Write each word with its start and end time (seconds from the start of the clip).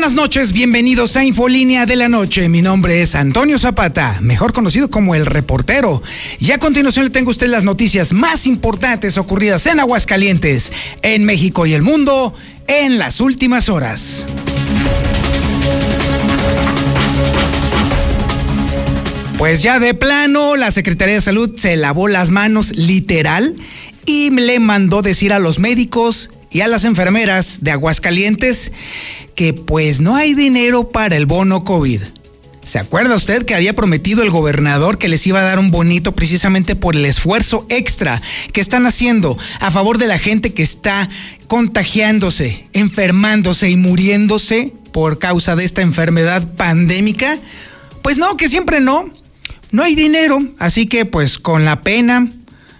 Buenas 0.00 0.16
noches, 0.16 0.54
bienvenidos 0.54 1.14
a 1.16 1.24
Infolínea 1.24 1.84
de 1.84 1.94
la 1.94 2.08
Noche. 2.08 2.48
Mi 2.48 2.62
nombre 2.62 3.02
es 3.02 3.14
Antonio 3.14 3.58
Zapata, 3.58 4.16
mejor 4.22 4.54
conocido 4.54 4.88
como 4.88 5.14
el 5.14 5.26
reportero. 5.26 6.02
Y 6.38 6.52
a 6.52 6.58
continuación 6.58 7.04
le 7.04 7.10
tengo 7.10 7.28
a 7.28 7.32
usted 7.32 7.48
las 7.48 7.64
noticias 7.64 8.14
más 8.14 8.46
importantes 8.46 9.18
ocurridas 9.18 9.66
en 9.66 9.78
Aguascalientes, 9.78 10.72
en 11.02 11.26
México 11.26 11.66
y 11.66 11.74
el 11.74 11.82
mundo 11.82 12.32
en 12.66 12.96
las 12.96 13.20
últimas 13.20 13.68
horas. 13.68 14.24
Pues 19.36 19.60
ya 19.60 19.80
de 19.80 19.92
plano, 19.92 20.56
la 20.56 20.70
Secretaría 20.70 21.16
de 21.16 21.20
Salud 21.20 21.58
se 21.58 21.76
lavó 21.76 22.08
las 22.08 22.30
manos 22.30 22.70
literal 22.74 23.54
y 24.06 24.30
le 24.30 24.60
mandó 24.60 25.02
decir 25.02 25.34
a 25.34 25.38
los 25.38 25.58
médicos 25.58 26.30
y 26.50 26.62
a 26.62 26.68
las 26.68 26.84
enfermeras 26.84 27.58
de 27.60 27.70
Aguascalientes 27.70 28.72
que 29.40 29.54
pues 29.54 30.02
no 30.02 30.16
hay 30.16 30.34
dinero 30.34 30.90
para 30.90 31.16
el 31.16 31.24
bono 31.24 31.64
COVID. 31.64 32.02
¿Se 32.62 32.78
acuerda 32.78 33.16
usted 33.16 33.46
que 33.46 33.54
había 33.54 33.74
prometido 33.74 34.22
el 34.22 34.28
gobernador 34.28 34.98
que 34.98 35.08
les 35.08 35.26
iba 35.26 35.40
a 35.40 35.44
dar 35.44 35.58
un 35.58 35.70
bonito 35.70 36.12
precisamente 36.12 36.76
por 36.76 36.94
el 36.94 37.06
esfuerzo 37.06 37.64
extra 37.70 38.20
que 38.52 38.60
están 38.60 38.84
haciendo 38.84 39.38
a 39.60 39.70
favor 39.70 39.96
de 39.96 40.08
la 40.08 40.18
gente 40.18 40.52
que 40.52 40.62
está 40.62 41.08
contagiándose, 41.46 42.66
enfermándose 42.74 43.70
y 43.70 43.76
muriéndose 43.76 44.74
por 44.92 45.18
causa 45.18 45.56
de 45.56 45.64
esta 45.64 45.80
enfermedad 45.80 46.46
pandémica? 46.56 47.38
Pues 48.02 48.18
no, 48.18 48.36
que 48.36 48.50
siempre 48.50 48.80
no. 48.80 49.10
No 49.70 49.84
hay 49.84 49.94
dinero, 49.94 50.38
así 50.58 50.84
que 50.84 51.06
pues 51.06 51.38
con 51.38 51.64
la 51.64 51.80
pena, 51.80 52.30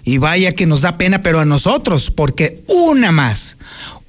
y 0.04 0.18
vaya 0.18 0.52
que 0.52 0.66
nos 0.66 0.82
da 0.82 0.98
pena, 0.98 1.22
pero 1.22 1.40
a 1.40 1.46
nosotros, 1.46 2.10
porque 2.10 2.62
una 2.66 3.12
más, 3.12 3.56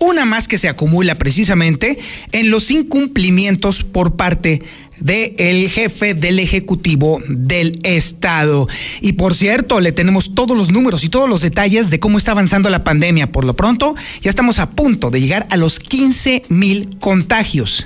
una 0.01 0.25
más 0.25 0.47
que 0.47 0.57
se 0.57 0.67
acumula 0.67 1.15
precisamente 1.15 1.99
en 2.31 2.49
los 2.49 2.71
incumplimientos 2.71 3.83
por 3.83 4.15
parte 4.15 4.63
del 4.99 5.69
jefe 5.69 6.13
del 6.13 6.39
Ejecutivo 6.39 7.21
del 7.27 7.79
Estado. 7.83 8.67
Y 8.99 9.13
por 9.13 9.35
cierto, 9.35 9.79
le 9.79 9.91
tenemos 9.91 10.33
todos 10.35 10.57
los 10.57 10.71
números 10.71 11.03
y 11.03 11.09
todos 11.09 11.29
los 11.29 11.41
detalles 11.41 11.89
de 11.89 11.99
cómo 11.99 12.17
está 12.17 12.31
avanzando 12.31 12.69
la 12.69 12.83
pandemia. 12.83 13.31
Por 13.31 13.45
lo 13.45 13.55
pronto, 13.55 13.95
ya 14.21 14.29
estamos 14.29 14.59
a 14.59 14.71
punto 14.71 15.11
de 15.11 15.21
llegar 15.21 15.47
a 15.49 15.57
los 15.57 15.79
15 15.79 16.43
mil 16.49 16.97
contagios. 16.99 17.85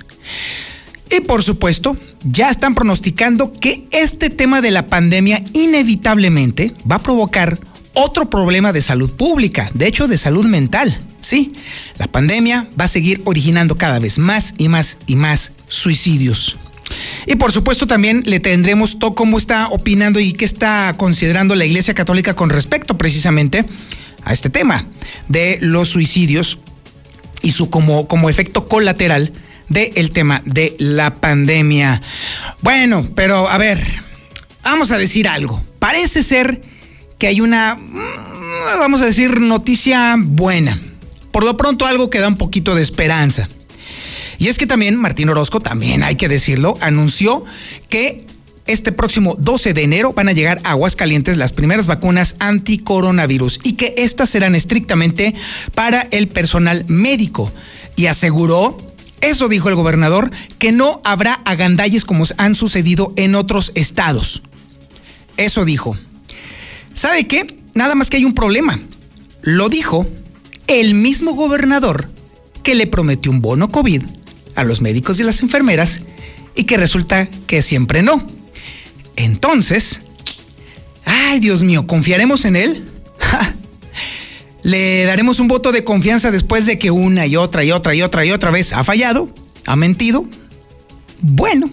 Y 1.12 1.20
por 1.22 1.44
supuesto, 1.44 1.98
ya 2.24 2.50
están 2.50 2.76
pronosticando 2.76 3.52
que 3.54 3.86
este 3.92 4.30
tema 4.30 4.62
de 4.62 4.72
la 4.72 4.88
pandemia 4.88 5.44
inevitablemente 5.54 6.74
va 6.90 6.96
a 6.96 7.04
provocar 7.04 7.60
otro 7.94 8.30
problema 8.30 8.74
de 8.74 8.82
salud 8.82 9.12
pública, 9.12 9.70
de 9.74 9.88
hecho 9.88 10.08
de 10.08 10.18
salud 10.18 10.46
mental. 10.46 10.98
Sí, 11.26 11.54
la 11.98 12.06
pandemia 12.06 12.68
va 12.80 12.86
a 12.86 12.88
seguir 12.88 13.24
originando 13.26 13.80
cada 13.80 13.98
vez 13.98 14.20
más 14.20 14.54
y 14.60 14.70
más 14.70 15.00
y 15.08 15.16
más 15.16 15.54
suicidios. 15.68 16.60
Y 17.26 17.36
por 17.38 17.52
supuesto 17.52 17.88
también 17.88 18.22
le 18.28 18.40
tendremos 18.40 19.00
todo 19.00 19.16
cómo 19.16 19.40
está 19.40 19.70
opinando 19.70 20.20
y 20.20 20.34
qué 20.34 20.46
está 20.46 20.94
considerando 20.98 21.56
la 21.56 21.66
Iglesia 21.66 21.96
Católica 21.96 22.36
con 22.36 22.52
respecto 22.52 22.96
precisamente 22.96 23.66
a 24.24 24.34
este 24.34 24.52
tema 24.52 24.86
de 25.28 25.58
los 25.62 25.90
suicidios 25.90 26.60
y 27.42 27.54
su 27.54 27.72
como, 27.72 28.08
como 28.08 28.30
efecto 28.30 28.68
colateral 28.68 29.34
del 29.68 30.12
tema 30.12 30.44
de 30.46 30.76
la 30.78 31.16
pandemia. 31.16 32.04
Bueno, 32.62 33.10
pero 33.16 33.50
a 33.50 33.58
ver, 33.58 33.84
vamos 34.64 34.92
a 34.92 35.00
decir 35.00 35.28
algo. 35.28 35.66
Parece 35.80 36.22
ser 36.22 36.62
que 37.18 37.26
hay 37.26 37.42
una, 37.42 37.78
mm, 37.78 38.78
vamos 38.78 39.02
a 39.02 39.06
decir, 39.06 39.42
noticia 39.42 40.14
buena. 40.20 40.80
Por 41.36 41.44
lo 41.44 41.58
pronto 41.58 41.86
algo 41.86 42.10
que 42.10 42.20
da 42.20 42.30
un 42.30 42.38
poquito 42.38 42.76
de 42.76 42.82
esperanza. 42.82 43.50
Y 44.38 44.48
es 44.48 44.58
que 44.58 44.68
también 44.68 44.96
Martín 44.96 45.28
Orozco, 45.28 45.60
también 45.60 46.02
hay 46.02 46.16
que 46.16 46.30
decirlo, 46.30 46.76
anunció 46.80 47.44
que 47.90 48.26
este 48.68 48.94
próximo 48.94 49.36
12 49.38 49.74
de 49.74 49.84
enero 49.84 50.14
van 50.14 50.30
a 50.30 50.32
llegar 50.32 50.62
a 50.64 50.70
Aguascalientes 50.70 51.36
las 51.36 51.52
primeras 51.52 51.88
vacunas 51.88 52.38
anticoronavirus 52.40 53.60
y 53.64 53.74
que 53.74 53.94
estas 53.98 54.30
serán 54.30 54.56
estrictamente 54.56 55.36
para 55.74 56.08
el 56.12 56.30
personal 56.30 56.86
médico. 56.88 57.52
Y 57.98 58.06
aseguró, 58.06 58.78
eso 59.20 59.50
dijo 59.50 59.68
el 59.68 59.76
gobernador, 59.76 60.32
que 60.58 60.72
no 60.72 61.02
habrá 61.04 61.34
agandalles 61.44 62.06
como 62.06 62.24
han 62.38 62.56
sucedido 62.56 63.12
en 63.18 63.36
otros 63.36 63.74
estados. 63.76 64.42
Eso 65.36 65.66
dijo. 65.66 65.98
¿Sabe 66.94 67.28
qué? 67.28 67.58
Nada 67.74 67.94
más 67.94 68.10
que 68.10 68.16
hay 68.16 68.24
un 68.24 68.36
problema. 68.36 68.80
Lo 69.42 69.68
dijo 69.68 70.06
el 70.68 70.94
mismo 70.94 71.34
gobernador 71.34 72.10
que 72.64 72.76
le 72.76 72.88
prometió 72.88 73.32
un 73.32 73.42
bono 73.42 73.70
COVID 73.70 74.04
a 74.56 74.64
los 74.64 74.82
médicos 74.82 75.20
y 75.20 75.24
las 75.24 75.42
enfermeras 75.42 76.02
y 76.56 76.64
que 76.64 76.78
resulta 76.78 77.28
que 77.48 77.62
siempre 77.62 78.02
no. 78.02 78.26
Entonces, 79.16 80.02
ay 81.06 81.40
Dios 81.40 81.62
mío, 81.62 81.88
¿confiaremos 81.88 82.46
en 82.46 82.56
él? 82.56 82.86
¿Le 84.64 85.04
daremos 85.06 85.40
un 85.40 85.48
voto 85.48 85.72
de 85.72 85.84
confianza 85.84 86.32
después 86.32 86.66
de 86.66 86.80
que 86.80 86.90
una 86.90 87.28
y 87.28 87.36
otra 87.36 87.64
y 87.64 87.72
otra 87.72 87.94
y 87.94 88.02
otra 88.02 88.26
y 88.26 88.32
otra 88.32 88.50
vez 88.50 88.74
ha 88.74 88.84
fallado? 88.84 89.30
¿Ha 89.68 89.76
mentido? 89.76 90.26
Bueno, 91.22 91.70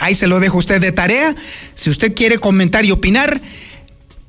ahí 0.00 0.14
se 0.14 0.26
lo 0.26 0.40
dejo 0.40 0.58
usted 0.58 0.80
de 0.80 0.92
tarea. 0.92 1.36
Si 1.74 1.90
usted 1.90 2.14
quiere 2.14 2.38
comentar 2.38 2.84
y 2.84 2.90
opinar, 2.90 3.40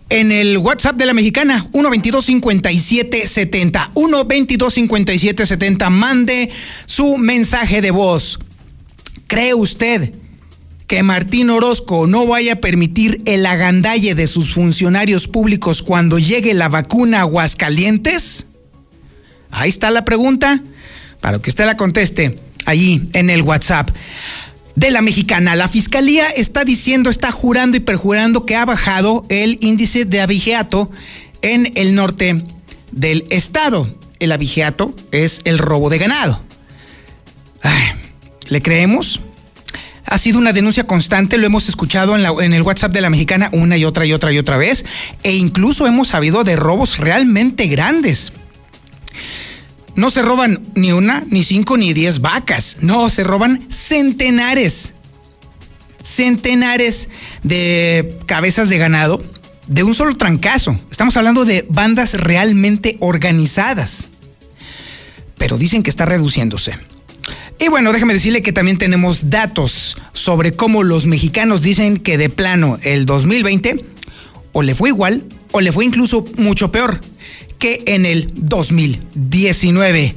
en 0.09 0.31
el 0.31 0.57
WhatsApp 0.57 0.95
de 0.95 1.05
la 1.05 1.13
mexicana, 1.13 1.67
122-5770. 1.71 3.93
122-5770. 3.93 5.89
Mande 5.89 6.49
su 6.85 7.17
mensaje 7.17 7.81
de 7.81 7.91
voz. 7.91 8.39
¿Cree 9.27 9.53
usted 9.53 10.13
que 10.87 11.03
Martín 11.03 11.49
Orozco 11.49 12.07
no 12.07 12.27
vaya 12.27 12.53
a 12.53 12.57
permitir 12.57 13.21
el 13.25 13.45
agandalle 13.45 14.15
de 14.15 14.27
sus 14.27 14.53
funcionarios 14.53 15.27
públicos 15.27 15.81
cuando 15.81 16.19
llegue 16.19 16.53
la 16.53 16.69
vacuna 16.69 17.19
a 17.19 17.21
Aguascalientes? 17.21 18.47
Ahí 19.49 19.69
está 19.69 19.91
la 19.91 20.05
pregunta, 20.05 20.61
para 21.21 21.39
que 21.39 21.49
usted 21.49 21.65
la 21.65 21.77
conteste 21.77 22.39
allí 22.65 23.09
en 23.13 23.29
el 23.29 23.41
WhatsApp 23.41 23.89
de 24.75 24.91
la 24.91 25.01
mexicana. 25.01 25.55
La 25.55 25.67
fiscalía 25.67 26.29
está 26.29 26.63
diciendo, 26.63 27.09
está 27.09 27.31
jurando 27.31 27.77
y 27.77 27.79
perjurando 27.79 28.45
que 28.45 28.55
ha 28.55 28.65
bajado 28.65 29.25
el 29.29 29.57
índice 29.61 30.05
de 30.05 30.21
abigeato 30.21 30.89
en 31.41 31.71
el 31.75 31.95
norte 31.95 32.43
del 32.91 33.25
estado. 33.29 33.89
El 34.19 34.31
abigeato 34.31 34.95
es 35.11 35.41
el 35.43 35.57
robo 35.57 35.89
de 35.89 35.97
ganado. 35.97 36.41
¿Le 38.47 38.61
creemos? 38.61 39.21
Ha 40.05 40.17
sido 40.17 40.37
una 40.37 40.53
denuncia 40.53 40.85
constante, 40.85 41.37
lo 41.37 41.45
hemos 41.45 41.69
escuchado 41.69 42.17
en, 42.17 42.25
en, 42.43 42.53
el 42.53 42.61
WhatsApp 42.61 42.91
de 42.91 43.01
la 43.01 43.09
mexicana 43.09 43.49
una 43.53 43.77
y 43.77 43.85
otra 43.85 44.05
y 44.05 44.13
otra 44.13 44.33
y 44.33 44.37
otra 44.37 44.57
vez, 44.57 44.85
e 45.23 45.33
incluso 45.33 45.87
hemos 45.87 46.09
sabido 46.09 46.43
de 46.43 46.57
robos 46.57 46.97
realmente 46.97 47.67
grandes 47.67 48.33
no 49.95 50.09
se 50.09 50.21
roban 50.21 50.61
ni 50.75 50.91
una, 50.91 51.23
ni 51.29 51.43
cinco, 51.43 51.77
ni 51.77 51.93
diez 51.93 52.19
vacas. 52.19 52.77
No, 52.81 53.09
se 53.09 53.23
roban 53.23 53.65
centenares. 53.69 54.91
Centenares 56.01 57.09
de 57.43 58.17
cabezas 58.25 58.69
de 58.69 58.77
ganado 58.77 59.23
de 59.67 59.83
un 59.83 59.93
solo 59.93 60.17
trancazo. 60.17 60.77
Estamos 60.91 61.15
hablando 61.15 61.45
de 61.45 61.65
bandas 61.69 62.15
realmente 62.15 62.97
organizadas. 62.99 64.09
Pero 65.37 65.57
dicen 65.57 65.83
que 65.83 65.89
está 65.89 66.05
reduciéndose. 66.05 66.77
Y 67.59 67.69
bueno, 67.69 67.93
déjeme 67.93 68.13
decirle 68.13 68.41
que 68.41 68.51
también 68.51 68.77
tenemos 68.77 69.29
datos 69.29 69.97
sobre 70.11 70.53
cómo 70.53 70.83
los 70.83 71.05
mexicanos 71.05 71.61
dicen 71.61 71.97
que 71.97 72.17
de 72.17 72.29
plano 72.29 72.79
el 72.81 73.05
2020 73.05 73.85
o 74.51 74.63
le 74.63 74.75
fue 74.75 74.89
igual 74.89 75.23
o 75.51 75.61
le 75.61 75.71
fue 75.71 75.85
incluso 75.85 76.25
mucho 76.35 76.71
peor 76.71 76.99
que 77.63 77.81
en 77.85 78.05
el 78.05 78.29
2019. 78.35 80.15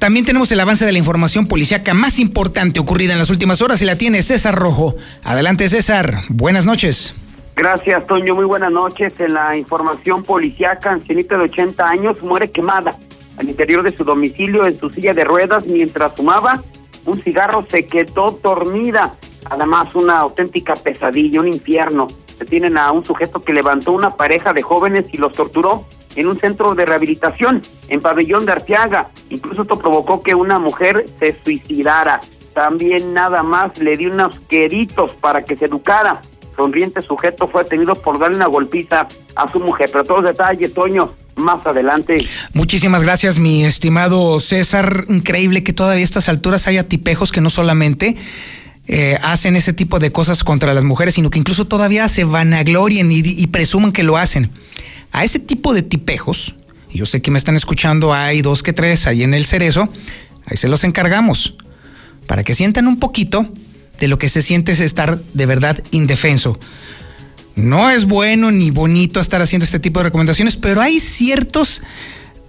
También 0.00 0.24
tenemos 0.24 0.50
el 0.50 0.58
avance 0.58 0.84
de 0.84 0.90
la 0.90 0.98
información 0.98 1.46
policíaca 1.46 1.94
más 1.94 2.18
importante 2.18 2.80
ocurrida 2.80 3.12
en 3.12 3.20
las 3.20 3.30
últimas 3.30 3.62
horas 3.62 3.80
y 3.80 3.84
la 3.84 3.94
tiene 3.94 4.24
César 4.24 4.56
Rojo. 4.56 4.96
Adelante 5.22 5.68
César, 5.68 6.22
buenas 6.28 6.66
noches. 6.66 7.14
Gracias 7.54 8.04
Toño, 8.08 8.34
muy 8.34 8.44
buenas 8.44 8.72
noches. 8.72 9.14
En 9.20 9.34
la 9.34 9.56
información 9.56 10.24
policíaca, 10.24 10.90
ancianita 10.90 11.36
de 11.36 11.44
80 11.44 11.88
años 11.88 12.20
muere 12.22 12.50
quemada 12.50 12.90
al 13.36 13.48
interior 13.48 13.84
de 13.84 13.96
su 13.96 14.02
domicilio 14.02 14.66
en 14.66 14.76
su 14.76 14.90
silla 14.90 15.14
de 15.14 15.22
ruedas 15.22 15.66
mientras 15.68 16.12
fumaba 16.16 16.60
un 17.06 17.22
cigarro 17.22 17.64
se 17.70 17.86
quedó 17.86 18.36
dormida. 18.42 19.14
Además, 19.48 19.94
una 19.94 20.18
auténtica 20.18 20.74
pesadilla, 20.74 21.40
un 21.40 21.46
infierno. 21.46 22.08
Detienen 22.36 22.76
a 22.76 22.90
un 22.90 23.04
sujeto 23.04 23.40
que 23.42 23.54
levantó 23.54 23.92
una 23.92 24.10
pareja 24.10 24.52
de 24.52 24.62
jóvenes 24.62 25.06
y 25.12 25.18
los 25.18 25.30
torturó 25.30 25.86
en 26.16 26.26
un 26.26 26.38
centro 26.38 26.74
de 26.74 26.84
rehabilitación 26.84 27.62
en 27.88 28.00
Pabellón 28.00 28.46
de 28.46 28.52
Arteaga. 28.52 29.10
Incluso 29.28 29.62
esto 29.62 29.78
provocó 29.78 30.22
que 30.22 30.34
una 30.34 30.58
mujer 30.58 31.06
se 31.18 31.36
suicidara. 31.42 32.20
También 32.54 33.14
nada 33.14 33.42
más 33.42 33.78
le 33.78 33.96
dio 33.96 34.10
unos 34.10 34.38
queritos 34.40 35.12
para 35.12 35.44
que 35.44 35.56
se 35.56 35.66
educara. 35.66 36.20
Sonriente 36.56 37.00
sujeto 37.00 37.48
fue 37.48 37.62
detenido 37.62 37.94
por 37.94 38.18
darle 38.18 38.36
una 38.36 38.46
golpiza 38.46 39.06
a 39.36 39.48
su 39.48 39.60
mujer. 39.60 39.88
Pero 39.92 40.04
todos 40.04 40.24
detalles, 40.24 40.74
Toño, 40.74 41.12
más 41.36 41.64
adelante. 41.64 42.26
Muchísimas 42.52 43.04
gracias, 43.04 43.38
mi 43.38 43.64
estimado 43.64 44.40
César. 44.40 45.04
Increíble 45.08 45.62
que 45.62 45.72
todavía 45.72 46.02
a 46.02 46.04
estas 46.04 46.28
alturas 46.28 46.66
haya 46.66 46.88
tipejos 46.88 47.32
que 47.32 47.40
no 47.40 47.50
solamente 47.50 48.16
eh, 48.88 49.18
hacen 49.22 49.56
ese 49.56 49.72
tipo 49.72 50.00
de 50.00 50.10
cosas 50.10 50.42
contra 50.42 50.74
las 50.74 50.84
mujeres, 50.84 51.14
sino 51.14 51.30
que 51.30 51.38
incluso 51.38 51.66
todavía 51.66 52.08
se 52.08 52.24
vanaglorien 52.24 53.10
y, 53.12 53.20
y 53.20 53.46
presuman 53.46 53.92
que 53.92 54.02
lo 54.02 54.16
hacen. 54.16 54.50
A 55.12 55.24
ese 55.24 55.38
tipo 55.38 55.74
de 55.74 55.82
tipejos, 55.82 56.54
yo 56.92 57.06
sé 57.06 57.22
que 57.22 57.30
me 57.30 57.38
están 57.38 57.56
escuchando, 57.56 58.14
hay 58.14 58.42
dos 58.42 58.62
que 58.62 58.72
tres 58.72 59.06
ahí 59.06 59.22
en 59.22 59.34
el 59.34 59.44
cerezo, 59.44 59.88
ahí 60.46 60.56
se 60.56 60.68
los 60.68 60.84
encargamos, 60.84 61.54
para 62.26 62.44
que 62.44 62.54
sientan 62.54 62.86
un 62.86 62.98
poquito 62.98 63.48
de 63.98 64.08
lo 64.08 64.18
que 64.18 64.28
se 64.28 64.42
siente 64.42 64.72
es 64.72 64.80
estar 64.80 65.20
de 65.34 65.46
verdad 65.46 65.82
indefenso. 65.90 66.58
No 67.56 67.90
es 67.90 68.06
bueno 68.06 68.50
ni 68.50 68.70
bonito 68.70 69.20
estar 69.20 69.42
haciendo 69.42 69.64
este 69.64 69.80
tipo 69.80 70.00
de 70.00 70.04
recomendaciones, 70.04 70.56
pero 70.56 70.80
hay 70.80 71.00
ciertos, 71.00 71.82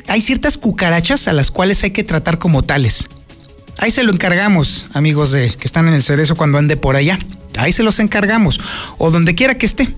hay 0.08 0.22
ciertas 0.22 0.58
cucarachas 0.58 1.28
a 1.28 1.34
las 1.34 1.52
cuales 1.52 1.84
hay 1.84 1.92
que 1.92 2.04
tratar 2.04 2.40
como 2.40 2.64
tales. 2.64 3.08
Ahí 3.78 3.92
se 3.92 4.04
lo 4.04 4.12
encargamos, 4.12 4.86
amigos 4.94 5.32
de 5.32 5.54
que 5.54 5.66
están 5.66 5.88
en 5.88 5.94
el 5.94 6.04
cerezo 6.04 6.36
cuando 6.36 6.58
ande 6.58 6.78
por 6.78 6.96
allá. 6.96 7.20
Ahí 7.58 7.74
se 7.74 7.84
los 7.84 8.00
encargamos. 8.00 8.60
O 8.98 9.12
donde 9.12 9.36
quiera 9.36 9.56
que 9.56 9.66
esté. 9.66 9.94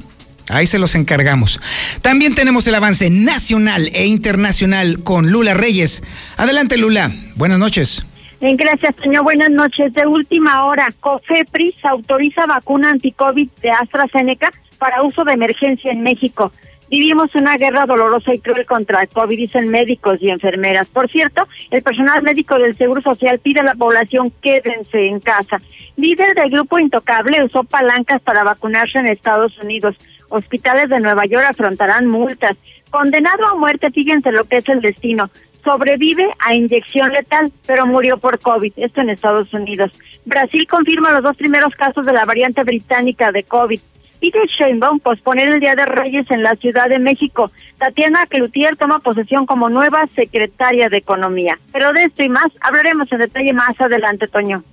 Ahí 0.50 0.66
se 0.66 0.80
los 0.80 0.96
encargamos. 0.96 1.60
También 2.02 2.36
tenemos 2.36 2.68
el 2.68 2.76
avance 2.76 3.10
nacional 3.10 3.90
e 3.94 4.06
internacional 4.06 5.04
con 5.04 5.32
Lula 5.32 5.54
Reyes. 5.54 6.04
Adelante, 6.38 6.78
Lula. 6.78 7.12
Buenas 7.36 7.60
noches. 7.60 8.06
Gracias, 8.42 8.96
señor. 9.02 9.24
Buenas 9.24 9.50
noches. 9.50 9.94
De 9.94 10.06
última 10.06 10.66
hora, 10.66 10.88
COFEPRIS 11.00 11.76
autoriza 11.84 12.46
vacuna 12.46 12.92
anti-COVID 12.92 13.50
de 13.62 13.72
AstraZeneca 13.72 14.52
para 14.78 15.02
uso 15.02 15.24
de 15.24 15.32
emergencia 15.32 15.92
en 15.92 16.04
México. 16.04 16.52
Vivimos 16.90 17.34
una 17.36 17.56
guerra 17.58 17.86
dolorosa 17.86 18.34
y 18.34 18.40
cruel 18.40 18.66
contra 18.66 19.02
el 19.02 19.10
COVID, 19.10 19.38
dicen 19.38 19.70
médicos 19.70 20.18
y 20.22 20.30
enfermeras. 20.30 20.88
Por 20.88 21.10
cierto, 21.10 21.48
el 21.72 21.82
personal 21.82 22.22
médico 22.22 22.58
del 22.60 22.76
Seguro 22.76 23.02
Social 23.02 23.40
pide 23.40 23.62
a 23.62 23.64
la 23.64 23.76
población 23.76 24.32
quédense 24.42 25.08
en 25.08 25.20
casa. 25.20 25.58
Líder 25.96 26.36
del 26.36 26.52
grupo 26.52 26.80
Intocable 26.80 27.44
usó 27.44 27.64
palancas 27.64 28.22
para 28.22 28.44
vacunarse 28.44 29.00
en 29.00 29.08
Estados 29.08 29.58
Unidos. 29.60 29.96
Hospitales 30.30 30.90
de 30.90 31.00
Nueva 31.00 31.26
York 31.26 31.46
afrontarán 31.50 32.08
multas. 32.08 32.58
Condenado 32.90 33.48
a 33.48 33.56
muerte, 33.56 33.92
fíjense 33.92 34.32
lo 34.32 34.46
que 34.46 34.58
es 34.58 34.70
el 34.70 34.82
destino. 34.82 35.30
Sobrevive 35.64 36.28
a 36.40 36.54
inyección 36.54 37.12
letal, 37.12 37.52
pero 37.66 37.88
murió 37.88 38.18
por 38.18 38.38
COVID. 38.40 38.74
Esto 38.76 39.02
en 39.02 39.10
Estados 39.10 39.54
Unidos. 39.54 39.92
Brasil 40.26 40.68
confirma 40.68 41.12
los 41.12 41.24
dos 41.24 41.38
primeros 41.38 41.74
casos 41.74 42.06
de 42.06 42.14
la 42.14 42.26
variante 42.26 42.64
británica 42.64 43.32
de 43.32 43.44
COVID. 43.44 43.80
Pide 44.24 44.40
Sheinbaum 44.48 45.02
posponer 45.02 45.50
el 45.50 45.60
Día 45.60 45.76
de 45.76 45.86
Reyes 45.86 46.26
en 46.32 46.44
la 46.44 46.56
Ciudad 46.56 46.88
de 46.88 46.98
México. 46.98 47.52
Tatiana 47.78 48.26
Cloutier 48.26 48.78
toma 48.78 49.00
posesión 49.00 49.46
como 49.46 49.68
nueva 49.68 50.06
secretaria 50.16 50.88
de 50.88 50.96
Economía. 50.96 51.60
Pero 51.74 51.92
de 51.92 52.06
esto 52.06 52.24
y 52.24 52.30
más 52.30 52.46
hablaremos 52.62 53.12
en 53.12 53.18
detalle 53.18 53.52
más 53.52 53.76
adelante, 53.82 54.30
Toño. 54.30 54.64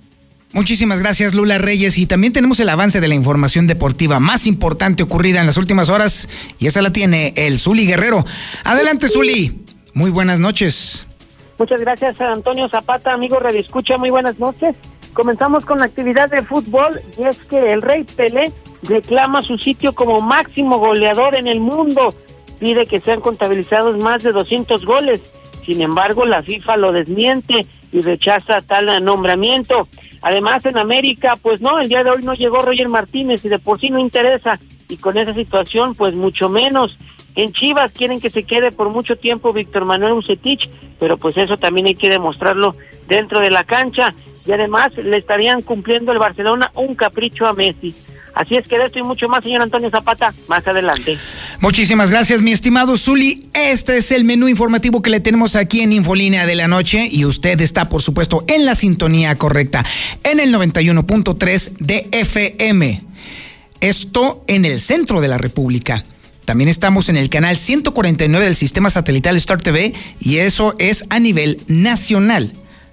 Muchísimas 0.53 1.01
gracias, 1.01 1.33
Lula 1.33 1.57
Reyes. 1.57 1.97
Y 1.97 2.05
también 2.05 2.31
tenemos 2.31 2.61
el 2.61 2.69
avance 2.69 3.01
de 3.01 3.09
la 3.09 3.15
información 3.15 3.67
deportiva 3.67 4.21
más 4.21 4.47
importante 4.47 5.03
ocurrida 5.03 5.41
en 5.41 5.47
las 5.47 5.57
últimas 5.57 5.89
horas. 5.89 6.29
Y 6.57 6.67
esa 6.67 6.81
la 6.81 6.93
tiene 6.93 7.33
el 7.35 7.59
Zuli 7.59 7.85
Guerrero. 7.85 8.25
Adelante, 8.63 9.09
Zuli. 9.09 9.65
Muy 9.93 10.11
buenas 10.11 10.39
noches. 10.39 11.07
Muchas 11.59 11.81
gracias, 11.81 12.21
Antonio 12.21 12.69
Zapata, 12.69 13.11
amigo 13.11 13.37
Radio 13.37 13.59
Escucha. 13.59 13.97
Muy 13.97 14.11
buenas 14.11 14.39
noches. 14.39 14.77
Comenzamos 15.13 15.65
con 15.65 15.79
la 15.79 15.85
actividad 15.85 16.29
de 16.29 16.41
fútbol 16.41 16.99
y 17.17 17.23
es 17.23 17.37
que 17.37 17.73
el 17.73 17.81
Rey 17.81 18.03
Pelé 18.03 18.51
reclama 18.83 19.41
su 19.41 19.57
sitio 19.57 19.93
como 19.93 20.21
máximo 20.21 20.77
goleador 20.79 21.35
en 21.35 21.47
el 21.47 21.59
mundo. 21.59 22.13
Pide 22.59 22.85
que 22.85 22.99
sean 22.99 23.21
contabilizados 23.21 23.97
más 23.97 24.23
de 24.23 24.31
200 24.31 24.85
goles. 24.85 25.21
Sin 25.65 25.81
embargo, 25.81 26.25
la 26.25 26.41
FIFA 26.41 26.77
lo 26.77 26.91
desmiente 26.91 27.65
y 27.91 28.01
rechaza 28.01 28.61
tal 28.61 29.03
nombramiento. 29.03 29.87
Además, 30.21 30.65
en 30.65 30.77
América, 30.77 31.35
pues 31.41 31.61
no, 31.61 31.79
el 31.79 31.89
día 31.89 32.03
de 32.03 32.11
hoy 32.11 32.23
no 32.23 32.33
llegó 32.33 32.59
Roger 32.59 32.89
Martínez 32.89 33.43
y 33.43 33.49
de 33.49 33.59
por 33.59 33.79
sí 33.79 33.89
no 33.89 33.99
interesa. 33.99 34.59
Y 34.87 34.97
con 34.97 35.17
esa 35.17 35.33
situación, 35.33 35.95
pues 35.95 36.15
mucho 36.15 36.49
menos. 36.49 36.97
En 37.35 37.53
Chivas 37.53 37.91
quieren 37.91 38.19
que 38.19 38.29
se 38.29 38.43
quede 38.43 38.71
por 38.71 38.89
mucho 38.89 39.15
tiempo 39.15 39.53
Víctor 39.53 39.85
Manuel 39.85 40.13
Ucetich, 40.13 40.69
pero 40.99 41.17
pues 41.17 41.37
eso 41.37 41.57
también 41.57 41.87
hay 41.87 41.95
que 41.95 42.09
demostrarlo 42.09 42.75
dentro 43.07 43.39
de 43.39 43.51
la 43.51 43.63
cancha. 43.63 44.13
Y 44.45 44.51
además 44.51 44.91
le 44.97 45.17
estarían 45.17 45.61
cumpliendo 45.61 46.11
el 46.11 46.17
Barcelona 46.17 46.71
un 46.75 46.95
capricho 46.95 47.45
a 47.45 47.53
Messi. 47.53 47.95
Así 48.33 48.55
es 48.55 48.67
que 48.67 48.77
de 48.77 48.85
esto 48.85 48.99
y 48.99 49.03
mucho 49.03 49.27
más, 49.27 49.43
señor 49.43 49.61
Antonio 49.61 49.89
Zapata, 49.89 50.33
más 50.47 50.65
adelante. 50.65 51.17
Muchísimas 51.59 52.11
gracias, 52.11 52.41
mi 52.41 52.51
estimado 52.51 52.97
Zuli. 52.97 53.49
Este 53.53 53.97
es 53.97 54.11
el 54.11 54.23
menú 54.23 54.47
informativo 54.47 55.01
que 55.01 55.09
le 55.09 55.19
tenemos 55.19 55.55
aquí 55.55 55.81
en 55.81 55.91
Infolínea 55.91 56.45
de 56.45 56.55
la 56.55 56.67
Noche 56.67 57.07
y 57.11 57.25
usted 57.25 57.59
está, 57.59 57.89
por 57.89 58.01
supuesto, 58.01 58.45
en 58.47 58.65
la 58.65 58.75
sintonía 58.75 59.35
correcta, 59.35 59.85
en 60.23 60.39
el 60.39 60.53
91.3 60.53 61.71
de 61.79 62.07
FM. 62.11 63.03
Esto 63.81 64.43
en 64.47 64.65
el 64.65 64.79
centro 64.79 65.21
de 65.21 65.27
la 65.27 65.37
República. 65.37 66.05
También 66.51 66.67
estamos 66.67 67.07
en 67.07 67.15
el 67.15 67.29
canal 67.29 67.55
149 67.55 68.43
del 68.43 68.57
sistema 68.57 68.89
satelital 68.89 69.37
Star 69.37 69.61
TV 69.61 69.93
y 70.19 70.39
eso 70.39 70.75
es 70.79 71.05
a 71.09 71.17
nivel 71.17 71.61
nacional. 71.67 72.51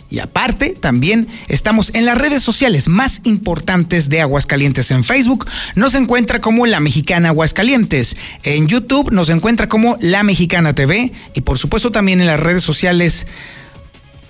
Y 0.08 0.20
aparte, 0.20 0.76
también 0.78 1.26
estamos 1.49 1.90
en 1.93 2.06
las 2.06 2.16
redes 2.16 2.44
sociales 2.44 2.87
más 2.87 3.20
importantes 3.25 4.10
de 4.10 4.20
Aguascalientes. 4.20 4.93
En 4.93 5.02
Facebook 5.02 5.49
nos 5.75 5.96
encuentra 5.96 6.40
como 6.40 6.66
La 6.66 6.78
Mexicana 6.78 7.31
Aguascalientes. 7.31 8.16
En 8.44 8.69
YouTube 8.69 9.10
nos 9.10 9.28
encuentra 9.28 9.69
como 9.69 9.99
La 10.00 10.22
Mexicana 10.22 10.72
TV. 10.72 11.12
Y 11.34 11.40
por 11.40 11.58
supuesto 11.58 11.90
también 11.90 12.20
en 12.20 12.28
las 12.28 12.38
redes 12.38 12.62
sociales 12.62 13.26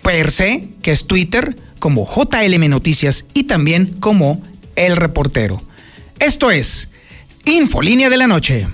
per 0.00 0.30
se, 0.30 0.70
que 0.80 0.92
es 0.92 1.06
Twitter, 1.06 1.54
como 1.80 2.08
JLM 2.08 2.70
Noticias 2.70 3.26
y 3.34 3.44
también 3.44 3.88
como 4.00 4.40
El 4.75 4.96
Reportero. 4.96 5.62
Esto 6.19 6.50
es 6.50 6.88
Infolínea 7.44 8.08
de 8.08 8.16
la 8.16 8.26
Noche. 8.26 8.69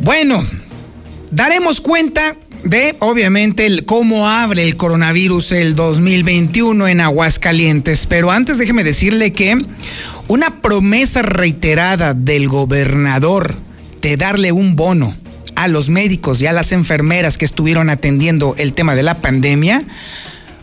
Bueno, 0.00 0.46
daremos 1.30 1.82
cuenta 1.82 2.34
de, 2.64 2.96
obviamente, 3.00 3.84
cómo 3.84 4.30
abre 4.30 4.64
el 4.64 4.76
coronavirus 4.76 5.52
el 5.52 5.76
2021 5.76 6.88
en 6.88 7.02
Aguascalientes. 7.02 8.06
Pero 8.06 8.30
antes 8.30 8.56
déjeme 8.56 8.82
decirle 8.82 9.32
que 9.32 9.62
una 10.26 10.62
promesa 10.62 11.20
reiterada 11.20 12.14
del 12.14 12.48
gobernador 12.48 13.56
de 14.00 14.16
darle 14.16 14.52
un 14.52 14.74
bono 14.74 15.14
a 15.54 15.68
los 15.68 15.90
médicos 15.90 16.40
y 16.40 16.46
a 16.46 16.54
las 16.54 16.72
enfermeras 16.72 17.36
que 17.36 17.44
estuvieron 17.44 17.90
atendiendo 17.90 18.54
el 18.56 18.72
tema 18.72 18.94
de 18.94 19.02
la 19.02 19.18
pandemia, 19.18 19.84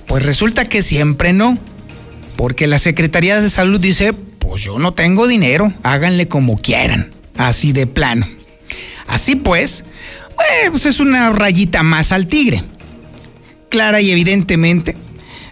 pues 0.08 0.26
resulta 0.26 0.66
que 0.66 0.82
siempre 0.82 1.32
no. 1.32 1.60
Porque 2.38 2.66
la 2.66 2.80
Secretaría 2.80 3.40
de 3.40 3.52
Salud 3.52 3.80
dice, 3.80 4.14
pues 4.14 4.64
yo 4.64 4.80
no 4.80 4.96
tengo 4.96 5.28
dinero, 5.28 5.74
háganle 5.84 6.28
como 6.28 6.58
quieran, 6.58 7.12
así 7.38 7.72
de 7.72 7.86
plano. 7.86 8.37
Así 9.08 9.36
pues, 9.36 9.86
pues 10.72 10.86
es 10.86 11.00
una 11.00 11.30
rayita 11.32 11.84
más 11.84 12.12
al 12.12 12.28
tigre. 12.28 12.64
Clara 13.70 14.02
y 14.02 14.12
evidentemente, 14.12 14.96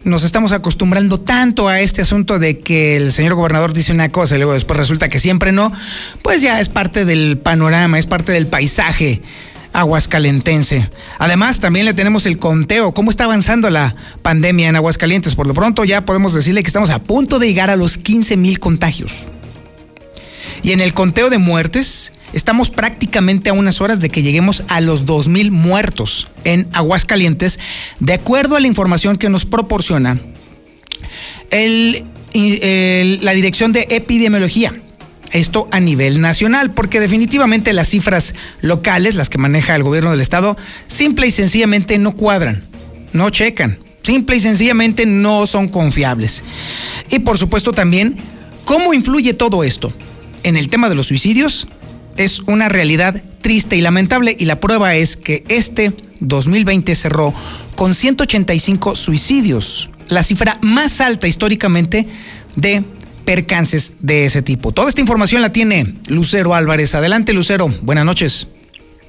nos 0.04 0.24
estamos 0.24 0.52
acostumbrando 0.52 1.20
tanto 1.20 1.68
a 1.68 1.82
este 1.82 2.02
asunto 2.02 2.40
de 2.40 2.60
que 2.60 2.96
el 2.96 3.12
señor 3.12 3.34
gobernador 3.34 3.74
dice 3.74 3.92
una 3.92 4.10
cosa 4.10 4.36
y 4.36 4.38
luego 4.38 4.54
después 4.54 4.78
resulta 4.78 5.10
que 5.10 5.20
siempre 5.20 5.52
no, 5.52 5.74
pues 6.22 6.42
ya 6.42 6.60
es 6.60 6.70
parte 6.70 7.06
del 7.06 7.38
panorama, 7.38 7.98
es 7.98 8.06
parte 8.06 8.32
del 8.32 8.48
paisaje 8.48 9.22
aguascalentense. 9.76 10.90
Además, 11.18 11.60
también 11.60 11.86
le 11.86 11.94
tenemos 11.94 12.26
el 12.26 12.38
conteo, 12.38 12.94
cómo 12.94 13.12
está 13.12 13.26
avanzando 13.26 13.70
la 13.70 13.96
pandemia 14.22 14.70
en 14.70 14.76
Aguascalientes. 14.76 15.36
Por 15.36 15.48
lo 15.48 15.54
pronto 15.54 15.84
ya 15.84 16.06
podemos 16.06 16.34
decirle 16.34 16.62
que 16.62 16.68
estamos 16.68 16.90
a 16.90 17.00
punto 17.00 17.40
de 17.40 17.48
llegar 17.48 17.70
a 17.70 17.76
los 17.76 17.98
15 17.98 18.38
mil 18.38 18.60
contagios. 18.60 19.26
Y 20.64 20.72
en 20.72 20.82
el 20.82 20.94
conteo 20.94 21.30
de 21.30 21.38
muertes, 21.38 22.14
Estamos 22.36 22.70
prácticamente 22.70 23.50
a 23.50 23.54
unas 23.54 23.80
horas 23.80 24.02
de 24.02 24.10
que 24.10 24.22
lleguemos 24.22 24.66
a 24.68 24.82
los 24.82 25.06
2.000 25.06 25.52
muertos 25.52 26.28
en 26.44 26.68
Aguascalientes, 26.74 27.62
de 28.02 28.12
acuerdo 28.12 28.58
a 28.58 28.60
la 28.60 28.68
información 28.68 29.16
que 29.18 29.30
nos 29.30 29.46
proporciona 29.46 30.20
la 31.50 33.32
Dirección 33.34 33.72
de 33.72 33.88
Epidemiología. 33.90 34.76
Esto 35.32 35.70
a 35.72 35.80
nivel 35.80 36.20
nacional, 36.20 36.72
porque 36.72 37.00
definitivamente 37.00 37.72
las 37.72 37.88
cifras 37.88 38.36
locales, 38.60 39.16
las 39.16 39.30
que 39.30 39.38
maneja 39.38 39.74
el 39.74 39.84
gobierno 39.84 40.12
del 40.12 40.20
estado, 40.20 40.58
simple 40.88 41.28
y 41.28 41.32
sencillamente 41.32 41.98
no 41.98 42.18
cuadran, 42.18 42.66
no 43.14 43.30
checan, 43.30 43.80
simple 44.04 44.36
y 44.36 44.42
sencillamente 44.42 45.06
no 45.06 45.48
son 45.48 45.70
confiables. 45.70 46.44
Y 47.10 47.20
por 47.20 47.38
supuesto 47.38 47.72
también, 47.72 48.18
¿cómo 48.66 48.94
influye 48.94 49.34
todo 49.34 49.64
esto? 49.64 49.94
En 50.44 50.58
el 50.58 50.68
tema 50.70 50.90
de 50.90 50.96
los 50.96 51.08
suicidios, 51.08 51.70
es 52.18 52.40
una 52.42 52.70
realidad 52.70 53.22
triste 53.42 53.76
y 53.76 53.82
lamentable 53.82 54.36
y 54.38 54.46
la 54.46 54.60
prueba 54.60 54.96
es 54.96 55.18
que 55.18 55.44
este 55.50 55.94
2020 56.20 56.96
cerró 56.96 57.34
con 57.76 57.94
185 57.94 58.96
suicidios, 58.96 59.90
la 60.08 60.24
cifra 60.24 60.58
más 60.62 61.02
alta 61.02 61.28
históricamente 61.28 62.08
de 62.56 62.84
percances 63.26 63.98
de 64.00 64.26
ese 64.26 64.42
tipo. 64.42 64.72
Toda 64.72 64.90
esta 64.90 65.02
información 65.02 65.42
la 65.42 65.52
tiene 65.52 65.96
Lucero 66.08 66.54
Álvarez. 66.54 66.96
Adelante, 66.96 67.34
Lucero. 67.34 67.68
Buenas 67.82 68.06
noches. 68.06 68.48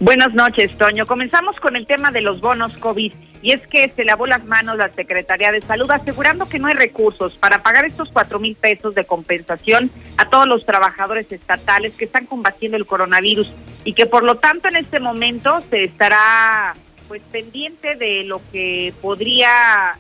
Buenas 0.00 0.34
noches, 0.34 0.76
Toño. 0.76 1.06
Comenzamos 1.06 1.56
con 1.56 1.76
el 1.76 1.86
tema 1.86 2.10
de 2.10 2.20
los 2.20 2.40
bonos 2.40 2.72
COVID. 2.78 3.12
Y 3.43 3.52
es 3.52 3.66
que 3.66 3.88
se 3.88 4.05
lavó 4.05 4.26
las 4.26 4.45
manos 4.45 4.76
la 4.76 4.93
Secretaría 4.93 5.52
de 5.52 5.61
Salud 5.61 5.90
asegurando 5.90 6.49
que 6.49 6.59
no 6.59 6.69
hay 6.69 6.75
recursos 6.75 7.37
para 7.37 7.62
pagar 7.62 7.85
estos 7.85 8.11
cuatro 8.12 8.38
mil 8.38 8.57
pesos 8.57 8.95
de 8.95 9.05
compensación 9.05 9.90
a 10.16 10.28
todos 10.28 10.47
los 10.47 10.64
trabajadores 10.64 11.31
estatales 11.31 11.93
que 11.95 12.07
están 12.07 12.26
combatiendo 12.26 12.76
el 12.76 12.87
coronavirus 12.87 13.52
y 13.85 13.93
que 13.93 14.07
por 14.07 14.25
lo 14.25 14.37
tanto 14.37 14.69
en 14.69 14.76
este 14.76 15.00
momento 15.00 15.61
se 15.71 15.85
estará 15.85 16.75
pues 17.09 17.23
pendiente 17.31 17.95
de 17.97 18.25
lo 18.25 18.40
que 18.50 18.93
podría 19.00 19.97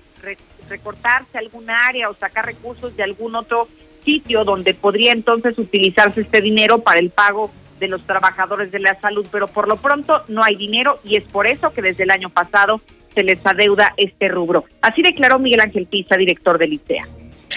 recortarse 0.68 1.38
algún 1.38 1.70
área 1.70 2.08
o 2.08 2.14
sacar 2.14 2.46
recursos 2.46 2.96
de 2.96 3.04
algún 3.04 3.36
otro 3.36 3.68
sitio 4.04 4.44
donde 4.44 4.74
podría 4.74 5.12
entonces 5.12 5.58
utilizarse 5.58 6.20
este 6.20 6.40
dinero 6.40 6.80
para 6.80 7.00
el 7.00 7.10
pago 7.10 7.52
de 7.78 7.88
los 7.88 8.02
trabajadores 8.02 8.70
de 8.70 8.80
la 8.80 8.94
salud, 9.00 9.26
pero 9.30 9.48
por 9.48 9.68
lo 9.68 9.76
pronto 9.76 10.22
no 10.28 10.42
hay 10.42 10.56
dinero 10.56 10.98
y 11.04 11.16
es 11.16 11.24
por 11.24 11.46
eso 11.46 11.72
que 11.72 11.82
desde 11.82 12.04
el 12.04 12.10
año 12.10 12.30
pasado 12.30 12.80
se 13.14 13.24
les 13.24 13.44
adeuda 13.44 13.94
este 13.96 14.28
rubro. 14.28 14.64
Así 14.82 15.02
declaró 15.02 15.38
Miguel 15.38 15.60
Ángel 15.60 15.86
Pisa, 15.86 16.16
director 16.16 16.58
del 16.58 16.74
ICEA. 16.74 17.06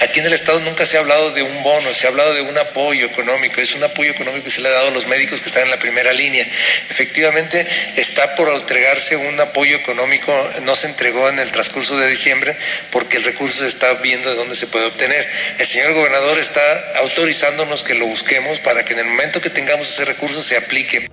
Aquí 0.01 0.20
en 0.22 0.25
el 0.27 0.34
Estado 0.34 0.62
nunca 0.62 0.86
se 0.86 0.98
ha 0.98 1.01
hablado 1.01 1.32
de 1.32 1.41
un 1.41 1.62
bono, 1.62 1.94
se 1.94 2.08
ha 2.08 2.10
hablado 2.10 2.34
de 2.34 2.41
un 2.41 2.58
apoyo 2.58 3.06
económico. 3.06 3.60
Es 3.60 3.75
un 3.75 3.84
apoyo 3.84 4.12
económico 4.12 4.46
que 4.46 4.51
se 4.51 4.62
le 4.62 4.70
ha 4.70 4.72
dado 4.72 4.88
a 4.88 4.91
los 4.91 5.08
médicos 5.08 5.41
que 5.41 5.48
están 5.48 5.63
en 5.63 5.72
la 5.72 5.79
primera 5.79 6.13
línea. 6.13 6.46
Efectivamente, 6.89 7.68
está 7.98 8.36
por 8.36 8.48
entregarse 8.48 9.18
un 9.18 9.39
apoyo 9.41 9.75
económico, 9.75 10.34
no 10.63 10.75
se 10.75 10.88
entregó 10.88 11.27
en 11.27 11.39
el 11.39 11.51
transcurso 11.51 11.98
de 11.98 12.08
diciembre 12.08 12.56
porque 12.91 13.18
el 13.18 13.24
recurso 13.24 13.62
se 13.62 13.68
está 13.68 13.94
viendo 13.96 14.29
de 14.29 14.36
dónde 14.38 14.56
se 14.56 14.68
puede 14.68 14.86
obtener. 14.86 15.27
El 15.58 15.65
señor 15.65 15.94
gobernador 15.94 16.39
está 16.39 16.62
autorizándonos 17.00 17.84
que 17.84 17.94
lo 17.94 18.06
busquemos 18.06 18.60
para 18.60 18.86
que 18.86 18.94
en 18.94 19.00
el 19.00 19.06
momento 19.06 19.41
que 19.41 19.50
tengamos 19.50 19.89
ese 19.89 20.06
recurso 20.06 20.41
se 20.41 20.56
aplique. 20.56 21.10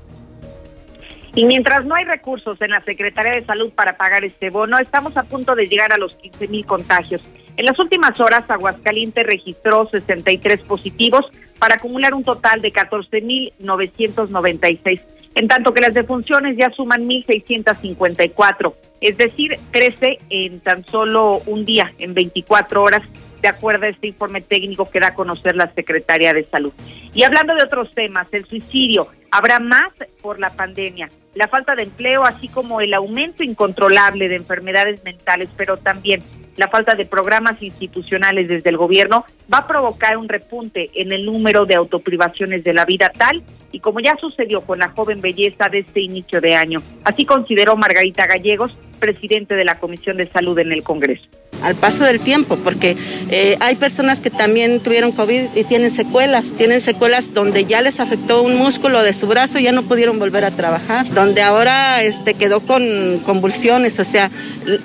Y 1.35 1.45
mientras 1.45 1.85
no 1.85 1.97
hay 1.97 2.05
recursos 2.05 2.61
en 2.62 2.71
la 2.71 2.83
Secretaría 2.85 3.33
de 3.33 3.45
Salud 3.45 3.73
para 3.73 3.97
pagar 3.97 4.25
este 4.25 4.49
bono, 4.49 4.78
estamos 4.78 5.16
a 5.16 5.25
punto 5.25 5.55
de 5.55 5.66
llegar 5.66 5.93
a 5.93 5.99
los 5.99 6.14
15 6.14 6.49
mil 6.49 6.64
contagios. 6.64 7.21
En 7.57 7.65
las 7.65 7.79
últimas 7.79 8.21
horas, 8.21 8.45
Aguascalientes 8.49 9.25
registró 9.25 9.87
63 9.87 10.61
positivos 10.61 11.25
para 11.59 11.77
acumular 11.77 12.13
un 12.13 12.23
total 12.23 12.61
de 12.61 12.71
14.996, 12.73 15.01
en 15.35 15.49
tanto 15.49 15.73
que 15.73 15.81
las 15.81 15.95
defunciones 15.95 16.59
ya 16.59 16.71
suman 16.71 17.09
1.654, 17.09 18.75
es 19.01 19.17
decir, 19.17 19.59
crece 19.71 20.19
en 20.29 20.61
tan 20.61 20.87
solo 20.87 21.41
un 21.47 21.65
día, 21.65 21.95
en 21.99 22.13
24 22.13 22.83
horas, 22.83 23.01
de 23.41 23.49
acuerdo 23.49 23.87
a 23.87 23.89
este 23.89 24.09
informe 24.09 24.43
técnico 24.43 24.91
que 24.91 25.01
da 25.01 25.07
a 25.09 25.15
conocer 25.15 25.57
la 25.57 25.73
Secretaría 25.73 26.35
de 26.35 26.45
Salud. 26.45 26.75
Y 27.15 27.23
hablando 27.23 27.55
de 27.55 27.63
otros 27.63 27.91
temas, 27.95 28.29
el 28.33 28.45
suicidio, 28.45 29.09
habrá 29.31 29.61
más 29.61 29.95
por 30.21 30.39
la 30.39 30.51
pandemia, 30.51 31.09
la 31.35 31.49
falta 31.49 31.75
de 31.75 31.85
empleo, 31.85 32.25
así 32.25 32.49
como 32.49 32.83
el 32.83 32.93
aumento 32.93 33.43
incontrolable 33.43 34.29
de 34.29 34.37
enfermedades 34.37 35.03
mentales, 35.05 35.49
pero 35.57 35.79
también 35.79 36.23
la 36.57 36.69
falta 36.69 36.95
de 36.95 37.07
programas 37.07 37.63
institucionales 37.63 38.49
desde 38.49 38.71
el 38.71 38.77
gobierno 38.77 39.25
va 39.53 39.59
a 39.59 39.67
provocar 39.67 40.17
un 40.17 40.29
repunte 40.29 40.91
en 40.95 41.13
el 41.13 41.27
número 41.27 41.67
de 41.67 41.75
autoprivaciones 41.75 42.65
de 42.65 42.75
la 42.75 42.85
vida 42.85 43.11
tal 43.17 43.43
y 43.73 43.81
como 43.81 44.01
ya 44.01 44.17
sucedió 44.21 44.61
con 44.63 44.79
la 44.79 44.91
joven 44.91 45.21
belleza 45.21 45.69
de 45.69 45.81
este 45.81 46.01
inicio 46.01 46.41
de 46.41 46.55
año. 46.55 46.83
Así 47.05 47.25
consideró 47.25 47.77
Margarita 47.77 48.27
Gallegos, 48.27 48.77
presidente 48.99 49.55
de 49.55 49.65
la 49.65 49.79
Comisión 49.79 50.17
de 50.17 50.27
Salud 50.27 50.59
en 50.59 50.73
el 50.73 50.83
Congreso. 50.83 51.25
Al 51.63 51.75
paso 51.75 52.05
del 52.05 52.21
tiempo, 52.21 52.57
porque 52.57 52.97
eh, 53.31 53.57
hay 53.61 53.77
personas 53.77 54.21
que 54.21 54.31
también 54.31 54.81
tuvieron 54.81 55.13
COVID 55.13 55.49
y 55.55 55.65
tienen 55.65 55.91
secuelas, 55.91 56.53
tienen 56.53 56.81
secuelas 56.81 57.33
donde 57.33 57.65
ya 57.65 57.81
les 57.81 57.99
afectó 58.01 58.43
un 58.43 58.57
músculo 58.57 59.03
de 59.03 59.13
su 59.13 59.27
brazo 59.27 59.59
y 59.59 59.65
ya 59.65 59.73
no 59.73 59.83
pudieron 59.83 60.19
volver 60.19 60.45
a 60.45 60.51
trabajar, 60.51 61.09
donde 61.15 61.43
ahora 61.43 62.03
este, 62.03 62.35
quedó 62.35 62.61
con 62.61 63.21
convulsiones, 63.25 63.99
o 63.99 64.05
sea, 64.05 64.31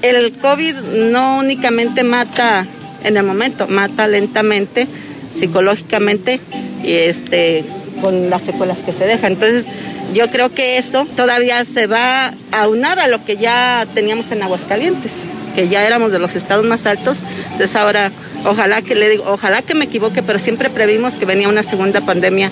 el 0.02 0.32
COVID 0.34 0.76
no 1.12 1.40
únicamente 1.40 2.04
mata 2.04 2.66
en 3.04 3.18
el 3.18 3.24
momento, 3.24 3.68
mata 3.68 4.08
lentamente, 4.08 4.88
psicológicamente, 5.32 6.40
y 6.84 6.94
este, 6.94 7.66
con 8.02 8.30
las 8.30 8.42
secuelas 8.42 8.82
que 8.82 8.92
se 8.92 9.06
dejan. 9.06 9.34
Entonces, 9.34 9.68
yo 10.14 10.30
creo 10.30 10.54
que 10.54 10.78
eso 10.78 11.06
todavía 11.16 11.64
se 11.66 11.88
va 11.88 12.34
a 12.52 12.68
unar 12.68 13.00
a 13.00 13.08
lo 13.08 13.24
que 13.24 13.38
ya 13.38 13.88
teníamos 13.94 14.32
en 14.32 14.44
Aguascalientes, 14.44 15.28
que 15.56 15.68
ya 15.68 15.86
éramos 15.86 16.12
de 16.12 16.20
los 16.20 16.36
estados 16.36 16.66
más 16.66 16.86
altos. 16.86 17.20
Entonces 17.52 17.76
ahora, 17.76 18.12
ojalá 18.46 18.82
que 18.82 18.96
le 18.96 19.10
digo, 19.10 19.24
ojalá 19.28 19.62
que 19.62 19.74
me 19.74 19.86
equivoque, 19.86 20.24
pero 20.24 20.40
siempre 20.40 20.70
previmos 20.70 21.16
que 21.16 21.26
venía 21.26 21.48
una 21.48 21.64
segunda 21.64 22.02
pandemia, 22.02 22.52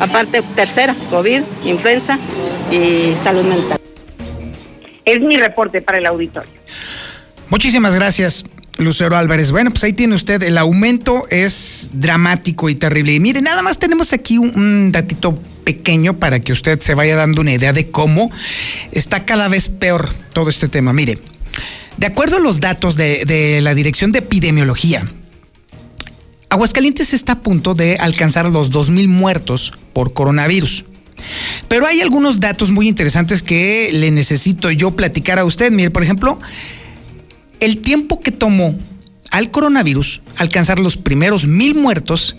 aparte 0.00 0.42
tercera, 0.54 0.94
COVID, 1.10 1.42
influenza 1.64 2.18
y 2.70 3.14
salud 3.16 3.44
mental. 3.44 3.78
Es 5.04 5.20
mi 5.20 5.36
reporte 5.36 5.80
para 5.80 5.98
el 5.98 6.06
auditorio. 6.06 6.52
Muchísimas 7.48 7.94
gracias. 7.94 8.44
Lucero 8.82 9.16
Álvarez. 9.16 9.50
Bueno, 9.50 9.70
pues 9.70 9.84
ahí 9.84 9.92
tiene 9.92 10.14
usted, 10.14 10.42
el 10.42 10.58
aumento 10.58 11.24
es 11.30 11.90
dramático 11.94 12.68
y 12.68 12.74
terrible. 12.74 13.14
Y 13.14 13.20
mire, 13.20 13.40
nada 13.40 13.62
más 13.62 13.78
tenemos 13.78 14.12
aquí 14.12 14.38
un, 14.38 14.92
datito 14.92 15.38
pequeño 15.64 16.18
para 16.18 16.40
que 16.40 16.52
usted 16.52 16.80
se 16.80 16.94
vaya 16.94 17.16
dando 17.16 17.40
una 17.40 17.52
idea 17.52 17.72
de 17.72 17.90
cómo 17.90 18.30
está 18.90 19.24
cada 19.24 19.48
vez 19.48 19.68
peor 19.68 20.12
todo 20.32 20.50
este 20.50 20.68
tema. 20.68 20.92
Mire, 20.92 21.18
de 21.96 22.06
acuerdo 22.06 22.36
a 22.36 22.40
los 22.40 22.60
datos 22.60 22.96
de, 22.96 23.60
la 23.62 23.74
Dirección 23.74 24.12
de 24.12 24.20
Epidemiología, 24.20 25.08
Aguascalientes 26.48 27.14
está 27.14 27.32
a 27.32 27.40
punto 27.40 27.74
de 27.74 27.96
alcanzar 27.96 28.46
los 28.46 28.70
2.000 28.70 29.08
muertos 29.08 29.72
por 29.94 30.12
coronavirus. 30.12 30.84
Pero 31.68 31.86
hay 31.86 32.00
algunos 32.00 32.40
datos 32.40 32.70
muy 32.70 32.88
interesantes 32.88 33.42
que 33.42 33.90
le 33.92 34.10
necesito 34.10 34.70
yo 34.70 34.90
platicar 34.90 35.38
a 35.38 35.44
usted. 35.44 35.70
Mire, 35.70 35.90
por 35.90 36.02
ejemplo, 36.02 36.38
el 37.62 37.78
tiempo 37.78 38.18
que 38.18 38.32
tomó 38.32 38.76
al 39.30 39.52
coronavirus 39.52 40.20
alcanzar 40.36 40.80
los 40.80 40.96
primeros 40.96 41.46
mil 41.46 41.76
muertos 41.76 42.34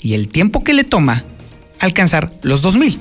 y 0.00 0.14
el 0.14 0.28
tiempo 0.28 0.62
que 0.62 0.72
le 0.72 0.84
toma 0.84 1.24
alcanzar 1.80 2.30
los 2.42 2.62
dos 2.62 2.76
mil. 2.76 3.00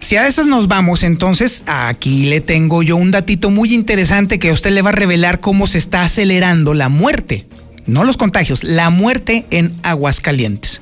Si 0.00 0.16
a 0.16 0.26
esas 0.26 0.46
nos 0.46 0.68
vamos, 0.68 1.02
entonces 1.02 1.64
aquí 1.66 2.24
le 2.24 2.40
tengo 2.40 2.82
yo 2.82 2.96
un 2.96 3.10
datito 3.10 3.50
muy 3.50 3.74
interesante 3.74 4.38
que 4.38 4.48
a 4.48 4.54
usted 4.54 4.70
le 4.70 4.80
va 4.80 4.88
a 4.88 4.94
revelar 4.94 5.40
cómo 5.40 5.66
se 5.66 5.76
está 5.76 6.02
acelerando 6.02 6.72
la 6.72 6.88
muerte, 6.88 7.46
no 7.86 8.02
los 8.02 8.16
contagios, 8.16 8.64
la 8.64 8.88
muerte 8.88 9.44
en 9.50 9.76
Aguascalientes. 9.82 10.80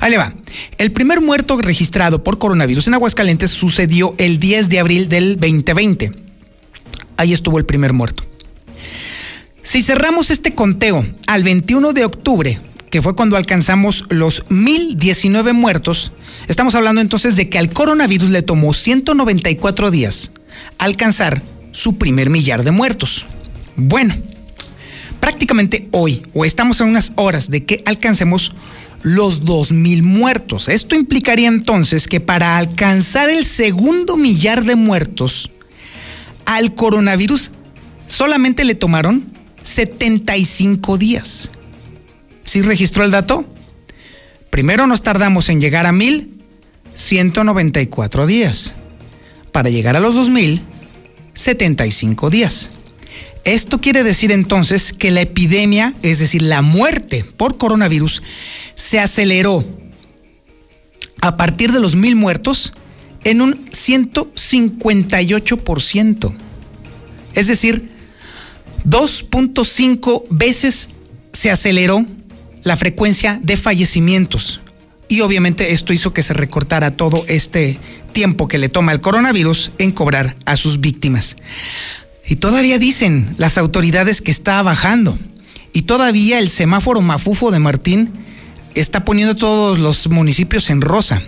Ahí 0.00 0.10
le 0.10 0.18
va. 0.18 0.34
El 0.76 0.92
primer 0.92 1.22
muerto 1.22 1.56
registrado 1.62 2.22
por 2.22 2.38
coronavirus 2.38 2.88
en 2.88 2.94
Aguascalientes 2.94 3.50
sucedió 3.52 4.14
el 4.18 4.38
10 4.38 4.68
de 4.68 4.80
abril 4.80 5.08
del 5.08 5.40
2020. 5.40 6.12
Ahí 7.16 7.32
estuvo 7.32 7.58
el 7.58 7.64
primer 7.64 7.94
muerto. 7.94 8.22
Si 9.66 9.82
cerramos 9.82 10.30
este 10.30 10.54
conteo 10.54 11.04
al 11.26 11.42
21 11.42 11.92
de 11.92 12.04
octubre, 12.04 12.60
que 12.88 13.02
fue 13.02 13.16
cuando 13.16 13.36
alcanzamos 13.36 14.04
los 14.10 14.44
1019 14.48 15.54
muertos, 15.54 16.12
estamos 16.46 16.76
hablando 16.76 17.00
entonces 17.00 17.34
de 17.34 17.48
que 17.48 17.58
al 17.58 17.70
coronavirus 17.70 18.30
le 18.30 18.42
tomó 18.42 18.72
194 18.72 19.90
días 19.90 20.30
alcanzar 20.78 21.42
su 21.72 21.98
primer 21.98 22.30
millar 22.30 22.62
de 22.62 22.70
muertos. 22.70 23.26
Bueno, 23.74 24.14
prácticamente 25.18 25.88
hoy, 25.90 26.22
o 26.32 26.44
estamos 26.44 26.80
a 26.80 26.84
unas 26.84 27.12
horas 27.16 27.50
de 27.50 27.64
que 27.64 27.82
alcancemos 27.86 28.52
los 29.02 29.42
2.000 29.42 30.00
muertos. 30.02 30.68
Esto 30.68 30.94
implicaría 30.94 31.48
entonces 31.48 32.06
que 32.06 32.20
para 32.20 32.56
alcanzar 32.56 33.30
el 33.30 33.44
segundo 33.44 34.16
millar 34.16 34.64
de 34.64 34.76
muertos, 34.76 35.50
al 36.44 36.76
coronavirus 36.76 37.50
solamente 38.06 38.64
le 38.64 38.76
tomaron 38.76 39.34
75 39.76 40.96
días. 40.96 41.50
¿Sí 42.44 42.62
registró 42.62 43.04
el 43.04 43.10
dato? 43.10 43.44
Primero 44.48 44.86
nos 44.86 45.02
tardamos 45.02 45.50
en 45.50 45.60
llegar 45.60 45.84
a 45.84 45.92
1194 45.92 48.26
días. 48.26 48.74
Para 49.52 49.68
llegar 49.68 49.94
a 49.94 50.00
los 50.00 50.14
2000, 50.14 50.62
75 51.34 52.30
días. 52.30 52.70
Esto 53.44 53.78
quiere 53.78 54.02
decir 54.02 54.32
entonces 54.32 54.94
que 54.94 55.10
la 55.10 55.20
epidemia, 55.20 55.92
es 56.00 56.20
decir, 56.20 56.40
la 56.40 56.62
muerte 56.62 57.26
por 57.36 57.58
coronavirus, 57.58 58.22
se 58.76 58.98
aceleró 58.98 59.62
a 61.20 61.36
partir 61.36 61.72
de 61.72 61.80
los 61.80 61.96
mil 61.96 62.16
muertos 62.16 62.72
en 63.24 63.42
un 63.42 63.62
158%. 63.66 66.34
Es 67.34 67.48
decir, 67.48 67.94
2.5 68.84 70.24
veces 70.30 70.90
se 71.32 71.50
aceleró 71.50 72.04
la 72.62 72.76
frecuencia 72.76 73.40
de 73.42 73.56
fallecimientos. 73.56 74.60
Y 75.08 75.20
obviamente 75.20 75.72
esto 75.72 75.92
hizo 75.92 76.12
que 76.12 76.22
se 76.22 76.34
recortara 76.34 76.96
todo 76.96 77.24
este 77.28 77.78
tiempo 78.12 78.48
que 78.48 78.58
le 78.58 78.68
toma 78.68 78.92
el 78.92 79.00
coronavirus 79.00 79.72
en 79.78 79.92
cobrar 79.92 80.36
a 80.46 80.56
sus 80.56 80.80
víctimas. 80.80 81.36
Y 82.26 82.36
todavía 82.36 82.78
dicen 82.78 83.34
las 83.38 83.56
autoridades 83.56 84.20
que 84.20 84.30
está 84.30 84.60
bajando. 84.62 85.16
Y 85.72 85.82
todavía 85.82 86.38
el 86.38 86.50
semáforo 86.50 87.00
mafufo 87.02 87.50
de 87.50 87.60
Martín 87.60 88.10
está 88.74 89.04
poniendo 89.04 89.36
todos 89.36 89.78
los 89.78 90.08
municipios 90.08 90.70
en 90.70 90.80
rosa. 90.80 91.22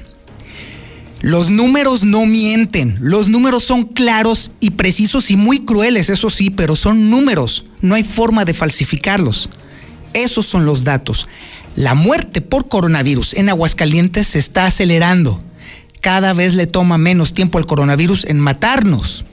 Los 1.21 1.51
números 1.51 2.05
no 2.05 2.27
mienten, 2.27 2.97
los 3.01 3.29
números 3.29 3.65
son 3.65 3.85
claros 3.85 4.53
y 4.61 4.71
precisos 4.71 5.33
y 5.33 5.37
muy 5.37 5.65
crueles, 5.65 6.11
eso 6.11 6.31
sí, 6.31 6.51
pero 6.51 6.77
son 6.77 7.11
números, 7.11 7.65
no 7.83 7.97
hay 7.97 8.05
forma 8.05 8.45
de 8.45 8.55
falsificarlos. 8.55 9.51
Esos 10.15 10.47
son 10.47 10.65
los 10.65 10.85
datos. 10.85 11.27
La 11.75 11.95
muerte 11.95 12.41
por 12.41 12.69
coronavirus 12.69 13.35
en 13.35 13.49
Aguascalientes 13.49 14.29
se 14.29 14.39
está 14.39 14.67
acelerando. 14.67 15.43
Cada 16.01 16.33
vez 16.35 16.55
le 16.55 16.69
toma 16.69 16.99
menos 16.99 17.35
tiempo 17.35 17.59
al 17.59 17.67
coronavirus 17.67 18.25
en 18.25 18.39
matarnos. 18.39 19.25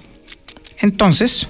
Entonces, 0.79 1.47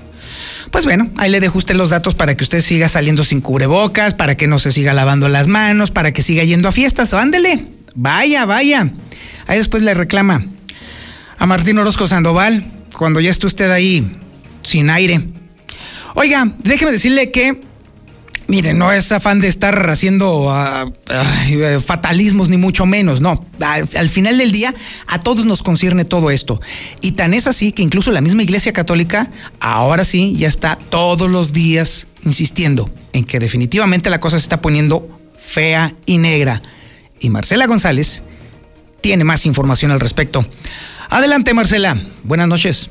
pues 0.71 0.83
bueno, 0.83 1.09
ahí 1.17 1.31
le 1.31 1.39
dejo 1.39 1.57
usted 1.57 1.75
los 1.75 1.89
datos 1.89 2.13
para 2.13 2.35
que 2.35 2.43
usted 2.43 2.61
siga 2.61 2.89
saliendo 2.89 3.23
sin 3.23 3.39
cubrebocas, 3.39 4.13
para 4.13 4.35
que 4.35 4.47
no 4.47 4.59
se 4.59 4.73
siga 4.73 4.93
lavando 4.93 5.29
las 5.29 5.47
manos, 5.47 5.91
para 5.91 6.11
que 6.11 6.21
siga 6.21 6.43
yendo 6.43 6.67
a 6.67 6.73
fiestas. 6.73 7.13
Ándele, 7.13 7.65
vaya, 7.95 8.45
vaya. 8.45 8.91
Ahí 9.47 9.57
después 9.57 9.83
le 9.83 9.93
reclama 9.93 10.45
a 11.37 11.45
Martín 11.45 11.77
Orozco 11.77 12.07
Sandoval 12.07 12.65
cuando 12.97 13.19
ya 13.19 13.29
esté 13.29 13.47
usted 13.47 13.71
ahí 13.71 14.17
sin 14.63 14.89
aire. 14.89 15.21
Oiga, 16.15 16.49
déjeme 16.63 16.91
decirle 16.91 17.29
que, 17.29 17.59
mire, 18.47 18.73
no 18.73 18.91
es 18.91 19.11
afán 19.11 19.41
de 19.41 19.49
estar 19.49 19.89
haciendo 19.89 20.49
ah, 20.49 20.89
fatalismos 21.85 22.47
ni 22.47 22.57
mucho 22.57 22.85
menos, 22.85 23.19
no. 23.19 23.45
Al, 23.59 24.09
final 24.09 24.37
del 24.37 24.51
día 24.51 24.73
a 25.07 25.19
todos 25.19 25.45
nos 25.45 25.61
concierne 25.61 26.05
todo 26.05 26.31
esto. 26.31 26.61
Y 27.01 27.11
tan 27.11 27.33
es 27.33 27.47
así 27.47 27.73
que 27.73 27.83
incluso 27.83 28.11
la 28.11 28.21
misma 28.21 28.43
Iglesia 28.43 28.71
Católica 28.71 29.29
ahora 29.59 30.05
sí 30.05 30.35
ya 30.37 30.47
está 30.47 30.77
todos 30.77 31.29
los 31.29 31.51
días 31.51 32.07
insistiendo 32.23 32.89
en 33.13 33.25
que 33.25 33.39
definitivamente 33.39 34.09
la 34.09 34.19
cosa 34.19 34.37
se 34.37 34.43
está 34.43 34.61
poniendo 34.61 35.19
fea 35.39 35.93
y 36.05 36.17
negra. 36.17 36.61
Y 37.19 37.29
Marcela 37.29 37.67
González 37.67 38.23
tiene 39.05 39.23
más 39.23 39.45
información 39.45 39.91
al 39.91 39.99
respecto. 39.99 40.43
Adelante, 41.11 41.53
Marcela. 41.53 41.95
Buenas 42.23 42.47
noches. 42.47 42.89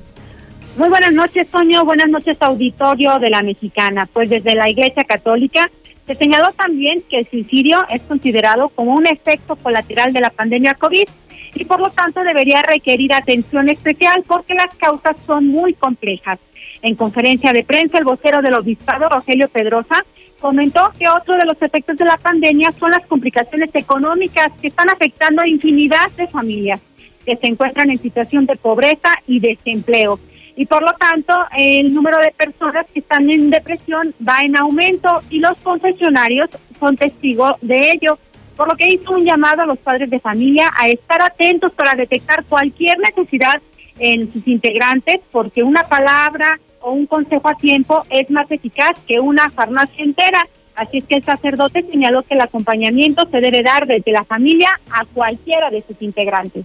Muy 0.77 0.89
buenas 0.89 1.13
noches, 1.13 1.49
Toño. 1.49 1.85
Buenas 1.85 2.09
noches, 2.09 2.37
auditorio 2.39 3.19
de 3.19 3.31
la 3.31 3.43
Mexicana. 3.43 4.07
Pues 4.13 4.31
desde 4.31 4.55
la 4.55 4.71
Iglesia 4.71 5.03
Católica 5.03 5.69
se 6.07 6.15
señaló 6.15 6.53
también 6.53 7.03
que 7.11 7.19
el 7.19 7.29
suicidio 7.29 7.85
es 7.91 8.01
considerado 8.03 8.69
como 8.69 8.95
un 8.95 9.09
efecto 9.09 9.57
colateral 9.57 10.13
de 10.13 10.21
la 10.21 10.31
pandemia 10.31 10.75
COVID 10.75 11.09
y 11.53 11.65
por 11.65 11.81
lo 11.81 11.91
tanto 11.91 12.21
debería 12.21 12.63
requerir 12.63 13.13
atención 13.13 13.69
especial 13.69 14.23
porque 14.25 14.55
las 14.55 14.73
causas 14.77 15.17
son 15.27 15.49
muy 15.49 15.75
complejas. 15.75 16.39
En 16.83 16.95
conferencia 16.95 17.53
de 17.53 17.65
prensa, 17.65 17.99
el 17.99 18.05
vocero 18.05 18.41
del 18.41 18.55
obispado, 18.55 19.09
Rogelio 19.09 19.49
Pedrosa, 19.49 20.05
comentó 20.45 20.93
que 20.99 21.09
otro 21.09 21.39
de 21.39 21.47
los 21.47 21.57
efectos 21.63 21.97
de 21.97 22.05
la 22.05 22.19
pandemia 22.19 22.71
son 22.79 22.91
las 22.91 23.07
complicaciones 23.07 23.71
económicas 23.73 24.53
que 24.61 24.69
están 24.69 24.91
afectando 24.91 25.41
a 25.41 25.49
infinidad 25.49 26.11
de 26.19 26.27
familias 26.27 26.81
que 27.25 27.35
se 27.35 27.47
encuentran 27.47 27.89
en 27.89 28.03
situación 28.03 28.45
de 28.45 28.55
pobreza 28.57 29.09
y 29.27 29.41
desempleo. 29.41 30.21
Y 30.55 30.67
por 30.67 30.83
lo 30.83 30.93
tanto, 30.93 31.33
el 31.57 31.95
número 31.95 32.19
de 32.19 32.31
personas 32.33 32.85
que 32.93 32.99
están 32.99 33.31
en 33.31 33.49
depresión 33.49 34.15
va 34.21 34.41
en 34.43 34.55
aumento 34.59 35.23
y 35.31 35.39
los 35.39 35.57
concesionarios 35.63 36.51
son 36.79 36.95
testigos 36.95 37.55
de 37.63 37.93
ello. 37.93 38.19
Por 38.55 38.69
lo 38.69 38.77
que 38.77 38.91
hizo 38.91 39.13
un 39.13 39.25
llamado 39.25 39.63
a 39.63 39.67
los 39.67 39.79
padres 39.79 40.11
de 40.11 40.21
familia 40.21 40.71
a 40.77 40.91
estar 40.91 41.23
atentos 41.23 41.73
para 41.73 41.95
detectar 41.95 42.45
cualquier 42.45 42.99
necesidad 42.99 43.63
en 43.99 44.33
sus 44.33 44.47
integrantes, 44.47 45.21
porque 45.31 45.63
una 45.63 45.85
palabra, 45.87 46.59
o 46.85 46.93
un 46.93 47.07
consejo 47.07 47.49
a 47.49 47.57
tiempo 47.57 48.03
es 48.11 48.31
más 48.31 48.51
eficaz 48.51 49.01
que 49.07 49.19
una 49.19 49.51
farmacia 49.51 50.05
entera. 50.05 50.47
Así 50.77 50.99
es 50.99 51.05
que 51.05 51.17
el 51.17 51.25
sacerdote 51.25 51.85
señaló 51.91 52.23
que 52.23 52.35
el 52.35 52.41
acompañamiento 52.41 53.27
se 53.31 53.41
debe 53.41 53.63
dar 53.63 53.87
desde 53.87 54.13
la 54.13 54.25
familia 54.25 54.69
a 54.91 55.05
cualquiera 55.07 55.71
de 55.71 55.83
sus 55.87 56.01
integrantes. 56.01 56.65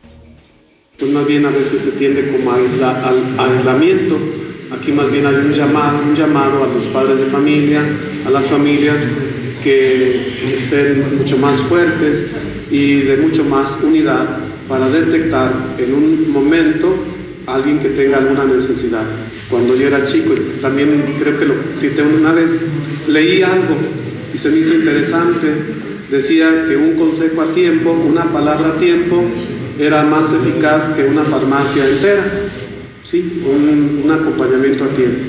Pues 0.97 1.11
más 1.11 1.25
bien 1.25 1.45
a 1.45 1.49
veces 1.49 1.81
se 1.83 1.91
tiende 1.93 2.31
como 2.31 2.51
al, 2.51 2.61
aislamiento. 3.37 4.17
Aquí 4.71 4.91
más 4.91 5.09
bien 5.09 5.25
hay 5.25 5.35
un 5.35 5.53
llamado, 5.53 6.03
un 6.03 6.15
llamado 6.15 6.65
a 6.65 6.67
los 6.67 6.85
padres 6.87 7.19
de 7.19 7.25
familia, 7.27 7.81
a 8.27 8.29
las 8.29 8.45
familias 8.47 9.09
que 9.63 10.15
estén 10.43 11.17
mucho 11.17 11.37
más 11.37 11.57
fuertes 11.61 12.35
y 12.69 13.01
de 13.01 13.17
mucho 13.17 13.45
más 13.45 13.79
unidad 13.81 14.39
para 14.67 14.89
detectar 14.89 15.51
en 15.77 15.93
un 15.93 16.31
momento 16.31 16.93
alguien 17.55 17.79
que 17.79 17.89
tenga 17.89 18.17
alguna 18.17 18.45
necesidad. 18.45 19.03
Cuando 19.49 19.75
yo 19.75 19.87
era 19.87 20.05
chico, 20.05 20.33
también 20.61 21.15
creo 21.19 21.39
que 21.39 21.45
lo 21.45 21.55
cité 21.77 22.03
una 22.03 22.31
vez, 22.33 22.65
leí 23.07 23.41
algo 23.41 23.75
y 24.33 24.37
se 24.37 24.49
me 24.49 24.59
hizo 24.59 24.75
interesante. 24.75 25.47
Decía 26.11 26.65
que 26.67 26.75
un 26.75 26.95
consejo 26.95 27.41
a 27.41 27.53
tiempo, 27.53 27.91
una 27.91 28.25
palabra 28.25 28.69
a 28.69 28.79
tiempo, 28.79 29.23
era 29.79 30.03
más 30.03 30.33
eficaz 30.33 30.89
que 30.89 31.05
una 31.05 31.23
farmacia 31.23 31.87
entera. 31.87 32.23
Sí, 33.03 33.43
un, 33.45 34.11
acompañamiento 34.11 34.83
a 34.83 34.87
tiempo. 34.89 35.19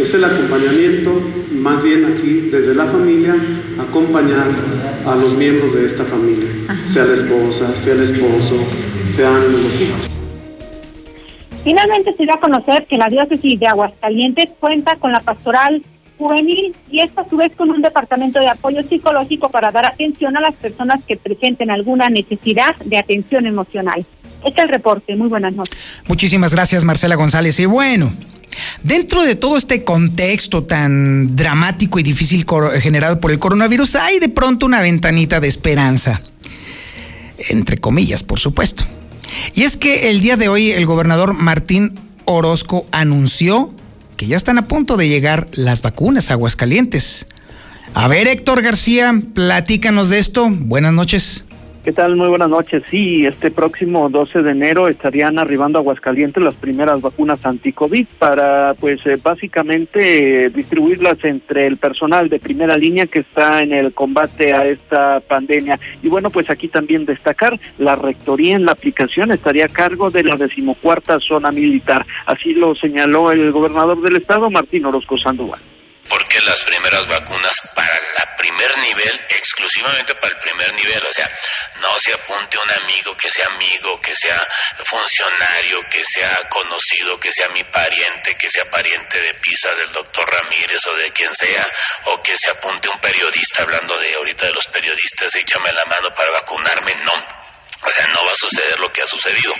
Es 0.00 0.14
el 0.14 0.24
acompañamiento, 0.24 1.20
más 1.60 1.82
bien 1.82 2.04
aquí, 2.06 2.48
desde 2.50 2.74
la 2.74 2.86
familia, 2.86 3.36
acompañar 3.78 4.48
a 5.06 5.16
los 5.16 5.36
miembros 5.36 5.74
de 5.74 5.86
esta 5.86 6.04
familia, 6.04 6.48
sea 6.86 7.04
la 7.04 7.14
esposa, 7.14 7.76
sea 7.76 7.94
el 7.94 8.02
esposo, 8.02 8.56
sean 9.14 9.40
los 9.52 9.80
hijos. 9.80 10.19
Finalmente 11.62 12.14
se 12.16 12.22
dio 12.22 12.34
a 12.34 12.40
conocer 12.40 12.86
que 12.86 12.96
la 12.96 13.08
diócesis 13.08 13.60
de 13.60 13.66
Aguascalientes 13.66 14.50
cuenta 14.58 14.96
con 14.96 15.12
la 15.12 15.20
pastoral 15.20 15.82
juvenil 16.16 16.74
y 16.90 17.00
esta 17.00 17.22
a 17.22 17.28
su 17.28 17.36
vez 17.36 17.52
con 17.56 17.70
un 17.70 17.82
departamento 17.82 18.38
de 18.38 18.48
apoyo 18.48 18.82
psicológico 18.88 19.50
para 19.50 19.70
dar 19.70 19.86
atención 19.86 20.36
a 20.36 20.40
las 20.40 20.54
personas 20.54 21.00
que 21.06 21.16
presenten 21.16 21.70
alguna 21.70 22.08
necesidad 22.08 22.76
de 22.84 22.98
atención 22.98 23.46
emocional. 23.46 24.04
Este 24.44 24.60
es 24.60 24.64
el 24.64 24.68
reporte. 24.70 25.16
Muy 25.16 25.28
buenas 25.28 25.54
noches. 25.54 25.76
Muchísimas 26.08 26.54
gracias, 26.54 26.84
Marcela 26.84 27.14
González. 27.16 27.58
Y 27.60 27.66
bueno, 27.66 28.12
dentro 28.82 29.22
de 29.22 29.34
todo 29.34 29.56
este 29.58 29.84
contexto 29.84 30.64
tan 30.64 31.36
dramático 31.36 31.98
y 31.98 32.02
difícil 32.02 32.46
generado 32.80 33.20
por 33.20 33.32
el 33.32 33.38
coronavirus, 33.38 33.96
hay 33.96 34.18
de 34.18 34.30
pronto 34.30 34.64
una 34.64 34.80
ventanita 34.80 35.40
de 35.40 35.48
esperanza. 35.48 36.22
Entre 37.50 37.78
comillas, 37.78 38.22
por 38.22 38.38
supuesto. 38.38 38.84
Y 39.54 39.62
es 39.62 39.76
que 39.76 40.10
el 40.10 40.20
día 40.20 40.36
de 40.36 40.48
hoy 40.48 40.70
el 40.70 40.86
gobernador 40.86 41.34
Martín 41.34 41.94
Orozco 42.24 42.86
anunció 42.92 43.74
que 44.16 44.26
ya 44.26 44.36
están 44.36 44.58
a 44.58 44.68
punto 44.68 44.96
de 44.96 45.08
llegar 45.08 45.48
las 45.52 45.82
vacunas 45.82 46.30
a 46.30 46.34
Aguascalientes. 46.34 47.26
A 47.94 48.06
ver, 48.06 48.28
Héctor 48.28 48.62
García, 48.62 49.20
platícanos 49.34 50.10
de 50.10 50.18
esto. 50.18 50.48
Buenas 50.50 50.92
noches. 50.92 51.44
¿Qué 51.82 51.92
tal? 51.92 52.14
Muy 52.14 52.28
buenas 52.28 52.50
noches. 52.50 52.82
Sí, 52.90 53.24
este 53.24 53.50
próximo 53.50 54.10
12 54.10 54.42
de 54.42 54.50
enero 54.50 54.86
estarían 54.86 55.38
arribando 55.38 55.78
a 55.78 55.80
Aguascalientes 55.80 56.42
las 56.42 56.54
primeras 56.54 57.00
vacunas 57.00 57.46
anti-COVID 57.46 58.06
para, 58.18 58.74
pues, 58.74 59.00
eh, 59.06 59.16
básicamente 59.16 60.50
distribuirlas 60.50 61.24
entre 61.24 61.66
el 61.66 61.78
personal 61.78 62.28
de 62.28 62.38
primera 62.38 62.76
línea 62.76 63.06
que 63.06 63.20
está 63.20 63.62
en 63.62 63.72
el 63.72 63.94
combate 63.94 64.52
a 64.52 64.66
esta 64.66 65.20
pandemia. 65.20 65.80
Y 66.02 66.08
bueno, 66.08 66.28
pues 66.28 66.50
aquí 66.50 66.68
también 66.68 67.06
destacar, 67.06 67.58
la 67.78 67.96
rectoría 67.96 68.56
en 68.56 68.66
la 68.66 68.72
aplicación 68.72 69.30
estaría 69.30 69.64
a 69.64 69.68
cargo 69.68 70.10
de 70.10 70.22
la 70.22 70.36
decimocuarta 70.36 71.18
zona 71.18 71.50
militar. 71.50 72.04
Así 72.26 72.52
lo 72.52 72.74
señaló 72.74 73.32
el 73.32 73.52
gobernador 73.52 74.02
del 74.02 74.16
estado, 74.16 74.50
Martín 74.50 74.84
Orozco 74.84 75.16
Sandoval 75.16 75.60
porque 76.10 76.40
las 76.42 76.60
primeras 76.62 77.06
vacunas 77.06 77.54
para 77.74 77.96
el 77.96 78.04
primer 78.36 78.78
nivel, 78.78 79.26
exclusivamente 79.28 80.14
para 80.16 80.34
el 80.34 80.38
primer 80.38 80.74
nivel, 80.74 81.06
o 81.06 81.12
sea, 81.12 81.30
no 81.80 81.96
se 81.98 82.12
apunte 82.12 82.58
un 82.58 82.70
amigo 82.82 83.16
que 83.16 83.30
sea 83.30 83.46
amigo, 83.46 84.00
que 84.00 84.14
sea 84.16 84.42
funcionario, 84.84 85.78
que 85.88 86.02
sea 86.02 86.48
conocido, 86.48 87.18
que 87.20 87.30
sea 87.30 87.48
mi 87.50 87.62
pariente, 87.64 88.36
que 88.36 88.50
sea 88.50 88.68
pariente 88.68 89.22
de 89.22 89.34
Pisa 89.34 89.72
del 89.74 89.92
doctor 89.92 90.28
Ramírez 90.28 90.84
o 90.86 90.94
de 90.94 91.12
quien 91.12 91.34
sea, 91.34 91.70
o 92.06 92.22
que 92.22 92.36
se 92.36 92.50
apunte 92.50 92.88
un 92.88 93.00
periodista 93.00 93.62
hablando 93.62 93.96
de 93.98 94.14
ahorita 94.14 94.46
de 94.46 94.52
los 94.52 94.66
periodistas, 94.66 95.34
échame 95.36 95.72
la 95.72 95.84
mano 95.84 96.12
para 96.14 96.30
vacunarme, 96.30 96.94
no. 96.96 97.14
O 97.82 97.90
sea, 97.92 98.06
no 98.08 98.24
va 98.24 98.32
a 98.32 98.36
suceder 98.36 98.78
lo 98.80 98.90
que 98.92 99.02
ha 99.02 99.06
sucedido. 99.06 99.54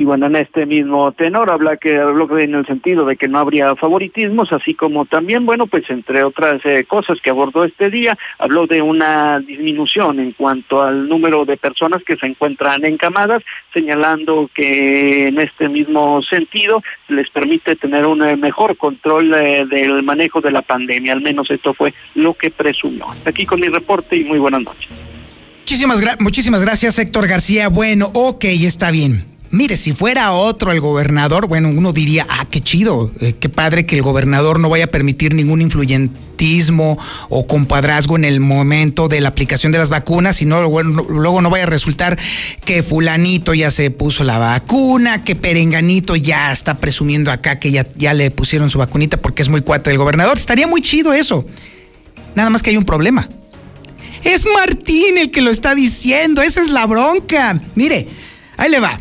Y 0.00 0.04
bueno, 0.04 0.26
en 0.26 0.36
este 0.36 0.64
mismo 0.64 1.10
tenor 1.10 1.50
habla 1.50 1.76
que 1.76 1.98
habló 1.98 2.38
en 2.38 2.54
el 2.54 2.64
sentido 2.66 3.04
de 3.04 3.16
que 3.16 3.26
no 3.26 3.40
habría 3.40 3.74
favoritismos, 3.74 4.52
así 4.52 4.74
como 4.74 5.06
también, 5.06 5.44
bueno, 5.44 5.66
pues 5.66 5.90
entre 5.90 6.22
otras 6.22 6.64
eh, 6.64 6.84
cosas 6.84 7.18
que 7.20 7.30
abordó 7.30 7.64
este 7.64 7.90
día, 7.90 8.16
habló 8.38 8.68
de 8.68 8.80
una 8.80 9.40
disminución 9.40 10.20
en 10.20 10.32
cuanto 10.32 10.84
al 10.84 11.08
número 11.08 11.44
de 11.44 11.56
personas 11.56 12.04
que 12.04 12.16
se 12.16 12.26
encuentran 12.26 12.84
encamadas, 12.84 13.42
señalando 13.74 14.48
que 14.54 15.24
en 15.24 15.40
este 15.40 15.68
mismo 15.68 16.22
sentido 16.22 16.80
les 17.08 17.28
permite 17.30 17.74
tener 17.74 18.06
un 18.06 18.24
eh, 18.24 18.36
mejor 18.36 18.76
control 18.76 19.34
eh, 19.34 19.66
del 19.68 20.04
manejo 20.04 20.40
de 20.40 20.52
la 20.52 20.62
pandemia, 20.62 21.12
al 21.12 21.22
menos 21.22 21.50
esto 21.50 21.74
fue 21.74 21.92
lo 22.14 22.34
que 22.34 22.50
presumió. 22.50 23.06
Aquí 23.24 23.44
con 23.46 23.58
mi 23.58 23.66
reporte 23.66 24.14
y 24.14 24.22
muy 24.22 24.38
buenas 24.38 24.62
noches. 24.62 24.88
Muchísimas, 25.62 26.00
muchísimas 26.20 26.62
gracias, 26.62 27.00
Héctor 27.00 27.26
García. 27.26 27.68
Bueno, 27.68 28.12
ok, 28.14 28.44
está 28.44 28.92
bien. 28.92 29.37
Mire, 29.50 29.76
si 29.78 29.94
fuera 29.94 30.32
otro 30.32 30.72
el 30.72 30.80
gobernador, 30.80 31.48
bueno, 31.48 31.70
uno 31.70 31.94
diría, 31.94 32.26
ah, 32.28 32.46
qué 32.50 32.60
chido, 32.60 33.10
eh, 33.20 33.34
qué 33.40 33.48
padre 33.48 33.86
que 33.86 33.96
el 33.96 34.02
gobernador 34.02 34.60
no 34.60 34.68
vaya 34.68 34.84
a 34.84 34.88
permitir 34.88 35.32
ningún 35.32 35.62
influyentismo 35.62 36.98
o 37.30 37.46
compadrazgo 37.46 38.16
en 38.16 38.24
el 38.24 38.40
momento 38.40 39.08
de 39.08 39.22
la 39.22 39.30
aplicación 39.30 39.72
de 39.72 39.78
las 39.78 39.88
vacunas, 39.88 40.36
sino 40.36 40.60
luego 40.60 41.40
no 41.40 41.50
vaya 41.50 41.64
a 41.64 41.66
resultar 41.66 42.18
que 42.66 42.82
fulanito 42.82 43.54
ya 43.54 43.70
se 43.70 43.90
puso 43.90 44.22
la 44.22 44.38
vacuna, 44.38 45.22
que 45.24 45.34
perenganito 45.34 46.14
ya 46.14 46.52
está 46.52 46.78
presumiendo 46.78 47.32
acá 47.32 47.58
que 47.58 47.70
ya, 47.70 47.86
ya 47.96 48.12
le 48.12 48.30
pusieron 48.30 48.68
su 48.68 48.78
vacunita 48.78 49.16
porque 49.16 49.40
es 49.40 49.48
muy 49.48 49.62
cuate 49.62 49.88
del 49.88 49.98
gobernador. 49.98 50.36
Estaría 50.36 50.66
muy 50.66 50.82
chido 50.82 51.14
eso. 51.14 51.46
Nada 52.34 52.50
más 52.50 52.62
que 52.62 52.68
hay 52.70 52.76
un 52.76 52.84
problema. 52.84 53.26
Es 54.24 54.44
Martín 54.52 55.16
el 55.16 55.30
que 55.30 55.40
lo 55.40 55.50
está 55.50 55.74
diciendo, 55.74 56.42
esa 56.42 56.60
es 56.60 56.68
la 56.68 56.84
bronca. 56.84 57.58
Mire, 57.74 58.06
ahí 58.58 58.70
le 58.70 58.80
va. 58.80 58.98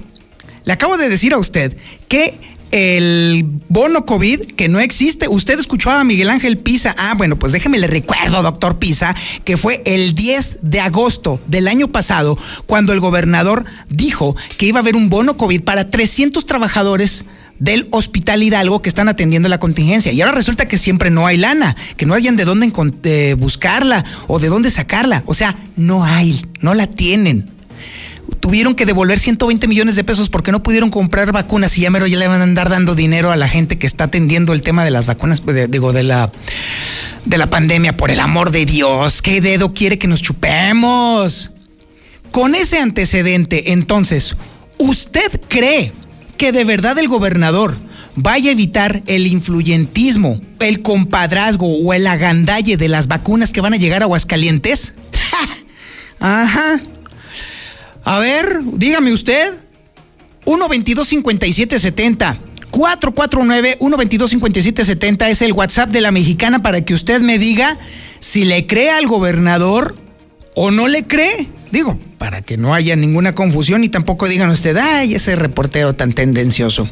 Le 0.68 0.74
acabo 0.74 0.98
de 0.98 1.08
decir 1.08 1.34
a 1.34 1.38
usted 1.38 1.78
que 2.10 2.38
el 2.72 3.46
bono 3.70 4.06
COVID 4.06 4.48
que 4.48 4.68
no 4.68 4.82
existe. 4.82 5.30
Usted 5.30 5.58
escuchó 5.58 5.92
a 5.92 6.04
Miguel 6.04 6.30
Ángel 6.30 6.58
Pisa. 6.58 6.94
Ah, 7.00 7.14
bueno, 7.18 7.40
pues 7.40 7.54
déjeme 7.54 7.80
le 7.80 7.88
recuerdo, 7.88 8.44
doctor 8.44 8.78
Pisa, 8.78 9.16
que 9.46 9.56
fue 9.56 9.82
el 9.86 10.14
10 10.14 10.58
de 10.64 10.82
agosto 10.82 11.40
del 11.48 11.70
año 11.70 11.88
pasado 11.88 12.38
cuando 12.66 12.92
el 12.92 13.00
gobernador 13.00 13.64
dijo 13.88 14.36
que 14.58 14.66
iba 14.66 14.80
a 14.80 14.82
haber 14.82 14.98
un 14.98 15.08
bono 15.10 15.38
COVID 15.38 15.62
para 15.62 15.90
300 15.90 16.46
trabajadores 16.46 17.24
del 17.60 17.88
Hospital 17.92 18.44
Hidalgo 18.44 18.82
que 18.82 18.90
están 18.90 19.08
atendiendo 19.08 19.48
la 19.48 19.62
contingencia. 19.62 20.12
Y 20.12 20.20
ahora 20.20 20.36
resulta 20.36 20.68
que 20.68 20.78
siempre 20.78 21.12
no 21.12 21.28
hay 21.28 21.38
lana, 21.38 21.78
que 21.96 22.06
no 22.06 22.14
hayan 22.14 22.36
de 22.36 22.44
dónde 22.44 23.36
buscarla 23.36 24.04
o 24.28 24.40
de 24.40 24.50
dónde 24.50 24.70
sacarla. 24.70 25.24
O 25.28 25.34
sea, 25.34 25.56
no 25.78 26.04
hay, 26.04 26.46
no 26.60 26.74
la 26.74 26.88
tienen 26.88 27.56
tuvieron 28.40 28.76
que 28.76 28.86
devolver 28.86 29.20
120 29.20 29.68
millones 29.68 29.96
de 29.96 30.04
pesos 30.04 30.30
porque 30.30 30.52
no 30.52 30.64
pudieron 30.64 30.90
comprar 30.90 31.32
vacunas 31.32 31.78
y 31.78 31.82
ya 31.82 31.90
mero 31.90 32.08
ya 32.08 32.18
le 32.18 32.28
van 32.28 32.42
a 32.42 32.44
andar 32.44 32.70
dando 32.70 32.96
dinero 32.96 33.32
a 33.32 33.36
la 33.36 33.48
gente 33.48 33.78
que 33.78 33.88
está 33.88 34.06
atendiendo 34.06 34.54
el 34.54 34.62
tema 34.62 34.84
de 34.84 34.92
las 34.92 35.06
vacunas, 35.06 35.42
digo, 35.70 35.94
de 35.94 36.04
la, 36.04 36.32
de 37.26 37.38
la 37.38 37.50
pandemia. 37.50 37.96
Por 37.96 38.12
el 38.12 38.20
amor 38.20 38.52
de 38.52 38.66
Dios, 38.66 39.22
¿qué 39.22 39.42
dedo 39.42 39.74
quiere 39.74 39.98
que 39.98 40.08
nos 40.08 40.22
chupemos? 40.22 41.52
Con 42.32 42.56
ese 42.56 42.80
antecedente, 42.80 43.72
entonces, 43.72 44.36
¿usted 44.78 45.42
cree 45.48 45.94
que 46.38 46.52
de 46.52 46.66
verdad 46.66 47.00
el 47.00 47.08
gobernador 47.08 47.78
vaya 48.16 48.50
a 48.50 48.54
evitar 48.54 49.04
el 49.08 49.28
influyentismo, 49.28 50.40
el 50.60 50.82
compadrazgo 50.82 51.68
o 51.68 51.94
el 51.94 52.06
agandalle 52.08 52.78
de 52.78 52.90
las 52.90 53.08
vacunas 53.08 53.52
que 53.52 53.62
van 53.62 53.74
a 53.74 53.78
llegar 53.78 54.02
a 54.02 54.06
Aguascalientes? 54.06 54.94
Ajá. 56.20 56.82
A 58.08 58.18
ver, 58.20 58.62
dígame 58.64 59.12
usted. 59.12 59.54
122-5770. 60.46 62.38
449-122-5770 62.72 65.28
es 65.28 65.42
el 65.42 65.52
WhatsApp 65.52 65.90
de 65.90 66.00
la 66.00 66.12
mexicana 66.12 66.62
para 66.62 66.86
que 66.86 66.94
usted 66.94 67.20
me 67.20 67.38
diga 67.38 67.78
si 68.20 68.46
le 68.46 68.66
cree 68.66 68.92
al 68.92 69.08
gobernador 69.08 69.94
o 70.56 70.72
no 70.72 70.88
le 70.88 71.06
cree. 71.06 71.50
Digo, 71.74 72.00
para 72.18 72.42
que 72.42 72.56
no 72.56 72.74
haya 72.74 72.96
ninguna 72.96 73.36
confusión 73.36 73.84
y 73.84 73.90
tampoco 73.90 74.30
digan 74.30 74.52
usted, 74.52 74.78
ay, 74.78 75.16
ese 75.16 75.36
reportero 75.36 75.94
tan 75.94 76.14
tendencioso. 76.14 76.90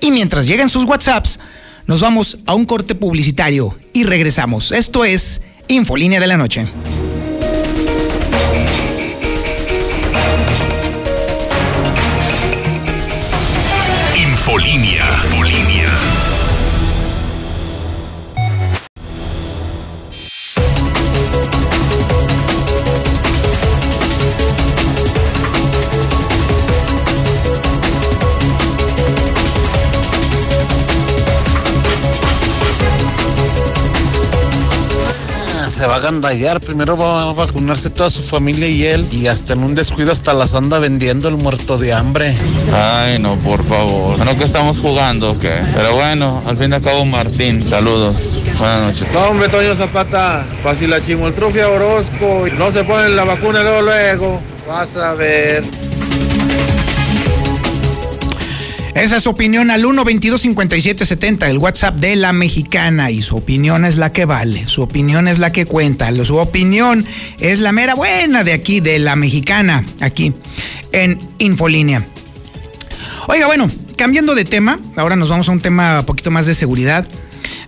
Y 0.00 0.10
mientras 0.10 0.48
llegan 0.48 0.70
sus 0.70 0.86
WhatsApps, 0.86 1.38
nos 1.86 2.00
vamos 2.00 2.38
a 2.46 2.56
un 2.56 2.64
corte 2.64 2.96
publicitario 2.96 3.76
y 3.92 4.02
regresamos. 4.02 4.72
Esto 4.72 5.04
es 5.04 5.40
Infolínea 5.68 6.18
de 6.18 6.26
la 6.26 6.36
Noche. 6.36 6.66
Se 14.60 14.91
Primero 36.66 36.96
va 36.96 37.30
a 37.30 37.32
vacunarse 37.32 37.88
toda 37.90 38.10
su 38.10 38.22
familia 38.22 38.66
y 38.66 38.84
él. 38.84 39.06
Y 39.12 39.28
hasta 39.28 39.52
en 39.52 39.62
un 39.62 39.74
descuido 39.74 40.10
hasta 40.10 40.34
las 40.34 40.54
anda 40.54 40.80
vendiendo 40.80 41.28
el 41.28 41.36
muerto 41.36 41.78
de 41.78 41.92
hambre. 41.92 42.36
Ay, 42.72 43.20
no, 43.20 43.36
por 43.38 43.64
favor. 43.66 44.16
Bueno, 44.16 44.36
que 44.36 44.42
estamos 44.42 44.80
jugando, 44.80 45.38
¿qué? 45.38 45.60
Pero 45.74 45.94
bueno, 45.94 46.42
al 46.44 46.56
fin 46.56 46.72
y 46.72 46.74
al 46.74 46.82
cabo, 46.82 47.04
Martín, 47.04 47.68
saludos. 47.68 48.40
Buenas 48.58 48.82
noches. 48.82 49.06
No, 49.12 49.20
hombre, 49.28 49.48
Toño 49.48 49.74
Zapata, 49.76 50.44
fácil 50.62 50.90
la 50.90 51.00
chimoltrufia 51.00 51.68
Orozco. 51.68 52.46
No 52.58 52.72
se 52.72 52.82
ponen 52.82 53.14
la 53.14 53.24
vacuna 53.24 53.62
luego, 53.62 53.82
luego. 53.82 54.40
Vas 54.66 54.96
a 54.96 55.14
ver. 55.14 55.62
Esa 58.94 59.16
es 59.16 59.22
su 59.22 59.30
opinión 59.30 59.70
al 59.70 59.86
1 59.86 60.04
5770 60.04 61.48
el 61.48 61.56
WhatsApp 61.56 61.96
de 61.96 62.14
la 62.14 62.32
mexicana. 62.34 63.10
Y 63.10 63.22
su 63.22 63.36
opinión 63.36 63.86
es 63.86 63.96
la 63.96 64.12
que 64.12 64.26
vale, 64.26 64.68
su 64.68 64.82
opinión 64.82 65.28
es 65.28 65.38
la 65.38 65.50
que 65.50 65.64
cuenta, 65.64 66.12
su 66.24 66.36
opinión 66.36 67.06
es 67.38 67.58
la 67.58 67.72
mera 67.72 67.94
buena 67.94 68.44
de 68.44 68.52
aquí, 68.52 68.80
de 68.80 68.98
la 68.98 69.16
mexicana, 69.16 69.84
aquí 70.00 70.34
en 70.92 71.18
Infolínea. 71.38 72.06
Oiga, 73.28 73.46
bueno, 73.46 73.70
cambiando 73.96 74.34
de 74.34 74.44
tema, 74.44 74.78
ahora 74.96 75.16
nos 75.16 75.30
vamos 75.30 75.48
a 75.48 75.52
un 75.52 75.60
tema 75.60 76.00
un 76.00 76.06
poquito 76.06 76.30
más 76.30 76.44
de 76.44 76.54
seguridad. 76.54 77.06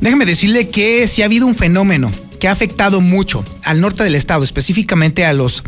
Déjeme 0.00 0.26
decirle 0.26 0.68
que 0.68 1.08
si 1.08 1.22
ha 1.22 1.24
habido 1.24 1.46
un 1.46 1.54
fenómeno 1.54 2.10
que 2.38 2.48
ha 2.48 2.52
afectado 2.52 3.00
mucho 3.00 3.44
al 3.64 3.80
norte 3.80 4.04
del 4.04 4.14
estado, 4.14 4.44
específicamente 4.44 5.24
a 5.24 5.32
los 5.32 5.64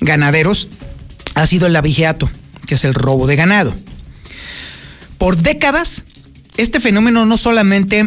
ganaderos, 0.00 0.68
ha 1.34 1.46
sido 1.46 1.66
el 1.66 1.76
abigeato, 1.76 2.30
que 2.66 2.76
es 2.76 2.84
el 2.84 2.94
robo 2.94 3.26
de 3.26 3.36
ganado. 3.36 3.74
Por 5.18 5.38
décadas, 5.38 6.04
este 6.56 6.80
fenómeno 6.80 7.26
no 7.26 7.38
solamente 7.38 8.06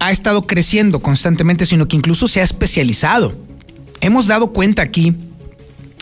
ha 0.00 0.12
estado 0.12 0.42
creciendo 0.42 1.00
constantemente, 1.00 1.66
sino 1.66 1.88
que 1.88 1.96
incluso 1.96 2.28
se 2.28 2.40
ha 2.40 2.44
especializado. 2.44 3.36
Hemos 4.00 4.26
dado 4.26 4.52
cuenta 4.52 4.82
aquí, 4.82 5.14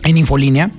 en 0.03 0.17
Infolínea, 0.17 0.71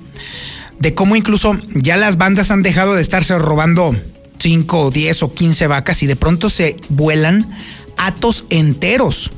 de 0.79 0.93
cómo 0.93 1.15
incluso 1.15 1.57
ya 1.73 1.97
las 1.97 2.17
bandas 2.17 2.51
han 2.51 2.63
dejado 2.63 2.95
de 2.95 3.01
estarse 3.01 3.37
robando 3.37 3.95
5, 4.39 4.91
10 4.91 5.23
o 5.23 5.33
15 5.33 5.67
vacas 5.67 6.01
y 6.03 6.07
de 6.07 6.15
pronto 6.15 6.49
se 6.49 6.77
vuelan 6.87 7.49
atos 7.97 8.45
enteros 8.49 9.31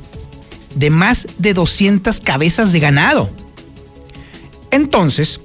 de 0.76 0.90
más 0.90 1.26
de 1.38 1.54
200 1.54 2.20
cabezas 2.20 2.72
de 2.72 2.80
ganado. 2.80 3.30
Entonces, 4.70 5.40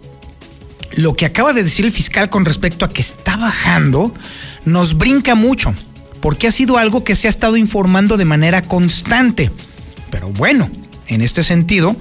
lo 0.98 1.16
que 1.16 1.28
acaba 1.28 1.54
de 1.54 1.64
decir 1.64 1.86
el 1.86 1.92
fiscal 1.92 2.30
con 2.30 2.44
respecto 2.44 2.84
a 2.84 2.90
que 2.90 3.02
está 3.02 3.38
bajando 3.38 4.14
nos 4.66 4.98
brinca 4.98 5.36
mucho, 5.36 5.74
porque 6.22 6.48
ha 6.48 6.52
sido 6.52 6.80
algo 6.80 7.04
que 7.04 7.16
se 7.16 7.28
ha 7.28 7.30
estado 7.30 7.56
informando 7.56 8.18
de 8.18 8.26
manera 8.26 8.64
constante. 8.64 9.52
Pero 10.10 10.30
bueno, 10.30 10.70
en 11.06 11.22
este 11.22 11.44
sentido, 11.44 11.96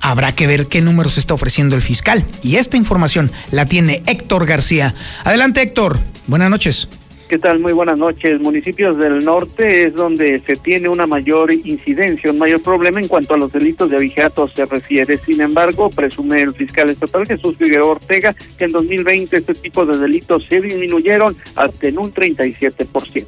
habrá 0.00 0.32
que 0.32 0.46
ver 0.46 0.66
qué 0.66 0.82
números 0.82 1.16
está 1.16 1.32
ofreciendo 1.32 1.76
el 1.76 1.82
fiscal. 1.82 2.24
Y 2.42 2.56
esta 2.56 2.76
información 2.76 3.32
la 3.52 3.64
tiene 3.64 4.02
Héctor 4.06 4.44
García. 4.44 4.94
Adelante 5.24 5.62
Héctor, 5.62 5.98
buenas 6.26 6.50
noches. 6.50 6.88
¿Qué 7.28 7.38
tal? 7.38 7.58
Muy 7.58 7.72
buenas 7.72 7.98
noches. 7.98 8.40
Municipios 8.40 8.96
del 8.98 9.24
norte 9.24 9.84
es 9.84 9.94
donde 9.94 10.40
se 10.46 10.54
tiene 10.54 10.88
una 10.88 11.08
mayor 11.08 11.52
incidencia, 11.52 12.30
un 12.30 12.38
mayor 12.38 12.62
problema 12.62 13.00
en 13.00 13.08
cuanto 13.08 13.34
a 13.34 13.36
los 13.36 13.50
delitos 13.52 13.90
de 13.90 13.96
abigeato 13.96 14.46
se 14.46 14.64
refiere. 14.64 15.18
Sin 15.18 15.40
embargo, 15.40 15.90
presume 15.90 16.42
el 16.42 16.54
fiscal 16.54 16.88
estatal 16.88 17.26
Jesús 17.26 17.56
Figueroa 17.56 17.92
Ortega 17.92 18.32
que 18.56 18.66
en 18.66 18.72
2020 18.72 19.38
este 19.38 19.54
tipo 19.54 19.84
de 19.84 19.98
delitos 19.98 20.46
se 20.48 20.60
disminuyeron 20.60 21.36
hasta 21.56 21.88
en 21.88 21.98
un 21.98 22.12
37%. 22.12 23.24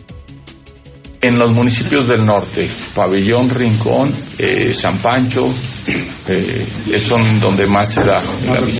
En 1.20 1.36
los 1.36 1.52
municipios 1.52 2.06
del 2.06 2.24
norte, 2.24 2.68
Pabellón, 2.94 3.50
Rincón, 3.50 4.12
eh, 4.38 4.72
San 4.72 4.96
Pancho, 4.98 5.52
eh, 6.28 6.98
son 6.98 7.40
donde 7.40 7.66
más 7.66 7.92
se 7.94 8.02
da 8.02 8.22
la 8.46 8.77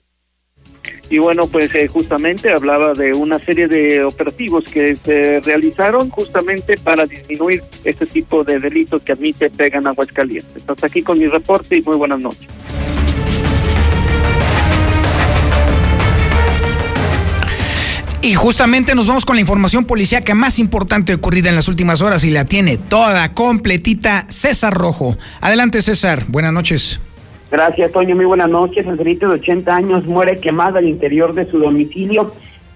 y 1.10 1.18
bueno, 1.18 1.46
pues 1.46 1.74
eh, 1.74 1.88
justamente 1.88 2.52
hablaba 2.52 2.92
de 2.92 3.12
una 3.12 3.38
serie 3.38 3.66
de 3.66 4.04
operativos 4.04 4.64
que 4.64 4.94
se 4.96 5.40
realizaron 5.40 6.10
justamente 6.10 6.76
para 6.76 7.06
disminuir 7.06 7.62
este 7.84 8.06
tipo 8.06 8.44
de 8.44 8.58
delitos 8.58 9.02
que 9.02 9.12
admite 9.12 9.50
Pegan 9.50 9.86
Aguascalientes. 9.86 10.62
Hasta 10.66 10.86
aquí 10.86 11.02
con 11.02 11.18
mi 11.18 11.26
reporte 11.26 11.78
y 11.78 11.82
muy 11.82 11.96
buenas 11.96 12.20
noches. 12.20 12.48
Y 18.20 18.34
justamente 18.34 18.94
nos 18.94 19.06
vamos 19.06 19.24
con 19.24 19.36
la 19.36 19.40
información 19.40 19.86
policíaca 19.86 20.34
más 20.34 20.58
importante 20.58 21.14
ocurrida 21.14 21.48
en 21.48 21.54
las 21.54 21.68
últimas 21.68 22.02
horas 22.02 22.24
y 22.24 22.30
la 22.30 22.44
tiene 22.44 22.76
toda 22.76 23.32
completita 23.32 24.26
César 24.28 24.74
Rojo. 24.74 25.16
Adelante 25.40 25.80
César, 25.80 26.24
buenas 26.28 26.52
noches. 26.52 27.00
Gracias, 27.50 27.92
Toño. 27.92 28.14
Muy 28.14 28.26
buenas 28.26 28.50
noches. 28.50 28.86
El 28.86 28.98
de 28.98 29.26
80 29.26 29.74
años 29.74 30.04
muere 30.04 30.36
quemado 30.36 30.76
al 30.76 30.86
interior 30.86 31.32
de 31.32 31.46
su 31.46 31.58
domicilio 31.58 32.26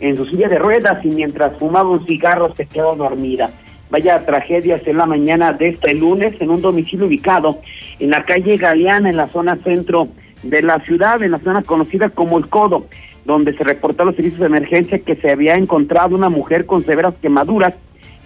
en 0.00 0.16
su 0.16 0.24
silla 0.24 0.48
de 0.48 0.58
ruedas 0.58 1.04
y 1.04 1.08
mientras 1.08 1.58
fumaba 1.58 1.90
un 1.90 2.06
cigarro 2.06 2.54
se 2.54 2.64
quedó 2.64 2.96
dormida. 2.96 3.50
Vaya 3.90 4.24
tragedias 4.24 4.86
en 4.86 4.96
la 4.96 5.04
mañana 5.04 5.52
de 5.52 5.68
este 5.68 5.92
lunes 5.92 6.34
en 6.40 6.48
un 6.48 6.62
domicilio 6.62 7.04
ubicado 7.04 7.58
en 7.98 8.08
la 8.08 8.24
calle 8.24 8.56
Galeana, 8.56 9.10
en 9.10 9.18
la 9.18 9.28
zona 9.28 9.58
centro 9.62 10.08
de 10.42 10.62
la 10.62 10.80
ciudad, 10.80 11.22
en 11.22 11.32
la 11.32 11.38
zona 11.40 11.62
conocida 11.62 12.08
como 12.08 12.38
El 12.38 12.48
Codo, 12.48 12.86
donde 13.26 13.54
se 13.54 13.64
reportó 13.64 14.06
los 14.06 14.16
servicios 14.16 14.40
de 14.40 14.46
emergencia 14.46 14.98
que 15.00 15.16
se 15.16 15.30
había 15.30 15.56
encontrado 15.56 16.16
una 16.16 16.30
mujer 16.30 16.64
con 16.64 16.82
severas 16.82 17.14
quemaduras 17.20 17.74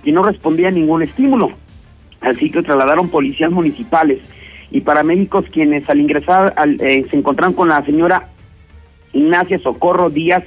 y 0.04 0.12
no 0.12 0.22
respondía 0.22 0.68
a 0.68 0.70
ningún 0.70 1.02
estímulo. 1.02 1.50
Así 2.20 2.50
que 2.50 2.62
trasladaron 2.62 3.08
policías 3.08 3.50
municipales 3.50 4.20
y 4.70 4.80
paramédicos 4.80 5.46
quienes 5.46 5.88
al 5.88 6.00
ingresar 6.00 6.54
eh, 6.80 7.06
se 7.10 7.16
encontraron 7.16 7.54
con 7.54 7.68
la 7.68 7.84
señora 7.84 8.28
Ignacia 9.12 9.58
Socorro 9.58 10.10
Díaz 10.10 10.44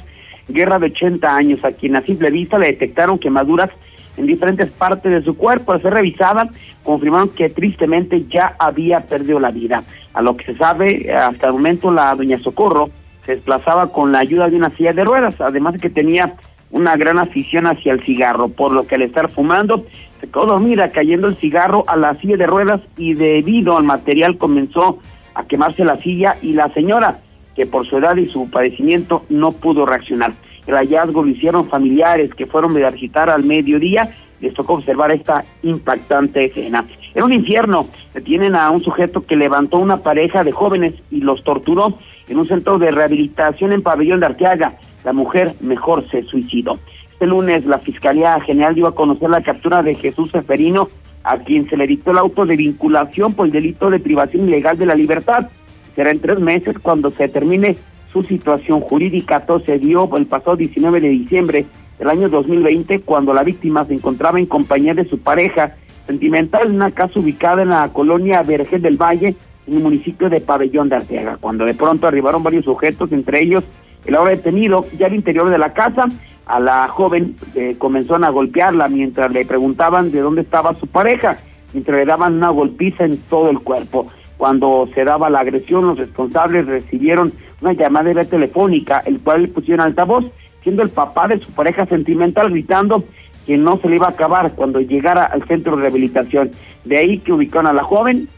Guerra 0.48 0.80
de 0.80 0.88
80 0.88 1.36
años, 1.36 1.64
a 1.64 1.72
quien 1.72 1.96
a 1.96 2.02
simple 2.02 2.32
vista 2.32 2.58
le 2.58 2.68
detectaron 2.68 3.20
quemaduras 3.20 3.70
en 4.18 4.26
diferentes 4.26 4.70
partes 4.72 5.12
de 5.12 5.24
su 5.24 5.38
cuerpo. 5.38 5.72
Al 5.72 5.82
ser 5.82 5.94
revisada, 5.94 6.50
confirmaron 6.84 7.30
que 7.30 7.50
tristemente 7.50 8.26
ya 8.28 8.56
había 8.58 9.02
perdido 9.02 9.40
la 9.40 9.52
vida. 9.52 9.84
A 10.14 10.22
lo 10.22 10.36
que 10.36 10.46
se 10.46 10.58
sabe, 10.58 11.14
hasta 11.14 11.48
el 11.48 11.54
momento 11.54 11.92
la 11.92 12.16
doña 12.16 12.40
Socorro 12.40 12.90
se 13.26 13.36
desplazaba 13.36 13.92
con 13.92 14.12
la 14.12 14.20
ayuda 14.20 14.50
de 14.50 14.58
una 14.58 14.76
silla 14.76 14.92
de 14.92 15.04
ruedas, 15.04 15.40
además 15.40 15.74
de 15.76 15.80
que 15.80 15.90
tenía 15.92 16.34
una 16.72 16.96
gran 16.96 17.20
afición 17.20 17.68
hacia 17.68 17.94
el 17.94 18.04
cigarro, 18.04 18.50
por 18.50 18.72
lo 18.72 18.86
que 18.86 18.96
al 18.96 19.02
estar 19.02 19.32
fumando 19.32 19.86
se 20.20 20.28
quedó 20.28 20.46
dormida 20.46 20.90
cayendo 20.90 21.28
el 21.28 21.36
cigarro 21.36 21.84
a 21.88 21.96
la 21.96 22.16
silla 22.16 22.38
de 22.38 22.48
ruedas 22.48 22.82
y 22.98 23.14
debido 23.14 23.78
al 23.78 23.84
material 23.84 24.38
comenzó 24.38 25.00
a 25.34 25.46
quemarse 25.46 25.86
la 25.86 25.98
silla 25.98 26.36
y 26.42 26.54
la 26.54 26.72
señora, 26.74 27.20
que 27.56 27.66
por 27.66 27.88
su 27.88 27.98
edad 27.98 28.16
y 28.18 28.28
su 28.28 28.50
padecimiento 28.50 29.26
no 29.30 29.52
pudo 29.52 29.86
reaccionar. 29.86 30.34
El 30.68 30.76
hallazgo 30.76 31.24
lo 31.24 31.30
hicieron 31.30 31.68
familiares 31.68 32.34
que 32.36 32.46
fueron 32.46 32.78
a 32.84 32.92
visitar 32.92 33.30
al 33.30 33.44
mediodía, 33.44 34.10
les 34.40 34.54
tocó 34.54 34.76
observar 34.76 35.12
esta 35.12 35.44
impactante 35.64 36.46
escena. 36.46 36.86
En 37.16 37.24
un 37.24 37.34
infierno 37.34 37.88
detienen 38.14 38.56
a 38.56 38.70
un 38.70 38.84
sujeto 38.84 39.26
que 39.26 39.36
levantó 39.36 39.78
una 39.80 39.98
pareja 39.98 40.44
de 40.44 40.52
jóvenes 40.52 40.94
y 41.10 41.22
los 41.22 41.44
torturó 41.44 41.98
en 42.28 42.38
un 42.38 42.48
centro 42.48 42.78
de 42.78 42.92
rehabilitación 42.92 43.74
en 43.74 43.82
Pabellón 43.82 44.20
de 44.20 44.28
Arteaga. 44.28 44.76
La 45.04 45.14
mujer 45.14 45.54
mejor 45.62 46.10
se 46.10 46.24
suicidó. 46.24 46.80
Este 47.12 47.26
lunes 47.26 47.66
la 47.66 47.80
Fiscalía 47.80 48.40
General 48.42 48.76
dio 48.76 48.88
a 48.88 48.96
conocer 48.96 49.30
la 49.30 49.44
captura 49.44 49.84
de 49.84 49.94
Jesús 49.94 50.32
Seferino, 50.32 50.90
a 51.24 51.38
quien 51.40 51.70
se 51.70 51.76
le 51.76 51.86
dictó 51.86 52.12
el 52.12 52.18
auto 52.18 52.46
de 52.46 52.56
vinculación 52.56 53.34
por 53.34 53.46
el 53.46 53.52
delito 53.52 53.90
de 53.90 54.00
privación 54.00 54.48
ilegal 54.48 54.78
de 54.78 54.86
la 54.86 54.96
libertad. 54.96 55.50
Será 55.96 56.12
en 56.12 56.20
tres 56.20 56.40
meses 56.40 56.80
cuando 56.80 57.12
se 57.12 57.28
termine 57.28 57.76
su 58.14 58.24
situación 58.24 58.80
jurídica. 58.82 59.46
Todo 59.46 59.60
se 59.60 59.80
dio 59.80 60.10
el 60.16 60.28
pasado 60.28 60.56
19 60.56 61.02
de 61.02 61.10
diciembre 61.10 61.66
del 61.98 62.10
año 62.10 62.30
2020, 62.30 63.02
cuando 63.02 63.34
la 63.34 63.44
víctima 63.44 63.84
se 63.86 63.96
encontraba 63.96 64.40
en 64.40 64.46
compañía 64.46 64.94
de 64.94 65.08
su 65.10 65.20
pareja 65.20 65.76
sentimental 66.08 66.68
en 66.68 66.76
una 66.76 66.92
casa 66.92 67.20
ubicada 67.20 67.62
en 67.62 67.70
la 67.70 67.92
colonia 67.92 68.42
Vergel 68.42 68.82
del 68.82 68.98
Valle, 68.98 69.36
en 69.68 69.74
el 69.74 69.84
municipio 69.84 70.30
de 70.30 70.42
Pabellón 70.42 70.90
de 70.90 70.96
Arteaga, 70.96 71.38
cuando 71.38 71.66
de 71.66 71.74
pronto 71.74 72.08
arribaron 72.08 72.42
varios 72.42 72.66
sujetos, 72.66 73.12
entre 73.12 73.44
ellos 73.44 73.66
el 74.06 74.16
ahora 74.16 74.32
detenido, 74.32 74.86
ya 74.98 75.08
al 75.08 75.16
interior 75.16 75.50
de 75.50 75.58
la 75.58 75.74
casa, 75.74 76.06
a 76.46 76.60
la 76.60 76.88
joven 76.88 77.36
eh, 77.56 77.76
comenzaron 77.78 78.24
a 78.24 78.30
golpearla 78.30 78.88
mientras 78.88 79.32
le 79.32 79.46
preguntaban 79.46 80.12
de 80.12 80.22
dónde 80.22 80.42
estaba 80.42 80.74
su 80.74 80.88
pareja, 80.88 81.38
mientras 81.74 81.98
le 81.98 82.06
daban 82.06 82.36
una 82.36 82.50
golpiza 82.50 83.06
en 83.06 83.18
todo 83.30 83.50
el 83.50 83.60
cuerpo. 83.60 84.08
Cuando 84.38 84.88
se 84.96 85.04
daba 85.04 85.30
la 85.30 85.42
agresión, 85.42 85.86
los 85.86 85.98
responsables 85.98 86.66
recibieron 86.66 87.34
una 87.62 87.74
llamada 87.74 88.24
telefónica, 88.24 89.04
el 89.06 89.20
cual 89.20 89.44
le 89.44 89.48
pusieron 89.50 89.86
altavoz, 89.86 90.26
siendo 90.64 90.82
el 90.82 90.90
papá 90.90 91.28
de 91.28 91.40
su 91.40 91.52
pareja 91.52 91.86
sentimental 91.86 92.50
gritando 92.50 93.04
que 93.46 93.58
no 93.58 93.78
se 93.80 93.90
le 93.90 93.98
iba 93.98 94.08
a 94.08 94.12
acabar 94.12 94.54
cuando 94.54 94.80
llegara 94.80 95.26
al 95.26 95.44
centro 95.48 95.76
de 95.76 95.84
rehabilitación. 95.84 96.52
De 96.86 96.98
ahí 96.98 97.20
que 97.20 97.34
ubicaron 97.34 97.68
a 97.68 97.74
la 97.74 97.84
joven, 97.84 98.30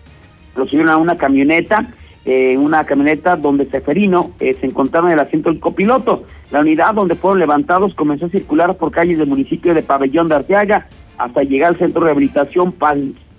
lo 0.55 0.65
subieron 0.65 0.89
a 0.89 0.97
una 0.97 1.17
camioneta, 1.17 1.87
eh, 2.23 2.55
una 2.57 2.83
camioneta 2.85 3.35
donde 3.35 3.65
Seferino 3.65 4.31
eh, 4.39 4.53
se 4.53 4.67
encontraba 4.67 5.07
en 5.07 5.13
el 5.13 5.19
asiento 5.19 5.49
del 5.49 5.59
copiloto. 5.59 6.23
La 6.51 6.59
unidad 6.59 6.93
donde 6.93 7.15
fueron 7.15 7.39
levantados 7.39 7.95
comenzó 7.95 8.27
a 8.27 8.29
circular 8.29 8.77
por 8.77 8.91
calles 8.91 9.17
del 9.17 9.27
municipio 9.27 9.73
de 9.73 9.81
Pabellón 9.81 10.27
de 10.27 10.35
Arteaga 10.35 10.87
hasta 11.17 11.43
llegar 11.43 11.69
al 11.69 11.77
centro 11.77 12.01
de 12.01 12.05
rehabilitación 12.07 12.73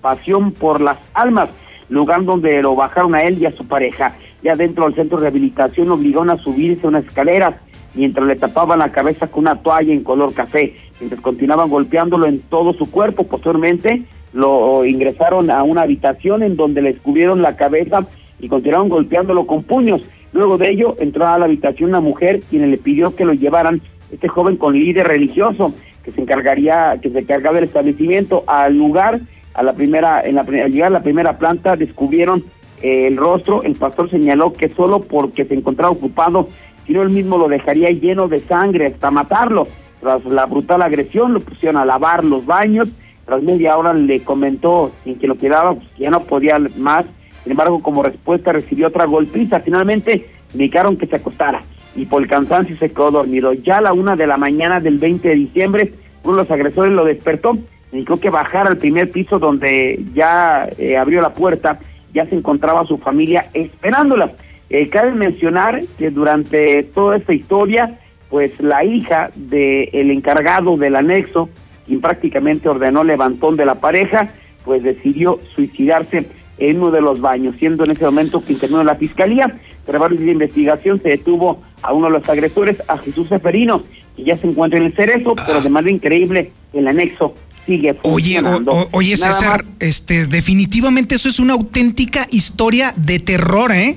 Pasión 0.00 0.52
por 0.52 0.80
las 0.80 0.98
Almas, 1.14 1.48
lugar 1.88 2.24
donde 2.24 2.60
lo 2.60 2.74
bajaron 2.74 3.14
a 3.14 3.20
él 3.20 3.38
y 3.40 3.46
a 3.46 3.52
su 3.52 3.66
pareja. 3.66 4.16
Ya 4.42 4.54
dentro 4.54 4.84
del 4.84 4.96
centro 4.96 5.18
de 5.18 5.24
rehabilitación 5.24 5.90
obligaron 5.90 6.30
a 6.30 6.38
subirse 6.38 6.86
unas 6.86 7.04
escaleras 7.04 7.54
mientras 7.94 8.26
le 8.26 8.36
tapaban 8.36 8.80
la 8.80 8.90
cabeza 8.90 9.28
con 9.28 9.44
una 9.44 9.62
toalla 9.62 9.92
en 9.92 10.02
color 10.02 10.34
café, 10.34 10.74
mientras 10.98 11.20
continuaban 11.20 11.70
golpeándolo 11.70 12.26
en 12.26 12.40
todo 12.40 12.72
su 12.72 12.90
cuerpo. 12.90 13.24
Posteriormente 13.24 14.02
lo 14.32 14.84
ingresaron 14.84 15.50
a 15.50 15.62
una 15.62 15.82
habitación 15.82 16.42
en 16.42 16.56
donde 16.56 16.82
le 16.82 16.94
descubrieron 16.94 17.42
la 17.42 17.56
cabeza 17.56 18.06
y 18.42 18.48
continuaron 18.48 18.90
golpeándolo 18.90 19.46
con 19.46 19.62
puños. 19.62 20.02
Luego 20.34 20.58
de 20.58 20.70
ello 20.70 20.96
entró 21.00 21.26
a 21.26 21.38
la 21.38 21.46
habitación 21.46 21.90
una 21.90 22.00
mujer 22.00 22.40
quien 22.40 22.70
le 22.70 22.76
pidió 22.76 23.16
que 23.16 23.24
lo 23.24 23.32
llevaran 23.32 23.80
este 24.10 24.28
joven 24.28 24.56
con 24.56 24.74
líder 24.74 25.06
religioso 25.06 25.72
que 26.04 26.10
se 26.10 26.20
encargaría 26.20 26.98
que 27.00 27.10
se 27.10 27.20
encargaba 27.20 27.54
del 27.54 27.64
establecimiento. 27.64 28.44
Al 28.46 28.76
lugar 28.76 29.20
a 29.54 29.62
la 29.62 29.72
primera 29.72 30.22
en 30.22 30.34
la 30.34 30.42
al 30.42 30.70
llegar 30.70 30.88
a 30.88 30.98
la 30.98 31.02
primera 31.02 31.38
planta 31.38 31.76
descubrieron 31.76 32.44
eh, 32.82 33.06
el 33.06 33.16
rostro. 33.16 33.62
El 33.62 33.76
pastor 33.76 34.10
señaló 34.10 34.52
que 34.52 34.68
solo 34.68 35.00
porque 35.00 35.44
se 35.44 35.54
encontraba 35.54 35.92
ocupado 35.92 36.48
sino 36.86 37.02
él 37.02 37.10
mismo 37.10 37.38
lo 37.38 37.48
dejaría 37.48 37.90
lleno 37.90 38.28
de 38.28 38.38
sangre 38.38 38.86
hasta 38.86 39.10
matarlo. 39.10 39.66
Tras 40.00 40.24
la 40.24 40.46
brutal 40.46 40.82
agresión 40.82 41.32
lo 41.32 41.40
pusieron 41.40 41.76
a 41.76 41.84
lavar 41.84 42.24
los 42.24 42.44
baños. 42.44 42.88
Tras 43.24 43.42
media 43.42 43.76
hora 43.76 43.94
le 43.94 44.20
comentó 44.20 44.90
sin 45.04 45.16
que 45.18 45.28
lo 45.28 45.36
quedaba 45.36 45.74
pues, 45.74 45.88
que 45.96 46.04
ya 46.04 46.10
no 46.10 46.24
podía 46.24 46.58
más 46.76 47.04
sin 47.42 47.52
embargo, 47.52 47.82
como 47.82 48.02
respuesta 48.02 48.52
recibió 48.52 48.88
otra 48.88 49.06
golpiza. 49.06 49.60
Finalmente, 49.60 50.28
indicaron 50.52 50.96
que 50.96 51.06
se 51.06 51.16
acostara 51.16 51.62
y 51.94 52.06
por 52.06 52.22
el 52.22 52.28
cansancio 52.28 52.76
se 52.78 52.90
quedó 52.90 53.10
dormido. 53.10 53.52
Ya 53.52 53.78
a 53.78 53.80
la 53.80 53.92
una 53.92 54.16
de 54.16 54.26
la 54.26 54.36
mañana 54.36 54.80
del 54.80 54.98
20 54.98 55.28
de 55.28 55.34
diciembre, 55.34 55.92
uno 56.24 56.36
de 56.36 56.42
los 56.42 56.50
agresores 56.50 56.92
lo 56.92 57.04
despertó, 57.04 57.58
indicó 57.90 58.16
que 58.16 58.30
bajara 58.30 58.70
al 58.70 58.78
primer 58.78 59.10
piso 59.10 59.38
donde 59.38 60.02
ya 60.14 60.68
eh, 60.78 60.96
abrió 60.96 61.20
la 61.20 61.32
puerta, 61.32 61.80
ya 62.14 62.26
se 62.26 62.36
encontraba 62.36 62.86
su 62.86 62.98
familia 62.98 63.46
esperándola. 63.54 64.32
Eh, 64.70 64.88
cabe 64.88 65.12
mencionar 65.12 65.80
que 65.98 66.10
durante 66.10 66.84
toda 66.84 67.16
esta 67.16 67.34
historia, 67.34 67.98
pues 68.30 68.58
la 68.60 68.84
hija 68.84 69.30
del 69.34 70.10
encargado 70.10 70.76
del 70.76 70.96
anexo, 70.96 71.50
quien 71.86 72.00
prácticamente 72.00 72.68
ordenó 72.68 73.04
levantón 73.04 73.56
de 73.56 73.66
la 73.66 73.74
pareja, 73.74 74.30
pues 74.64 74.82
decidió 74.82 75.40
suicidarse 75.54 76.26
en 76.58 76.78
uno 76.78 76.90
de 76.90 77.00
los 77.00 77.20
baños, 77.20 77.56
siendo 77.58 77.84
en 77.84 77.92
ese 77.92 78.04
momento 78.04 78.44
que 78.44 78.52
intervino 78.52 78.84
la 78.84 78.96
fiscalía. 78.96 79.58
Tras 79.84 80.00
varios 80.00 80.20
de 80.20 80.32
investigación 80.32 81.02
se 81.02 81.08
detuvo 81.08 81.62
a 81.82 81.92
uno 81.92 82.06
de 82.06 82.12
los 82.12 82.28
agresores, 82.28 82.82
a 82.86 82.98
Jesús 82.98 83.28
Seferino, 83.28 83.82
que 84.16 84.24
ya 84.24 84.36
se 84.36 84.46
encuentra 84.46 84.78
en 84.78 84.86
el 84.86 84.94
cerezo, 84.94 85.34
pero 85.34 85.60
de 85.60 85.68
manera 85.68 85.92
increíble, 85.92 86.52
el 86.72 86.86
anexo 86.86 87.34
sigue 87.66 87.94
funcionando. 87.94 88.72
Oye, 88.72 88.88
oye 88.92 89.16
César, 89.16 89.64
este, 89.80 90.26
definitivamente 90.26 91.16
eso 91.16 91.28
es 91.28 91.40
una 91.40 91.54
auténtica 91.54 92.26
historia 92.30 92.92
de 92.96 93.18
terror, 93.18 93.72
¿eh? 93.72 93.96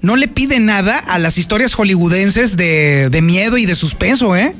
No 0.00 0.16
le 0.16 0.28
pide 0.28 0.60
nada 0.60 0.98
a 0.98 1.18
las 1.18 1.38
historias 1.38 1.74
hollywoodenses 1.74 2.56
de, 2.56 3.08
de 3.10 3.22
miedo 3.22 3.56
y 3.56 3.66
de 3.66 3.74
suspenso, 3.74 4.36
¿eh? 4.36 4.52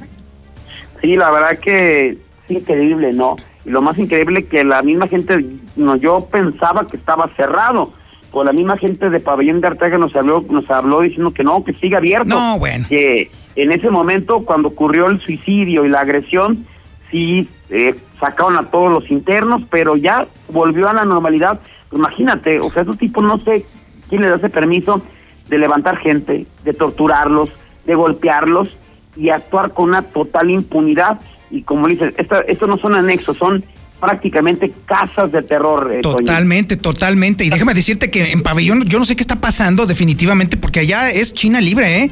Sí, 1.03 1.17
la 1.17 1.31
verdad 1.31 1.59
que 1.59 2.17
es 2.49 2.51
increíble, 2.51 3.13
¿no? 3.13 3.37
Y 3.65 3.71
lo 3.71 3.83
más 3.83 3.99
increíble 3.99 4.47
que 4.47 4.65
la 4.65 4.83
misma 4.83 5.09
gente, 5.09 5.45
no, 5.77 5.97
yo 5.97 6.27
pensaba 6.31 6.87
que 6.87 6.97
estaba 6.97 7.31
cerrado, 7.37 7.93
pues 8.31 8.47
la 8.47 8.53
misma 8.53 8.77
gente 8.77 9.11
de 9.11 9.21
Pabellón 9.21 9.61
de 9.61 9.69
Arteaga 9.69 9.97
nos 9.97 10.15
habló, 10.17 10.45
nos 10.51 10.69
habló 10.71 11.01
diciendo 11.01 11.33
que 11.33 11.45
no, 11.45 11.65
que 11.65 11.73
sigue 11.75 11.97
abierto. 11.97 12.27
No, 12.27 12.59
bueno. 12.59 12.85
Que 12.89 13.31
en 13.57 13.73
ese 13.73 13.91
momento, 13.91 14.45
cuando 14.45 14.69
ocurrió 14.69 15.07
el 15.07 15.21
suicidio 15.23 15.85
y 15.85 15.89
la 15.89 16.01
agresión, 16.01 16.67
sí 17.11 17.49
eh, 17.71 17.95
sacaron 18.19 18.57
a 18.57 18.71
todos 18.71 18.91
los 18.91 19.11
internos, 19.11 19.63
pero 19.71 19.97
ya 19.97 20.27
volvió 20.49 20.89
a 20.89 20.95
la 20.95 21.05
normalidad. 21.05 21.61
Imagínate, 21.93 22.59
o 22.61 22.71
sea, 22.71 22.83
esos 22.83 22.99
tipos 22.99 23.23
no 23.23 23.39
sé 23.39 23.65
quién 24.09 24.23
le 24.23 24.29
da 24.29 24.37
ese 24.37 24.51
permiso 24.51 25.01
de 25.49 25.59
levantar 25.59 25.99
gente, 25.99 26.47
de 26.65 26.73
torturarlos, 26.73 27.51
de 27.87 27.95
golpearlos 27.95 28.77
y 29.17 29.31
actuar 29.31 29.73
con 29.73 29.91
una 29.91 30.03
total 30.03 30.51
impunidad. 30.51 31.21
Y 31.55 31.63
como 31.63 31.87
dices, 31.87 32.13
esto, 32.19 32.43
esto 32.49 32.67
no 32.67 32.77
son 32.77 32.97
anexos, 32.97 33.37
son 33.37 33.65
prácticamente 34.01 34.73
casas 34.87 35.31
de 35.31 35.41
terror. 35.43 35.89
Eh, 35.93 36.01
totalmente, 36.01 36.77
totalmente. 36.77 37.45
Y 37.45 37.51
déjame 37.51 37.75
decirte 37.75 38.11
que 38.11 38.33
en 38.33 38.43
pabellón 38.43 38.83
yo 38.85 38.99
no 38.99 39.05
sé 39.05 39.15
qué 39.15 39.23
está 39.23 39.37
pasando 39.37 39.87
definitivamente 39.87 40.57
porque 40.57 40.81
allá 40.81 41.11
es 41.11 41.33
China 41.33 41.61
libre, 41.61 42.03
¿eh? 42.03 42.11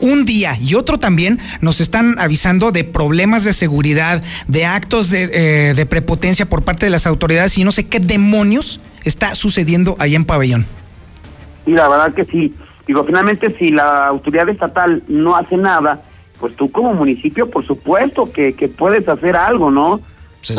un 0.00 0.26
día 0.26 0.52
y 0.60 0.74
otro 0.74 0.98
también 0.98 1.38
nos 1.60 1.80
están 1.80 2.18
avisando 2.18 2.70
de 2.70 2.84
problemas 2.84 3.44
de 3.44 3.54
seguridad, 3.54 4.22
de 4.46 4.66
actos 4.66 5.10
de, 5.10 5.30
eh, 5.32 5.86
prepotencia 5.86 6.46
por 6.46 6.62
parte 6.62 6.86
de 6.86 6.90
las 6.90 7.06
autoridades 7.06 7.56
y 7.56 7.64
no 7.64 7.72
sé 7.72 7.86
qué 7.86 7.98
demonios 7.98 8.80
está 9.04 9.34
sucediendo 9.34 9.96
allá 9.98 10.16
en 10.16 10.24
Pabellón. 10.26 10.66
Y 11.66 11.72
la 11.72 11.88
verdad 11.88 12.12
que 12.12 12.24
sí. 12.26 12.54
Digo, 12.86 13.04
finalmente 13.04 13.56
si 13.58 13.70
la 13.70 14.06
autoridad 14.06 14.48
estatal 14.48 15.02
no 15.08 15.36
hace 15.36 15.56
nada, 15.56 16.02
pues 16.40 16.56
tú 16.56 16.70
como 16.72 16.94
municipio, 16.94 17.50
por 17.50 17.66
supuesto 17.66 18.30
que, 18.32 18.54
que 18.54 18.68
puedes 18.68 19.08
hacer 19.08 19.36
algo, 19.36 19.70
¿no? 19.70 20.00
Se, 20.40 20.56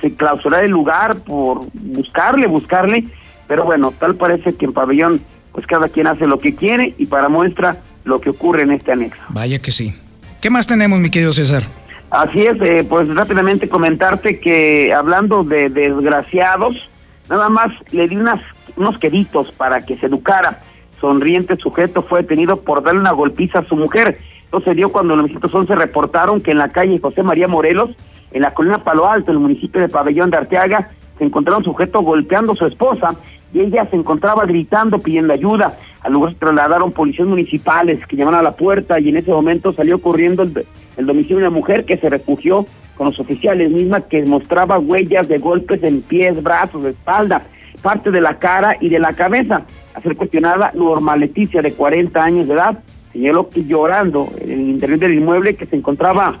se 0.00 0.12
clausura 0.16 0.60
el 0.60 0.70
lugar 0.70 1.18
por 1.18 1.66
buscarle, 1.74 2.46
buscarle, 2.46 3.04
pero 3.46 3.64
bueno, 3.64 3.92
tal 3.98 4.14
parece 4.14 4.56
que 4.56 4.64
en 4.64 4.72
Pabellón, 4.72 5.20
pues 5.52 5.66
cada 5.66 5.88
quien 5.90 6.06
hace 6.06 6.26
lo 6.26 6.38
que 6.38 6.54
quiere 6.54 6.94
y 6.96 7.06
para 7.06 7.28
muestra 7.28 7.76
lo 8.04 8.20
que 8.20 8.30
ocurre 8.30 8.62
en 8.62 8.72
este 8.72 8.92
anexo. 8.92 9.20
Vaya 9.28 9.58
que 9.58 9.70
sí. 9.70 9.94
¿Qué 10.40 10.48
más 10.48 10.66
tenemos, 10.66 10.98
mi 10.98 11.10
querido 11.10 11.32
César? 11.32 11.64
Así 12.10 12.40
es, 12.40 12.60
eh, 12.62 12.86
pues 12.88 13.12
rápidamente 13.14 13.68
comentarte 13.68 14.38
que 14.40 14.94
hablando 14.94 15.44
de 15.44 15.68
desgraciados, 15.68 16.88
nada 17.28 17.48
más 17.48 17.72
le 17.90 18.08
di 18.08 18.16
unas, 18.16 18.40
unos 18.76 18.98
queritos 18.98 19.50
para 19.52 19.80
que 19.80 19.96
se 19.96 20.06
educara. 20.06 20.62
Sonriente 21.00 21.56
sujeto 21.56 22.02
fue 22.02 22.22
detenido 22.22 22.60
por 22.60 22.82
darle 22.82 23.00
una 23.00 23.12
golpiza 23.12 23.58
a 23.58 23.66
su 23.66 23.76
mujer. 23.76 24.18
Esto 24.46 24.60
se 24.60 24.74
dio 24.74 24.90
cuando 24.90 25.16
los 25.16 25.28
911 25.28 25.74
reportaron 25.74 26.40
que 26.40 26.52
en 26.52 26.58
la 26.58 26.68
calle 26.68 27.00
José 27.00 27.22
María 27.22 27.48
Morelos, 27.48 27.90
en 28.32 28.42
la 28.42 28.54
colina 28.54 28.84
Palo 28.84 29.08
Alto, 29.08 29.30
en 29.30 29.36
el 29.36 29.42
municipio 29.42 29.80
de 29.80 29.88
Pabellón 29.88 30.30
de 30.30 30.38
Arteaga, 30.38 30.90
se 31.18 31.24
encontraron 31.24 31.62
un 31.62 31.64
sujeto 31.64 32.00
golpeando 32.02 32.52
a 32.52 32.56
su 32.56 32.66
esposa 32.66 33.08
y 33.52 33.60
ella 33.60 33.88
se 33.90 33.96
encontraba 33.96 34.44
gritando 34.44 34.98
pidiendo 34.98 35.32
ayuda. 35.32 35.76
Al 36.02 36.12
lugar 36.12 36.32
se 36.32 36.38
trasladaron 36.38 36.92
policías 36.92 37.26
municipales 37.26 38.06
que 38.06 38.16
llamaron 38.16 38.40
a 38.40 38.42
la 38.42 38.52
puerta 38.52 39.00
y 39.00 39.08
en 39.08 39.16
ese 39.16 39.30
momento 39.30 39.72
salió 39.72 40.00
corriendo 40.00 40.42
el, 40.42 40.66
el 40.96 41.06
domicilio 41.06 41.38
de 41.38 41.48
una 41.48 41.56
mujer 41.58 41.84
que 41.84 41.96
se 41.96 42.08
refugió 42.08 42.64
con 42.96 43.08
los 43.08 43.18
oficiales, 43.18 43.70
misma 43.70 44.00
que 44.02 44.22
mostraba 44.24 44.78
huellas 44.78 45.26
de 45.28 45.38
golpes 45.38 45.82
en 45.82 46.02
pies, 46.02 46.42
brazos, 46.42 46.84
espalda, 46.84 47.42
parte 47.82 48.10
de 48.10 48.20
la 48.20 48.38
cara 48.38 48.76
y 48.80 48.88
de 48.88 48.98
la 48.98 49.12
cabeza. 49.12 49.62
A 49.94 50.00
ser 50.00 50.16
cuestionada, 50.16 50.72
Norma 50.74 51.16
Leticia, 51.16 51.62
de 51.62 51.72
40 51.72 52.22
años 52.22 52.48
de 52.48 52.54
edad, 52.54 52.78
señaló 53.16 53.48
que 53.48 53.64
llorando 53.64 54.30
en 54.40 54.50
el 54.50 54.68
interior 54.70 54.98
del 54.98 55.14
inmueble 55.14 55.56
que 55.56 55.64
se 55.64 55.76
encontraba 55.76 56.38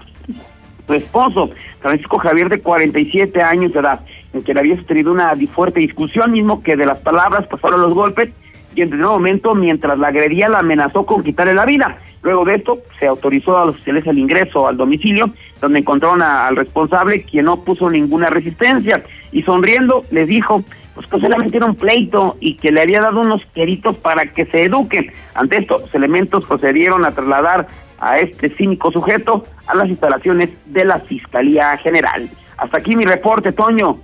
su 0.86 0.94
esposo, 0.94 1.50
Francisco 1.80 2.18
Javier, 2.18 2.50
de 2.50 2.60
47 2.60 3.42
años 3.42 3.72
de 3.72 3.80
edad 3.80 4.00
en 4.34 4.42
que 4.42 4.52
le 4.52 4.60
había 4.60 4.76
sostenido 4.76 5.10
una 5.10 5.32
fuerte 5.52 5.80
discusión, 5.80 6.32
mismo 6.32 6.62
que 6.62 6.76
de 6.76 6.84
las 6.84 6.98
palabras 6.98 7.46
pasaron 7.46 7.80
los 7.80 7.94
golpes, 7.94 8.28
y 8.74 8.82
en 8.82 8.90
primer 8.90 9.06
momento, 9.06 9.54
mientras 9.54 9.98
la 9.98 10.08
agredía, 10.08 10.50
la 10.50 10.58
amenazó 10.58 11.06
con 11.06 11.22
quitarle 11.22 11.54
la 11.54 11.64
vida. 11.64 11.98
Luego 12.22 12.44
de 12.44 12.56
esto, 12.56 12.78
se 13.00 13.06
autorizó 13.06 13.56
a 13.56 13.64
los 13.64 13.76
oficiales 13.76 14.06
el 14.06 14.18
ingreso 14.18 14.68
al 14.68 14.76
domicilio, 14.76 15.30
donde 15.62 15.78
encontraron 15.78 16.20
al 16.20 16.56
responsable, 16.56 17.22
quien 17.22 17.46
no 17.46 17.64
puso 17.64 17.88
ninguna 17.88 18.28
resistencia, 18.28 19.02
y 19.32 19.42
sonriendo 19.42 20.04
les 20.10 20.28
dijo 20.28 20.62
pues 20.96 21.06
que 21.08 21.20
solamente 21.20 21.58
era 21.58 21.66
un 21.66 21.76
pleito 21.76 22.38
y 22.40 22.56
que 22.56 22.72
le 22.72 22.80
había 22.80 23.00
dado 23.00 23.20
unos 23.20 23.44
queritos 23.54 23.96
para 23.96 24.32
que 24.32 24.46
se 24.46 24.62
eduquen. 24.62 25.12
Ante 25.34 25.58
esto, 25.58 25.76
los 25.78 25.94
elementos 25.94 26.46
procedieron 26.46 27.04
a 27.04 27.12
trasladar 27.12 27.66
a 27.98 28.18
este 28.18 28.48
cínico 28.48 28.90
sujeto 28.90 29.44
a 29.66 29.74
las 29.74 29.88
instalaciones 29.88 30.48
de 30.64 30.86
la 30.86 30.98
Fiscalía 31.00 31.76
General. 31.76 32.28
Hasta 32.56 32.78
aquí 32.78 32.96
mi 32.96 33.04
reporte, 33.04 33.52
Toño. 33.52 33.98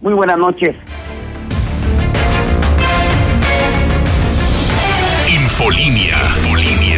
Muy 0.00 0.14
buenas 0.14 0.38
noches. 0.38 0.74
Infolinia. 5.28 6.16
Infolinia. 6.16 6.97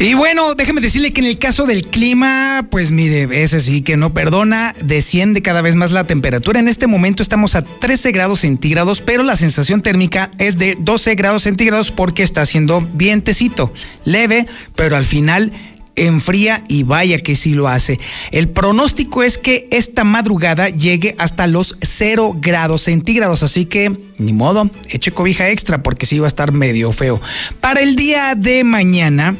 Y 0.00 0.14
bueno, 0.14 0.54
déjeme 0.54 0.80
decirle 0.80 1.12
que 1.12 1.20
en 1.20 1.26
el 1.26 1.40
caso 1.40 1.66
del 1.66 1.84
clima, 1.88 2.64
pues 2.70 2.92
mire, 2.92 3.42
ese 3.42 3.58
sí 3.58 3.82
que 3.82 3.96
no 3.96 4.14
perdona, 4.14 4.72
desciende 4.80 5.42
cada 5.42 5.60
vez 5.60 5.74
más 5.74 5.90
la 5.90 6.04
temperatura. 6.04 6.60
En 6.60 6.68
este 6.68 6.86
momento 6.86 7.20
estamos 7.20 7.56
a 7.56 7.62
13 7.62 8.12
grados 8.12 8.40
centígrados, 8.40 9.00
pero 9.00 9.24
la 9.24 9.36
sensación 9.36 9.82
térmica 9.82 10.30
es 10.38 10.56
de 10.56 10.76
12 10.78 11.16
grados 11.16 11.42
centígrados 11.42 11.90
porque 11.90 12.22
está 12.22 12.42
haciendo 12.42 12.80
vientecito, 12.94 13.72
leve, 14.04 14.46
pero 14.76 14.94
al 14.94 15.04
final 15.04 15.52
enfría 15.96 16.62
y 16.68 16.84
vaya 16.84 17.18
que 17.18 17.34
sí 17.34 17.54
lo 17.54 17.66
hace. 17.66 17.98
El 18.30 18.48
pronóstico 18.48 19.24
es 19.24 19.36
que 19.36 19.66
esta 19.72 20.04
madrugada 20.04 20.68
llegue 20.68 21.16
hasta 21.18 21.48
los 21.48 21.76
0 21.82 22.36
grados 22.38 22.82
centígrados, 22.82 23.42
así 23.42 23.66
que 23.66 23.92
ni 24.18 24.32
modo, 24.32 24.70
eche 24.90 25.10
cobija 25.10 25.48
extra 25.50 25.82
porque 25.82 26.06
sí 26.06 26.20
va 26.20 26.26
a 26.26 26.28
estar 26.28 26.52
medio 26.52 26.92
feo. 26.92 27.20
Para 27.60 27.80
el 27.80 27.96
día 27.96 28.36
de 28.36 28.62
mañana, 28.62 29.36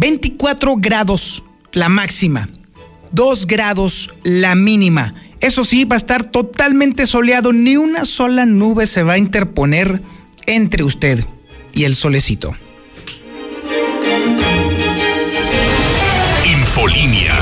24 0.00 0.76
grados 0.78 1.44
la 1.72 1.90
máxima, 1.90 2.48
2 3.12 3.46
grados 3.46 4.08
la 4.22 4.54
mínima. 4.54 5.14
Eso 5.42 5.62
sí, 5.62 5.84
va 5.84 5.96
a 5.96 5.98
estar 5.98 6.24
totalmente 6.24 7.06
soleado, 7.06 7.52
ni 7.52 7.76
una 7.76 8.06
sola 8.06 8.46
nube 8.46 8.86
se 8.86 9.02
va 9.02 9.14
a 9.14 9.18
interponer 9.18 10.00
entre 10.46 10.84
usted 10.84 11.26
y 11.74 11.84
el 11.84 11.94
solecito. 11.96 12.54
Infolinia. 16.46 17.34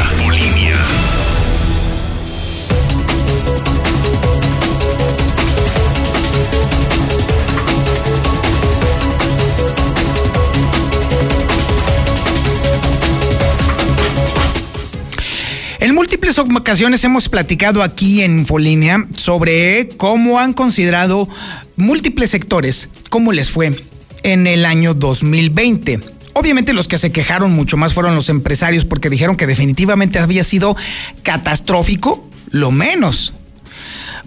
Múltiples 15.98 16.38
ocasiones 16.38 17.02
hemos 17.02 17.28
platicado 17.28 17.82
aquí 17.82 18.22
en 18.22 18.38
Infolínea 18.38 19.04
sobre 19.16 19.88
cómo 19.96 20.38
han 20.38 20.52
considerado 20.52 21.28
múltiples 21.74 22.30
sectores, 22.30 22.88
cómo 23.10 23.32
les 23.32 23.50
fue 23.50 23.74
en 24.22 24.46
el 24.46 24.64
año 24.64 24.94
2020 24.94 25.98
Obviamente 26.34 26.72
los 26.72 26.86
que 26.86 26.98
se 26.98 27.10
quejaron 27.10 27.50
mucho 27.50 27.76
más 27.76 27.94
fueron 27.94 28.14
los 28.14 28.28
empresarios 28.28 28.84
porque 28.84 29.10
dijeron 29.10 29.36
que 29.36 29.48
definitivamente 29.48 30.20
había 30.20 30.44
sido 30.44 30.76
catastrófico, 31.24 32.30
lo 32.50 32.70
menos. 32.70 33.32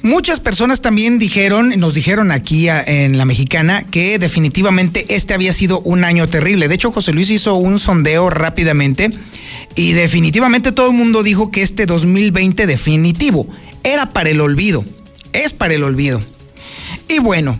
Muchas 0.03 0.39
personas 0.39 0.81
también 0.81 1.19
dijeron, 1.19 1.79
nos 1.79 1.93
dijeron 1.93 2.31
aquí 2.31 2.67
en 2.67 3.19
la 3.19 3.25
mexicana, 3.25 3.85
que 3.85 4.17
definitivamente 4.17 5.05
este 5.09 5.35
había 5.35 5.53
sido 5.53 5.79
un 5.81 6.03
año 6.03 6.27
terrible. 6.27 6.67
De 6.67 6.73
hecho, 6.73 6.91
José 6.91 7.11
Luis 7.11 7.29
hizo 7.29 7.53
un 7.53 7.77
sondeo 7.77 8.31
rápidamente 8.31 9.11
y 9.75 9.91
definitivamente 9.91 10.71
todo 10.71 10.87
el 10.87 10.93
mundo 10.93 11.21
dijo 11.21 11.51
que 11.51 11.61
este 11.61 11.85
2020 11.85 12.65
definitivo 12.65 13.47
era 13.83 14.09
para 14.09 14.31
el 14.31 14.41
olvido, 14.41 14.83
es 15.33 15.53
para 15.53 15.75
el 15.75 15.83
olvido. 15.83 16.19
Y 17.07 17.19
bueno, 17.19 17.59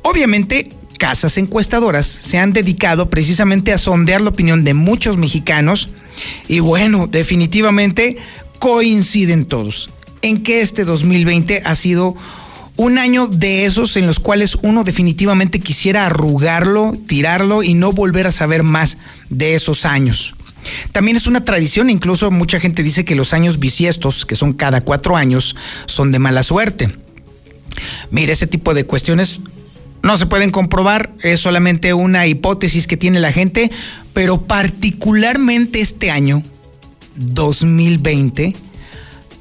obviamente 0.00 0.70
casas 0.98 1.36
encuestadoras 1.36 2.06
se 2.06 2.38
han 2.38 2.54
dedicado 2.54 3.10
precisamente 3.10 3.74
a 3.74 3.78
sondear 3.78 4.22
la 4.22 4.30
opinión 4.30 4.64
de 4.64 4.72
muchos 4.72 5.18
mexicanos 5.18 5.90
y 6.48 6.60
bueno, 6.60 7.08
definitivamente 7.08 8.16
coinciden 8.58 9.44
todos 9.44 9.90
en 10.24 10.42
que 10.42 10.62
este 10.62 10.84
2020 10.84 11.62
ha 11.66 11.74
sido 11.74 12.16
un 12.76 12.96
año 12.96 13.26
de 13.26 13.66
esos 13.66 13.96
en 13.98 14.06
los 14.06 14.18
cuales 14.18 14.56
uno 14.62 14.82
definitivamente 14.82 15.60
quisiera 15.60 16.06
arrugarlo, 16.06 16.94
tirarlo 17.06 17.62
y 17.62 17.74
no 17.74 17.92
volver 17.92 18.26
a 18.26 18.32
saber 18.32 18.62
más 18.62 18.96
de 19.28 19.54
esos 19.54 19.84
años. 19.84 20.34
También 20.92 21.18
es 21.18 21.26
una 21.26 21.44
tradición, 21.44 21.90
incluso 21.90 22.30
mucha 22.30 22.58
gente 22.58 22.82
dice 22.82 23.04
que 23.04 23.14
los 23.14 23.34
años 23.34 23.60
bisiestos, 23.60 24.24
que 24.24 24.34
son 24.34 24.54
cada 24.54 24.80
cuatro 24.80 25.14
años, 25.14 25.56
son 25.84 26.10
de 26.10 26.18
mala 26.18 26.42
suerte. 26.42 26.88
Mire, 28.10 28.32
ese 28.32 28.46
tipo 28.46 28.72
de 28.72 28.84
cuestiones 28.84 29.42
no 30.02 30.16
se 30.16 30.24
pueden 30.24 30.50
comprobar, 30.50 31.12
es 31.22 31.40
solamente 31.40 31.92
una 31.92 32.26
hipótesis 32.26 32.86
que 32.86 32.96
tiene 32.96 33.20
la 33.20 33.32
gente, 33.32 33.70
pero 34.14 34.40
particularmente 34.40 35.82
este 35.82 36.10
año, 36.10 36.42
2020, 37.16 38.54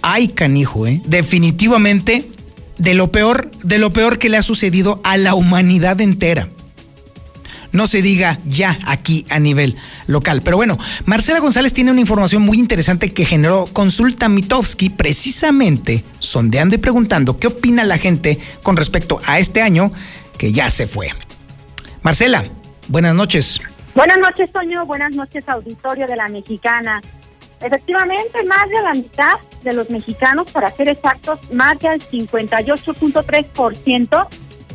hay 0.04 0.28
canijo, 0.28 0.86
¿eh? 0.86 1.02
definitivamente 1.06 2.30
de 2.78 2.94
lo 2.94 3.12
peor, 3.12 3.50
de 3.64 3.80
lo 3.80 3.90
peor 3.90 4.20
que 4.20 4.30
le 4.30 4.38
ha 4.38 4.42
sucedido 4.44 5.02
a 5.04 5.18
la 5.18 5.34
humanidad 5.34 6.00
entera. 6.02 6.50
no 7.72 7.88
se 7.88 8.04
diga 8.04 8.38
ya 8.46 8.78
aquí 8.86 9.26
a 9.30 9.40
nivel 9.40 9.76
local. 10.06 10.42
Pero 10.44 10.58
bueno, 10.58 10.78
Marcela 11.06 11.40
González 11.40 11.74
tiene 11.74 11.90
una 11.90 12.02
información 12.02 12.44
muy 12.44 12.60
interesante 12.60 13.14
que 13.14 13.26
generó 13.26 13.66
Consulta 13.74 14.30
Mitowski 14.30 14.92
precisamente 14.92 16.04
sondeando 16.20 16.76
y 16.76 16.78
preguntando 16.78 17.40
qué 17.40 17.48
opina 17.48 17.84
la 17.84 17.98
gente 17.98 18.40
con 18.62 18.78
respecto 18.78 19.20
a 19.26 19.40
este 19.40 19.62
año 19.62 19.92
que 20.38 20.52
ya 20.52 20.70
se 20.70 20.86
fue. 20.86 21.10
Marcela, 22.04 22.44
buenas 22.90 23.16
noches. 23.16 23.60
Buenas 23.96 24.20
noches, 24.20 24.52
Toño. 24.52 24.86
Buenas 24.86 25.16
noches, 25.16 25.48
auditorio 25.48 26.06
de 26.06 26.16
la 26.16 26.28
Mexicana. 26.28 27.02
Efectivamente, 27.64 28.44
más 28.44 28.70
de 28.70 28.82
la 28.82 28.94
mitad 28.94 29.40
de 29.64 29.74
los 29.74 29.90
mexicanos, 29.90 30.52
para 30.52 30.70
ser 30.72 30.90
exactos, 30.90 31.40
más 31.54 31.80
del 31.80 32.00
58.3%, 32.02 34.28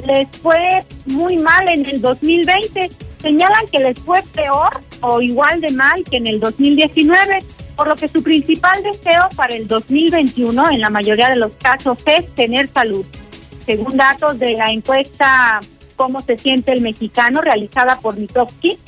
les 0.07 0.28
fue 0.39 0.80
muy 1.07 1.36
mal 1.39 1.68
en 1.68 1.86
el 1.86 2.01
2020. 2.01 2.89
Señalan 3.20 3.66
que 3.70 3.80
les 3.80 3.99
fue 3.99 4.22
peor 4.34 4.70
o 5.01 5.20
igual 5.20 5.61
de 5.61 5.72
mal 5.72 6.03
que 6.05 6.16
en 6.16 6.26
el 6.26 6.41
2019, 6.41 7.45
por 7.76 7.89
lo 7.89 7.97
que 7.97 8.09
su 8.09 8.22
principal 8.22 8.82
deseo 8.82 9.28
para 9.36 9.55
el 9.55 9.68
2021 9.68 10.70
en 10.70 10.80
la 10.80 10.89
mayoría 10.89 11.28
de 11.28 11.36
los 11.36 11.55
casos 11.57 11.99
es 12.07 12.34
tener 12.34 12.68
salud. 12.68 13.05
Según 13.66 13.99
datos 13.99 14.39
de 14.39 14.55
la 14.55 14.70
encuesta 14.70 15.61
Cómo 15.99 16.20
se 16.20 16.39
siente 16.39 16.72
el 16.72 16.80
mexicano 16.80 17.41
realizada 17.41 17.99
por 17.99 18.16
Mitofsky, 18.16 18.78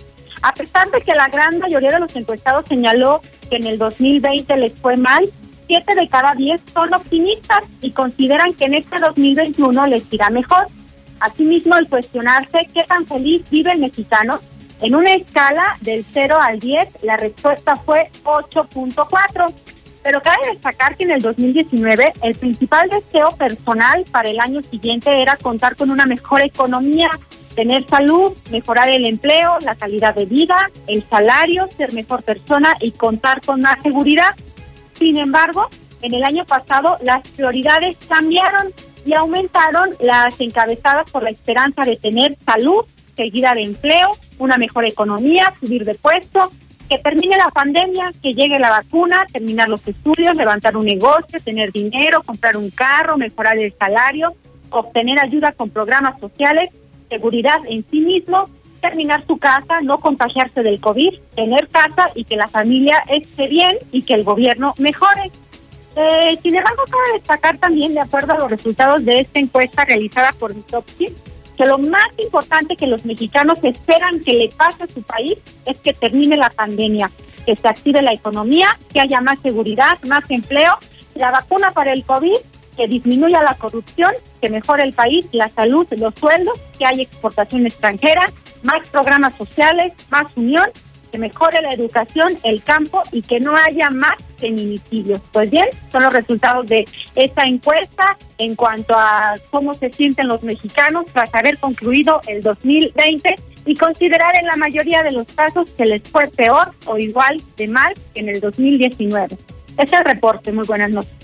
a 0.42 0.52
pesar 0.52 0.90
de 0.90 1.00
que 1.00 1.14
la 1.14 1.28
gran 1.28 1.58
mayoría 1.58 1.90
de 1.90 2.00
los 2.00 2.14
encuestados 2.16 2.64
señaló 2.68 3.20
que 3.48 3.56
en 3.56 3.66
el 3.66 3.78
2020 3.78 4.56
les 4.56 4.72
fue 4.74 4.96
mal, 4.96 5.28
siete 5.66 5.94
de 5.94 6.08
cada 6.08 6.34
diez 6.34 6.60
son 6.72 6.92
optimistas 6.94 7.62
y 7.80 7.92
consideran 7.92 8.52
que 8.54 8.64
en 8.64 8.74
este 8.74 8.98
2021 8.98 9.86
les 9.86 10.12
irá 10.12 10.30
mejor. 10.30 10.66
Asimismo, 11.20 11.76
el 11.76 11.88
cuestionarse 11.88 12.68
qué 12.72 12.84
tan 12.84 13.06
feliz 13.06 13.42
vive 13.50 13.72
el 13.72 13.78
mexicano, 13.78 14.40
en 14.82 14.94
una 14.94 15.12
escala 15.12 15.76
del 15.82 16.04
0 16.10 16.38
al 16.40 16.58
10, 16.58 17.02
la 17.02 17.18
respuesta 17.18 17.76
fue 17.76 18.10
8.4. 18.24 19.52
Pero 20.02 20.22
cabe 20.22 20.38
destacar 20.50 20.96
que 20.96 21.04
en 21.04 21.10
el 21.10 21.20
2019 21.20 22.14
el 22.22 22.34
principal 22.34 22.88
deseo 22.88 23.28
personal 23.36 24.04
para 24.10 24.30
el 24.30 24.40
año 24.40 24.62
siguiente 24.62 25.20
era 25.20 25.36
contar 25.36 25.76
con 25.76 25.90
una 25.90 26.06
mejor 26.06 26.40
economía, 26.40 27.10
tener 27.54 27.86
salud, 27.86 28.32
mejorar 28.50 28.88
el 28.88 29.04
empleo, 29.04 29.58
la 29.62 29.74
calidad 29.74 30.14
de 30.14 30.26
vida, 30.26 30.70
el 30.86 31.04
salario, 31.04 31.68
ser 31.76 31.92
mejor 31.92 32.22
persona 32.22 32.76
y 32.80 32.92
contar 32.92 33.40
con 33.40 33.60
más 33.60 33.82
seguridad. 33.82 34.34
Sin 34.94 35.16
embargo, 35.16 35.68
en 36.02 36.14
el 36.14 36.24
año 36.24 36.44
pasado 36.44 36.96
las 37.02 37.26
prioridades 37.28 37.96
cambiaron 38.08 38.72
y 39.04 39.14
aumentaron 39.14 39.90
las 40.00 40.40
encabezadas 40.40 41.10
por 41.10 41.22
la 41.22 41.30
esperanza 41.30 41.82
de 41.82 41.96
tener 41.96 42.36
salud, 42.44 42.84
seguida 43.16 43.54
de 43.54 43.62
empleo, 43.62 44.10
una 44.38 44.56
mejor 44.56 44.84
economía, 44.84 45.52
subir 45.60 45.84
de 45.84 45.94
puesto, 45.94 46.50
que 46.88 46.98
termine 46.98 47.36
la 47.36 47.50
pandemia, 47.50 48.12
que 48.20 48.32
llegue 48.32 48.58
la 48.58 48.70
vacuna, 48.70 49.24
terminar 49.32 49.68
los 49.68 49.86
estudios, 49.86 50.36
levantar 50.36 50.76
un 50.76 50.84
negocio, 50.84 51.38
tener 51.44 51.70
dinero, 51.70 52.22
comprar 52.22 52.56
un 52.56 52.70
carro, 52.70 53.16
mejorar 53.16 53.58
el 53.58 53.72
salario, 53.78 54.34
obtener 54.70 55.20
ayuda 55.20 55.52
con 55.52 55.70
programas 55.70 56.18
sociales 56.18 56.70
seguridad 57.10 57.58
en 57.68 57.84
sí 57.90 58.00
mismo, 58.00 58.48
terminar 58.80 59.26
su 59.26 59.36
casa, 59.36 59.80
no 59.82 59.98
contagiarse 59.98 60.62
del 60.62 60.80
COVID, 60.80 61.18
tener 61.34 61.68
casa 61.68 62.10
y 62.14 62.24
que 62.24 62.36
la 62.36 62.46
familia 62.46 63.02
esté 63.08 63.48
bien 63.48 63.76
y 63.92 64.02
que 64.02 64.14
el 64.14 64.24
gobierno 64.24 64.74
mejore. 64.78 65.30
Eh, 65.96 66.38
sin 66.42 66.56
embargo, 66.56 66.82
cabe 66.88 67.18
destacar 67.18 67.58
también, 67.58 67.92
de 67.92 68.00
acuerdo 68.00 68.32
a 68.32 68.38
los 68.38 68.50
resultados 68.50 69.04
de 69.04 69.20
esta 69.20 69.38
encuesta 69.38 69.84
realizada 69.84 70.32
por 70.32 70.54
Mitofsky, 70.54 71.08
que 71.56 71.66
lo 71.66 71.78
más 71.78 72.08
importante 72.22 72.76
que 72.76 72.86
los 72.86 73.04
mexicanos 73.04 73.58
esperan 73.62 74.20
que 74.20 74.32
le 74.32 74.48
pase 74.48 74.84
a 74.84 74.86
su 74.86 75.02
país 75.02 75.36
es 75.66 75.78
que 75.80 75.92
termine 75.92 76.36
la 76.36 76.48
pandemia, 76.48 77.10
que 77.44 77.54
se 77.54 77.68
active 77.68 78.00
la 78.00 78.14
economía, 78.14 78.78
que 78.92 79.00
haya 79.00 79.20
más 79.20 79.40
seguridad, 79.40 79.98
más 80.06 80.24
empleo, 80.30 80.78
la 81.16 81.30
vacuna 81.30 81.72
para 81.72 81.92
el 81.92 82.04
COVID 82.04 82.36
que 82.76 82.88
disminuya 82.88 83.42
la 83.42 83.54
corrupción, 83.54 84.12
que 84.40 84.48
mejore 84.48 84.84
el 84.84 84.92
país, 84.92 85.26
la 85.32 85.48
salud, 85.48 85.86
los 85.96 86.14
sueldos, 86.14 86.58
que 86.78 86.86
haya 86.86 87.02
exportación 87.02 87.66
extranjera, 87.66 88.30
más 88.62 88.88
programas 88.88 89.34
sociales, 89.36 89.92
más 90.10 90.26
unión, 90.36 90.66
que 91.10 91.18
mejore 91.18 91.60
la 91.62 91.72
educación, 91.72 92.38
el 92.42 92.62
campo 92.62 93.02
y 93.12 93.22
que 93.22 93.40
no 93.40 93.56
haya 93.56 93.90
más 93.90 94.16
feminicidios. 94.36 95.20
Pues 95.32 95.50
bien, 95.50 95.66
son 95.90 96.04
los 96.04 96.12
resultados 96.12 96.66
de 96.66 96.84
esta 97.14 97.44
encuesta 97.44 98.16
en 98.38 98.54
cuanto 98.54 98.94
a 98.96 99.34
cómo 99.50 99.74
se 99.74 99.90
sienten 99.92 100.28
los 100.28 100.42
mexicanos 100.42 101.06
tras 101.12 101.34
haber 101.34 101.58
concluido 101.58 102.20
el 102.26 102.42
2020 102.42 103.34
y 103.66 103.74
considerar 103.74 104.34
en 104.36 104.46
la 104.46 104.56
mayoría 104.56 105.02
de 105.02 105.12
los 105.12 105.26
casos 105.32 105.70
que 105.70 105.84
les 105.84 106.02
fue 106.02 106.28
peor 106.28 106.70
o 106.86 106.96
igual 106.96 107.42
de 107.56 107.68
mal 107.68 107.92
que 108.14 108.20
en 108.20 108.28
el 108.28 108.40
2019. 108.40 109.36
Este 109.70 109.82
es 109.82 109.92
el 109.92 110.04
reporte. 110.04 110.52
Muy 110.52 110.66
buenas 110.66 110.90
noches. 110.90 111.19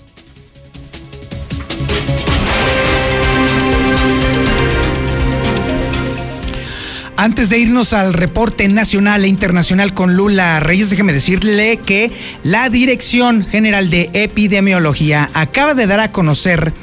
Antes 7.19 7.49
de 7.49 7.57
irnos 7.57 7.93
al 7.93 8.13
reporte 8.13 8.67
nacional 8.67 9.25
e 9.25 9.27
internacional 9.27 9.91
con 9.91 10.15
Lula 10.15 10.59
Reyes, 10.59 10.91
déjeme 10.91 11.13
decirle 11.13 11.79
que 11.83 12.11
la 12.43 12.69
Dirección 12.69 13.43
General 13.43 13.89
de 13.89 14.11
Epidemiología 14.13 15.31
acaba 15.33 15.73
de 15.73 15.87
dar 15.87 15.99
a 15.99 16.11
conocer 16.11 16.73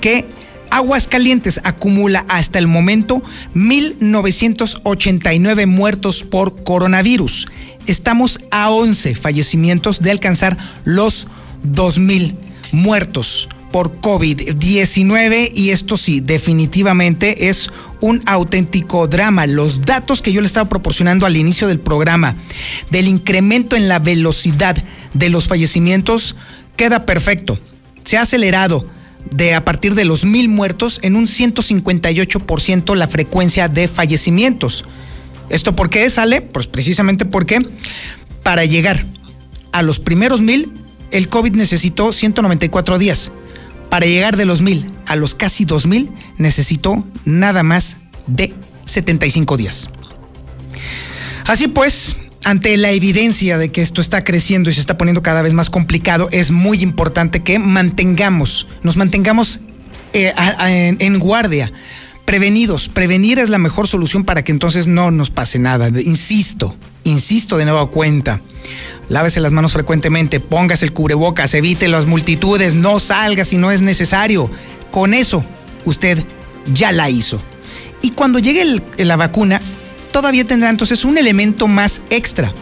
que 0.00 0.24
Aguascalientes 0.70 1.60
acumula 1.62 2.24
hasta 2.28 2.58
el 2.58 2.66
momento 2.66 3.22
1.989 3.54 5.68
muertos 5.68 6.24
por 6.24 6.64
coronavirus. 6.64 7.46
Estamos 7.86 8.40
a 8.50 8.70
11 8.70 9.14
fallecimientos 9.14 10.02
de 10.02 10.10
alcanzar 10.10 10.56
los 10.82 11.28
2.000 11.64 12.34
muertos 12.72 13.48
por 13.70 14.00
COVID-19 14.00 15.52
y 15.54 15.70
esto 15.70 15.96
sí, 15.96 16.20
definitivamente 16.20 17.48
es 17.48 17.70
un 18.00 18.22
auténtico 18.26 19.08
drama. 19.08 19.46
Los 19.46 19.82
datos 19.82 20.22
que 20.22 20.32
yo 20.32 20.40
le 20.40 20.46
estaba 20.46 20.68
proporcionando 20.68 21.26
al 21.26 21.36
inicio 21.36 21.68
del 21.68 21.80
programa 21.80 22.36
del 22.90 23.08
incremento 23.08 23.76
en 23.76 23.88
la 23.88 23.98
velocidad 23.98 24.76
de 25.14 25.30
los 25.30 25.46
fallecimientos 25.48 26.36
queda 26.76 27.06
perfecto. 27.06 27.58
Se 28.04 28.16
ha 28.16 28.22
acelerado 28.22 28.88
de 29.30 29.54
a 29.54 29.64
partir 29.64 29.94
de 29.94 30.04
los 30.04 30.24
mil 30.24 30.48
muertos 30.48 31.00
en 31.02 31.16
un 31.16 31.26
158% 31.26 32.94
la 32.94 33.08
frecuencia 33.08 33.68
de 33.68 33.88
fallecimientos. 33.88 34.84
¿Esto 35.48 35.74
por 35.74 35.90
qué 35.90 36.08
sale? 36.10 36.40
Pues 36.42 36.66
precisamente 36.66 37.24
porque 37.24 37.66
para 38.42 38.64
llegar 38.64 39.04
a 39.72 39.82
los 39.82 39.98
primeros 39.98 40.40
mil, 40.40 40.72
el 41.10 41.28
COVID 41.28 41.52
necesitó 41.52 42.12
194 42.12 42.98
días 42.98 43.32
para 43.88 44.06
llegar 44.06 44.36
de 44.36 44.44
los 44.44 44.62
mil 44.62 44.84
a 45.06 45.16
los 45.16 45.34
casi 45.34 45.64
dos 45.64 45.86
mil 45.86 46.10
necesitó 46.38 47.04
nada 47.24 47.62
más 47.62 47.96
de 48.26 48.54
75 48.86 49.56
días. 49.56 49.90
Así 51.46 51.68
pues, 51.68 52.16
ante 52.44 52.76
la 52.76 52.90
evidencia 52.90 53.56
de 53.58 53.70
que 53.70 53.82
esto 53.82 54.00
está 54.00 54.24
creciendo 54.24 54.68
y 54.70 54.72
se 54.72 54.80
está 54.80 54.98
poniendo 54.98 55.22
cada 55.22 55.42
vez 55.42 55.52
más 55.52 55.70
complicado, 55.70 56.28
es 56.32 56.50
muy 56.50 56.82
importante 56.82 57.42
que 57.42 57.58
mantengamos, 57.58 58.68
nos 58.82 58.96
mantengamos 58.96 59.60
eh, 60.12 60.32
en 60.98 61.18
guardia, 61.18 61.72
prevenidos. 62.24 62.88
Prevenir 62.88 63.38
es 63.38 63.48
la 63.48 63.58
mejor 63.58 63.86
solución 63.86 64.24
para 64.24 64.42
que 64.42 64.52
entonces 64.52 64.86
no 64.86 65.10
nos 65.10 65.30
pase 65.30 65.58
nada. 65.58 65.88
Insisto, 66.00 66.74
insisto 67.04 67.56
de 67.56 67.64
nuevo 67.64 67.90
cuenta. 67.90 68.40
Lávese 69.08 69.40
las 69.40 69.52
manos 69.52 69.72
frecuentemente, 69.72 70.40
póngase 70.40 70.84
el 70.84 70.92
cubrebocas, 70.92 71.54
evite 71.54 71.86
las 71.88 72.06
multitudes, 72.06 72.74
no 72.74 72.98
salga 72.98 73.44
si 73.44 73.56
no 73.56 73.70
es 73.70 73.80
necesario. 73.80 74.50
Con 74.90 75.14
eso, 75.14 75.44
usted 75.84 76.18
ya 76.72 76.90
la 76.92 77.08
hizo. 77.08 77.40
Y 78.02 78.10
cuando 78.10 78.38
llegue 78.38 78.82
la 78.98 79.16
vacuna, 79.16 79.60
todavía 80.12 80.44
tendrá 80.44 80.70
entonces 80.70 81.04
un 81.04 81.18
elemento 81.18 81.68
más 81.68 82.02
extra. 82.10 82.52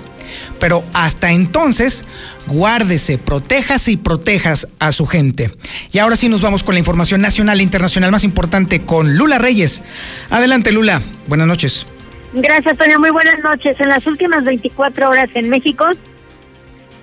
Pero 0.61 0.84
hasta 0.92 1.32
entonces, 1.32 2.05
guárdese, 2.47 3.18
protéjase 3.18 3.92
y 3.92 3.97
protejas 3.97 4.68
a 4.78 4.92
su 4.92 5.07
gente. 5.07 5.51
Y 5.92 5.99
ahora 5.99 6.16
sí 6.16 6.28
nos 6.28 6.42
vamos 6.42 6.62
con 6.62 6.74
la 6.74 6.78
información 6.78 7.20
nacional 7.20 7.61
e 7.61 7.62
internacional 7.62 8.11
más 8.11 8.24
importante 8.24 8.82
con 8.82 9.16
Lula 9.16 9.38
Reyes. 9.38 9.82
Adelante, 10.30 10.72
Lula. 10.72 11.01
Buenas 11.26 11.47
noches. 11.47 11.86
Gracias, 12.32 12.76
Toño. 12.76 12.99
Muy 12.99 13.11
buenas 13.11 13.38
noches. 13.42 13.76
En 13.78 13.88
las 13.88 14.07
últimas 14.07 14.45
24 14.45 15.09
horas 15.09 15.30
en 15.34 15.49
México 15.49 15.86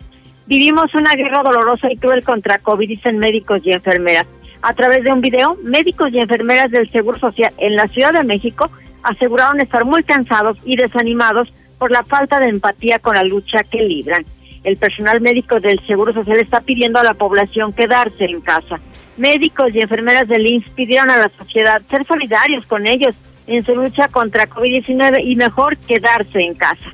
Vivimos 0.47 0.95
una 0.95 1.13
guerra 1.13 1.43
dolorosa 1.43 1.91
y 1.91 1.97
cruel 1.97 2.23
contra 2.23 2.57
COVID, 2.57 2.87
dicen 2.87 3.17
médicos 3.17 3.59
y 3.65 3.73
enfermeras. 3.73 4.27
A 4.61 4.73
través 4.73 5.03
de 5.03 5.11
un 5.11 5.19
video, 5.19 5.57
médicos 5.65 6.07
y 6.13 6.19
enfermeras 6.19 6.71
del 6.71 6.89
Seguro 6.89 7.19
Social 7.19 7.53
en 7.57 7.75
la 7.75 7.87
Ciudad 7.87 8.13
de 8.13 8.23
México 8.23 8.71
aseguraron 9.03 9.59
estar 9.59 9.83
muy 9.83 10.03
cansados 10.03 10.57
y 10.63 10.77
desanimados 10.77 11.49
por 11.77 11.91
la 11.91 12.03
falta 12.03 12.39
de 12.39 12.47
empatía 12.47 12.99
con 12.99 13.15
la 13.15 13.23
lucha 13.23 13.61
que 13.69 13.81
libran. 13.81 14.25
El 14.63 14.77
personal 14.77 15.19
médico 15.19 15.59
del 15.59 15.85
Seguro 15.85 16.13
Social 16.13 16.39
está 16.39 16.61
pidiendo 16.61 16.99
a 16.99 17.03
la 17.03 17.13
población 17.13 17.73
quedarse 17.73 18.23
en 18.23 18.39
casa. 18.39 18.79
Médicos 19.17 19.71
y 19.73 19.81
enfermeras 19.81 20.29
del 20.29 20.47
INSS 20.47 20.69
pidieron 20.69 21.09
a 21.09 21.17
la 21.17 21.29
sociedad 21.37 21.81
ser 21.89 22.05
solidarios 22.05 22.65
con 22.67 22.87
ellos 22.87 23.15
en 23.47 23.65
su 23.65 23.75
lucha 23.75 24.07
contra 24.07 24.47
COVID-19 24.47 25.23
y 25.25 25.35
mejor 25.35 25.75
quedarse 25.75 26.39
en 26.39 26.53
casa. 26.53 26.93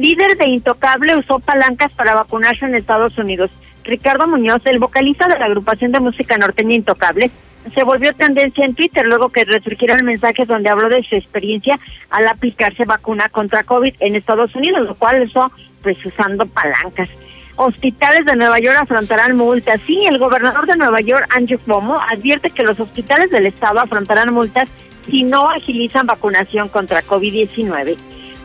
Líder 0.00 0.38
de 0.38 0.46
Intocable 0.46 1.14
usó 1.14 1.40
palancas 1.40 1.92
para 1.92 2.14
vacunarse 2.14 2.64
en 2.64 2.74
Estados 2.74 3.18
Unidos. 3.18 3.50
Ricardo 3.84 4.26
Muñoz, 4.26 4.62
el 4.64 4.78
vocalista 4.78 5.28
de 5.28 5.38
la 5.38 5.44
agrupación 5.44 5.92
de 5.92 6.00
música 6.00 6.38
norteña 6.38 6.74
Intocable, 6.74 7.30
se 7.68 7.84
volvió 7.84 8.14
tendencia 8.14 8.64
en 8.64 8.74
Twitter 8.74 9.04
luego 9.04 9.28
que 9.28 9.44
resurgieron 9.44 10.02
mensajes 10.06 10.48
donde 10.48 10.70
habló 10.70 10.88
de 10.88 11.02
su 11.02 11.16
experiencia 11.16 11.78
al 12.08 12.26
aplicarse 12.28 12.86
vacuna 12.86 13.28
contra 13.28 13.62
COVID 13.62 13.94
en 14.00 14.16
Estados 14.16 14.54
Unidos, 14.54 14.86
lo 14.86 14.94
cual 14.94 15.22
hizo 15.22 15.52
pues 15.82 15.98
usando 16.06 16.46
palancas. 16.46 17.10
Hospitales 17.56 18.24
de 18.24 18.36
Nueva 18.36 18.58
York 18.58 18.78
afrontarán 18.80 19.36
multas. 19.36 19.82
Sí, 19.86 20.06
el 20.06 20.16
gobernador 20.16 20.64
de 20.64 20.76
Nueva 20.76 21.02
York, 21.02 21.26
Andrew 21.28 21.58
Cuomo, 21.58 22.00
advierte 22.00 22.48
que 22.52 22.62
los 22.62 22.80
hospitales 22.80 23.30
del 23.30 23.44
estado 23.44 23.80
afrontarán 23.80 24.32
multas 24.32 24.70
si 25.10 25.24
no 25.24 25.50
agilizan 25.50 26.06
vacunación 26.06 26.70
contra 26.70 27.02
COVID-19. 27.02 27.98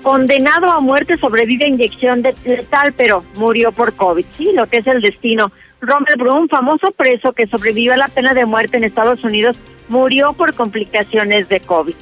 Condenado 0.06 0.72
a 0.72 0.82
muerte 0.82 1.18
sobrevive 1.18 1.66
a 1.66 1.68
inyección 1.68 2.22
de 2.22 2.36
letal, 2.46 2.94
pero 2.96 3.26
murió 3.38 3.72
por 3.72 3.96
COVID. 3.96 4.24
Sí, 4.38 4.52
lo 4.54 4.68
que 4.68 4.78
es 4.78 4.86
el 4.86 5.02
destino. 5.02 5.52
Robert 5.82 6.20
Broom, 6.20 6.48
famoso 6.48 6.92
preso 6.92 7.34
que 7.34 7.48
sobrevivió 7.48 7.94
a 7.94 7.98
la 7.98 8.08
pena 8.08 8.36
de 8.36 8.46
muerte 8.46 8.78
en 8.78 8.84
Estados 8.84 9.24
Unidos, 9.24 9.58
murió 9.90 10.34
por 10.34 10.54
complicaciones 10.54 11.50
de 11.50 11.60
COVID. 11.60 11.96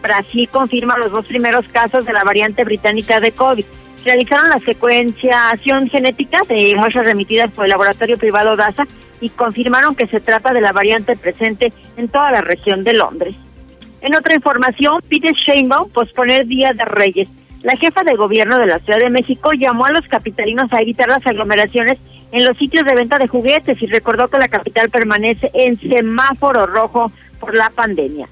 Brasil 0.00 0.48
confirma 0.50 0.96
los 0.96 1.12
dos 1.12 1.26
primeros 1.26 1.68
casos 1.68 2.06
de 2.06 2.14
la 2.14 2.24
variante 2.24 2.64
británica 2.64 3.20
de 3.20 3.32
COVID. 3.32 3.66
Realizaron 4.06 4.48
la 4.48 4.60
secuenciación 4.60 5.90
genética 5.90 6.40
de 6.48 6.74
muestras 6.76 7.04
remitidas 7.04 7.50
por 7.50 7.66
el 7.66 7.72
laboratorio 7.72 8.16
privado 8.16 8.56
DASA 8.56 8.86
y 9.20 9.28
confirmaron 9.28 9.94
que 9.94 10.06
se 10.06 10.20
trata 10.20 10.54
de 10.54 10.62
la 10.62 10.72
variante 10.72 11.14
presente 11.14 11.74
en 11.98 12.08
toda 12.08 12.30
la 12.30 12.40
región 12.40 12.84
de 12.84 12.94
Londres. 12.94 13.60
En 14.00 14.14
otra 14.14 14.34
información, 14.34 15.02
pide 15.06 15.34
Sheinbaum 15.34 15.90
posponer 15.90 16.46
Día 16.46 16.72
de 16.72 16.86
Reyes. 16.86 17.49
La 17.62 17.76
jefa 17.76 18.02
de 18.04 18.16
gobierno 18.16 18.58
de 18.58 18.66
la 18.66 18.78
Ciudad 18.78 18.98
de 18.98 19.10
México 19.10 19.52
llamó 19.52 19.84
a 19.84 19.92
los 19.92 20.06
capitalinos 20.06 20.72
a 20.72 20.80
evitar 20.80 21.08
las 21.08 21.26
aglomeraciones 21.26 21.98
en 22.32 22.46
los 22.46 22.56
sitios 22.56 22.84
de 22.84 22.94
venta 22.94 23.18
de 23.18 23.28
juguetes 23.28 23.80
y 23.82 23.86
recordó 23.86 24.28
que 24.28 24.38
la 24.38 24.48
capital 24.48 24.88
permanece 24.88 25.50
en 25.52 25.78
semáforo 25.78 26.66
rojo 26.66 27.06
por 27.38 27.54
la 27.54 27.68
pandemia. 27.70 28.28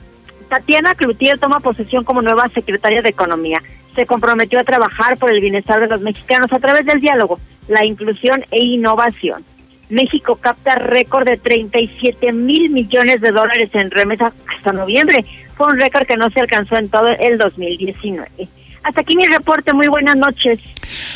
Tatiana 0.48 0.94
Cloutier 0.94 1.38
toma 1.38 1.60
posesión 1.60 2.04
como 2.04 2.22
nueva 2.22 2.48
secretaria 2.48 3.02
de 3.02 3.10
Economía. 3.10 3.62
Se 3.94 4.06
comprometió 4.06 4.60
a 4.60 4.64
trabajar 4.64 5.18
por 5.18 5.30
el 5.30 5.40
bienestar 5.40 5.80
de 5.80 5.88
los 5.88 6.00
mexicanos 6.00 6.52
a 6.52 6.58
través 6.58 6.86
del 6.86 7.00
diálogo, 7.00 7.38
la 7.68 7.84
inclusión 7.84 8.44
e 8.50 8.64
innovación. 8.64 9.44
México 9.90 10.36
capta 10.36 10.76
récord 10.76 11.26
de 11.26 11.36
37 11.36 12.32
mil 12.32 12.70
millones 12.70 13.20
de 13.20 13.32
dólares 13.32 13.70
en 13.72 13.90
remesas 13.90 14.32
hasta 14.46 14.72
noviembre. 14.72 15.24
Fue 15.58 15.66
un 15.66 15.78
récord 15.78 16.06
que 16.06 16.16
no 16.16 16.30
se 16.30 16.40
alcanzó 16.40 16.76
en 16.76 16.88
todo 16.88 17.08
el 17.08 17.36
2019. 17.36 18.28
Hasta 18.84 19.00
aquí 19.00 19.16
mi 19.16 19.26
reporte. 19.26 19.72
Muy 19.72 19.88
buenas 19.88 20.16
noches. 20.16 20.60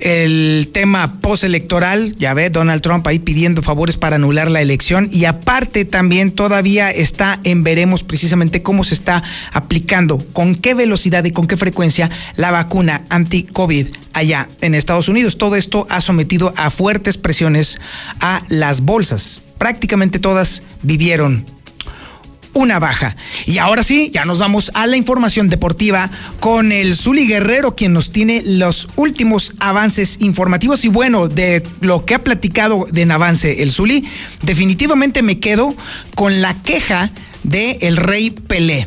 el 0.00 0.70
tema 0.72 1.20
postelectoral. 1.20 2.16
Ya 2.16 2.34
ve 2.34 2.50
Donald 2.50 2.82
Trump 2.82 3.06
ahí 3.06 3.18
pidiendo 3.18 3.62
favores 3.62 3.96
para 3.96 4.16
anular 4.16 4.50
la 4.50 4.60
elección 4.60 5.08
y 5.12 5.24
aparte 5.24 5.84
también 5.84 6.30
todavía 6.30 6.90
está 6.90 7.40
en 7.44 7.64
veremos 7.64 8.02
precisamente 8.02 8.62
cómo 8.62 8.84
se 8.84 8.94
está 8.94 9.22
aplicando, 9.52 10.18
con 10.32 10.54
qué 10.54 10.74
velocidad 10.74 11.24
y 11.24 11.32
con 11.32 11.46
qué 11.46 11.56
frecuencia 11.56 12.10
la 12.36 12.50
vacuna 12.50 13.04
anti-COVID 13.08 13.88
allá 14.12 14.48
en 14.60 14.74
Estados 14.74 15.08
Unidos. 15.08 15.38
Todo 15.38 15.56
esto 15.56 15.86
ha 15.90 16.00
sometido 16.00 16.54
a 16.56 16.70
fuertes 16.70 17.18
presiones 17.18 17.78
a 18.20 18.42
las 18.48 18.80
bolsas. 18.80 19.42
Prácticamente 19.58 20.18
todas 20.18 20.62
vivieron 20.82 21.53
una 22.54 22.78
baja. 22.78 23.16
Y 23.46 23.58
ahora 23.58 23.82
sí, 23.82 24.10
ya 24.12 24.24
nos 24.24 24.38
vamos 24.38 24.70
a 24.74 24.86
la 24.86 24.96
información 24.96 25.48
deportiva 25.48 26.10
con 26.40 26.72
el 26.72 26.96
Zuli 26.96 27.26
Guerrero, 27.26 27.76
quien 27.76 27.92
nos 27.92 28.10
tiene 28.10 28.42
los 28.44 28.88
últimos 28.96 29.52
avances 29.58 30.16
informativos. 30.20 30.84
Y 30.84 30.88
bueno, 30.88 31.28
de 31.28 31.62
lo 31.80 32.04
que 32.04 32.14
ha 32.14 32.24
platicado 32.24 32.86
de 32.90 33.02
en 33.02 33.12
avance 33.12 33.62
el 33.62 33.70
Zuli, 33.70 34.04
definitivamente 34.42 35.22
me 35.22 35.38
quedo 35.38 35.74
con 36.14 36.40
la 36.40 36.54
queja 36.62 37.10
de 37.42 37.78
el 37.82 37.96
Rey 37.96 38.30
Pelé. 38.30 38.86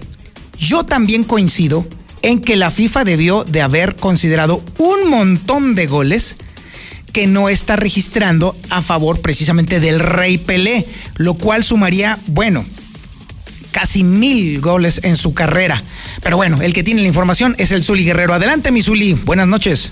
Yo 0.59 0.83
también 0.83 1.23
coincido 1.23 1.87
en 2.23 2.41
que 2.41 2.55
la 2.55 2.71
FIFA 2.71 3.03
debió 3.03 3.43
de 3.43 3.61
haber 3.61 3.95
considerado 3.95 4.63
un 4.79 5.09
montón 5.09 5.75
de 5.75 5.85
goles 5.85 6.35
que 7.13 7.27
no 7.27 7.49
está 7.49 7.75
registrando 7.75 8.55
a 8.69 8.81
favor 8.81 9.21
precisamente 9.21 9.79
del 9.79 9.99
Rey 9.99 10.37
Pelé, 10.37 10.85
lo 11.15 11.35
cual 11.35 11.63
sumaría, 11.63 12.17
bueno, 12.27 12.65
casi 13.71 14.03
mil 14.03 14.61
goles 14.61 15.01
en 15.03 15.15
su 15.15 15.33
carrera. 15.33 15.83
Pero 16.21 16.37
bueno, 16.37 16.61
el 16.61 16.73
que 16.73 16.83
tiene 16.83 17.01
la 17.01 17.07
información 17.07 17.55
es 17.57 17.71
el 17.71 17.83
Zuli 17.83 18.05
Guerrero. 18.05 18.33
Adelante, 18.33 18.71
mi 18.71 18.81
Zuli. 18.81 19.13
Buenas 19.13 19.47
noches. 19.47 19.91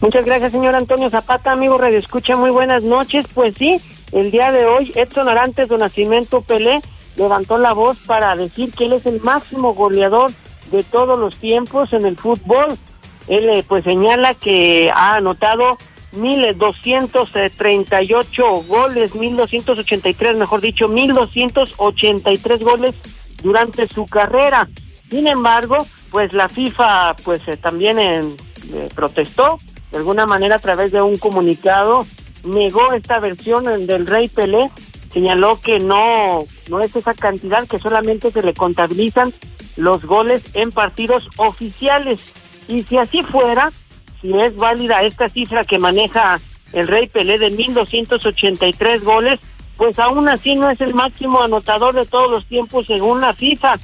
Muchas 0.00 0.24
gracias, 0.24 0.52
señor 0.52 0.74
Antonio 0.74 1.10
Zapata, 1.10 1.52
amigo 1.52 1.76
Radio 1.76 1.98
Escucha. 1.98 2.34
Muy 2.34 2.50
buenas 2.50 2.82
noches. 2.82 3.26
Pues 3.34 3.54
sí, 3.58 3.80
el 4.12 4.30
día 4.30 4.50
de 4.50 4.64
hoy, 4.64 4.92
Edson 4.94 5.28
Arantes 5.28 5.68
de 5.68 5.76
Nacimiento 5.76 6.40
Pelé 6.40 6.80
levantó 7.16 7.58
la 7.58 7.74
voz 7.74 7.98
para 8.06 8.34
decir 8.34 8.72
que 8.72 8.86
él 8.86 8.94
es 8.94 9.04
el 9.04 9.20
máximo 9.20 9.74
goleador 9.74 10.32
de 10.72 10.82
todos 10.84 11.18
los 11.18 11.36
tiempos 11.36 11.92
en 11.92 12.06
el 12.06 12.16
fútbol. 12.16 12.78
Él 13.28 13.48
eh, 13.50 13.64
pues 13.66 13.84
señala 13.84 14.34
que 14.34 14.90
ha 14.90 15.16
anotado 15.16 15.76
1.238 16.12 18.66
goles, 18.66 19.14
1.283, 19.14 20.36
mejor 20.36 20.60
dicho, 20.60 20.88
1.283 20.88 22.62
goles 22.62 22.94
durante 23.42 23.86
su 23.86 24.06
carrera. 24.06 24.68
Sin 25.08 25.26
embargo, 25.26 25.78
pues 26.10 26.32
la 26.32 26.48
FIFA 26.48 27.16
pues 27.24 27.42
eh, 27.46 27.56
también 27.56 27.98
eh, 27.98 28.20
protestó 28.94 29.58
de 29.90 29.98
alguna 29.98 30.26
manera 30.26 30.56
a 30.56 30.60
través 30.60 30.92
de 30.92 31.02
un 31.02 31.18
comunicado, 31.18 32.06
negó 32.44 32.92
esta 32.92 33.18
versión 33.18 33.64
del 33.86 34.06
Rey 34.06 34.28
Pelé, 34.28 34.70
señaló 35.12 35.60
que 35.60 35.80
no, 35.80 36.44
no 36.68 36.80
es 36.80 36.94
esa 36.94 37.14
cantidad, 37.14 37.66
que 37.66 37.78
solamente 37.78 38.30
se 38.30 38.42
le 38.42 38.54
contabilizan 38.54 39.32
los 39.76 40.04
goles 40.04 40.42
en 40.54 40.70
partidos 40.70 41.28
oficiales. 41.36 42.32
Y 42.68 42.84
si 42.84 42.98
así 42.98 43.22
fuera, 43.22 43.72
si 44.20 44.32
es 44.38 44.56
válida 44.56 45.02
esta 45.02 45.28
cifra 45.28 45.64
que 45.64 45.78
maneja 45.78 46.40
el 46.72 46.86
Rey 46.86 47.08
Pelé 47.08 47.38
de 47.38 47.50
1.283 47.50 49.02
goles, 49.02 49.40
pues 49.76 49.98
aún 49.98 50.28
así 50.28 50.54
no 50.56 50.70
es 50.70 50.80
el 50.80 50.94
máximo 50.94 51.42
anotador 51.42 51.94
de 51.94 52.06
todos 52.06 52.30
los 52.30 52.46
tiempos 52.46 52.86
según 52.86 53.20
la 53.20 53.32
FIFA. 53.32 53.78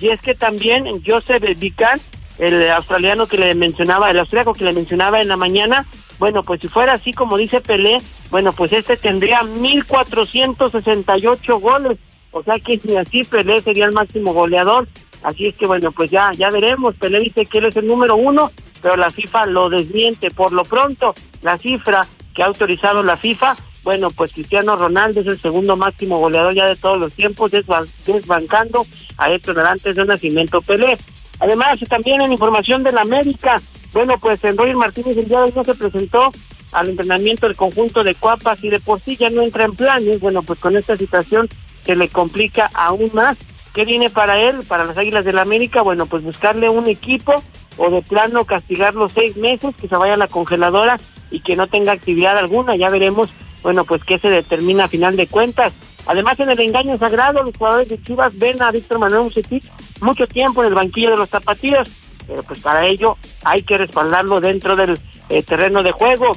Y 0.00 0.08
es 0.08 0.20
que 0.20 0.34
también 0.34 0.86
Joseph 1.06 1.44
Vican, 1.58 2.00
el 2.38 2.68
australiano 2.70 3.26
que 3.26 3.38
le 3.38 3.54
mencionaba, 3.54 4.10
el 4.10 4.18
austriaco 4.18 4.54
que 4.54 4.64
le 4.64 4.72
mencionaba 4.72 5.20
en 5.20 5.28
la 5.28 5.36
mañana, 5.36 5.86
bueno, 6.18 6.42
pues 6.42 6.60
si 6.60 6.68
fuera 6.68 6.94
así 6.94 7.12
como 7.12 7.36
dice 7.36 7.60
Pelé, 7.60 7.98
bueno, 8.30 8.52
pues 8.52 8.72
este 8.72 8.96
tendría 8.96 9.42
1.468 9.42 11.60
goles. 11.60 11.98
O 12.30 12.42
sea 12.42 12.54
que 12.54 12.78
si 12.78 12.96
así 12.96 13.24
Pelé 13.24 13.60
sería 13.60 13.84
el 13.86 13.92
máximo 13.92 14.32
goleador. 14.32 14.88
Así 15.22 15.46
es 15.46 15.54
que 15.54 15.66
bueno, 15.66 15.92
pues 15.92 16.10
ya, 16.10 16.32
ya 16.32 16.50
veremos. 16.50 16.96
Pelé 16.96 17.20
dice 17.20 17.46
que 17.46 17.58
él 17.58 17.66
es 17.66 17.76
el 17.76 17.86
número 17.86 18.16
uno, 18.16 18.50
pero 18.84 18.96
la 18.96 19.08
FIFA 19.08 19.46
lo 19.46 19.70
desmiente. 19.70 20.30
Por 20.30 20.52
lo 20.52 20.62
pronto, 20.62 21.14
la 21.40 21.56
cifra 21.56 22.06
que 22.34 22.42
ha 22.42 22.46
autorizado 22.46 23.02
la 23.02 23.16
FIFA, 23.16 23.56
bueno, 23.82 24.10
pues 24.10 24.34
Cristiano 24.34 24.76
Ronaldo 24.76 25.22
es 25.22 25.26
el 25.26 25.40
segundo 25.40 25.74
máximo 25.74 26.18
goleador 26.18 26.52
ya 26.52 26.66
de 26.66 26.76
todos 26.76 26.98
los 26.98 27.14
tiempos, 27.14 27.50
desbancando 27.50 28.84
a 29.16 29.30
Héctor 29.30 29.60
Arantes 29.60 29.96
de 29.96 30.04
Nacimiento 30.04 30.60
Pelé. 30.60 30.98
Además, 31.40 31.80
también 31.88 32.20
en 32.20 32.32
información 32.32 32.82
de 32.82 32.92
la 32.92 33.00
América, 33.00 33.58
bueno, 33.94 34.18
pues 34.18 34.44
Enroy 34.44 34.74
Martínez 34.74 35.16
el 35.16 35.28
día 35.28 35.38
de 35.38 35.44
hoy 35.44 35.52
no 35.56 35.64
se 35.64 35.74
presentó 35.74 36.30
al 36.72 36.90
entrenamiento 36.90 37.46
del 37.46 37.56
conjunto 37.56 38.04
de 38.04 38.14
Cuapas 38.14 38.62
y 38.64 38.68
de 38.68 38.80
por 38.80 39.00
sí 39.00 39.16
ya 39.16 39.30
no 39.30 39.40
entra 39.40 39.64
en 39.64 39.74
planes. 39.74 40.20
Bueno, 40.20 40.42
pues 40.42 40.58
con 40.58 40.76
esta 40.76 40.98
situación 40.98 41.48
se 41.86 41.96
le 41.96 42.08
complica 42.08 42.70
aún 42.74 43.10
más. 43.14 43.38
¿Qué 43.72 43.86
viene 43.86 44.10
para 44.10 44.38
él, 44.42 44.56
para 44.68 44.84
las 44.84 44.98
Águilas 44.98 45.24
del 45.24 45.36
la 45.36 45.42
América? 45.42 45.80
Bueno, 45.80 46.04
pues 46.04 46.22
buscarle 46.22 46.68
un 46.68 46.86
equipo 46.86 47.34
o 47.76 47.90
de 47.90 48.02
plano 48.02 48.44
castigarlo 48.44 49.08
seis 49.08 49.36
meses, 49.36 49.74
que 49.76 49.88
se 49.88 49.96
vaya 49.96 50.14
a 50.14 50.18
la 50.18 50.28
congeladora 50.28 50.98
y 51.30 51.40
que 51.40 51.56
no 51.56 51.66
tenga 51.66 51.92
actividad 51.92 52.36
alguna. 52.38 52.76
Ya 52.76 52.88
veremos, 52.88 53.30
bueno, 53.62 53.84
pues 53.84 54.04
qué 54.04 54.18
se 54.18 54.30
determina 54.30 54.84
a 54.84 54.88
final 54.88 55.16
de 55.16 55.26
cuentas. 55.26 55.72
Además, 56.06 56.38
en 56.40 56.50
el 56.50 56.60
engaño 56.60 56.98
sagrado, 56.98 57.42
los 57.42 57.56
jugadores 57.56 57.88
de 57.88 58.02
Chivas 58.02 58.38
ven 58.38 58.60
a 58.62 58.70
Víctor 58.70 58.98
Manuel 58.98 59.24
Mucetic 59.24 59.64
mucho 60.00 60.26
tiempo 60.26 60.62
en 60.62 60.68
el 60.68 60.74
banquillo 60.74 61.10
de 61.10 61.16
los 61.16 61.30
zapatillos, 61.30 61.88
pero 62.26 62.42
pues 62.42 62.60
para 62.60 62.86
ello 62.86 63.16
hay 63.44 63.62
que 63.62 63.78
respaldarlo 63.78 64.40
dentro 64.40 64.76
del 64.76 64.98
eh, 65.28 65.42
terreno 65.42 65.82
de 65.82 65.92
juego. 65.92 66.32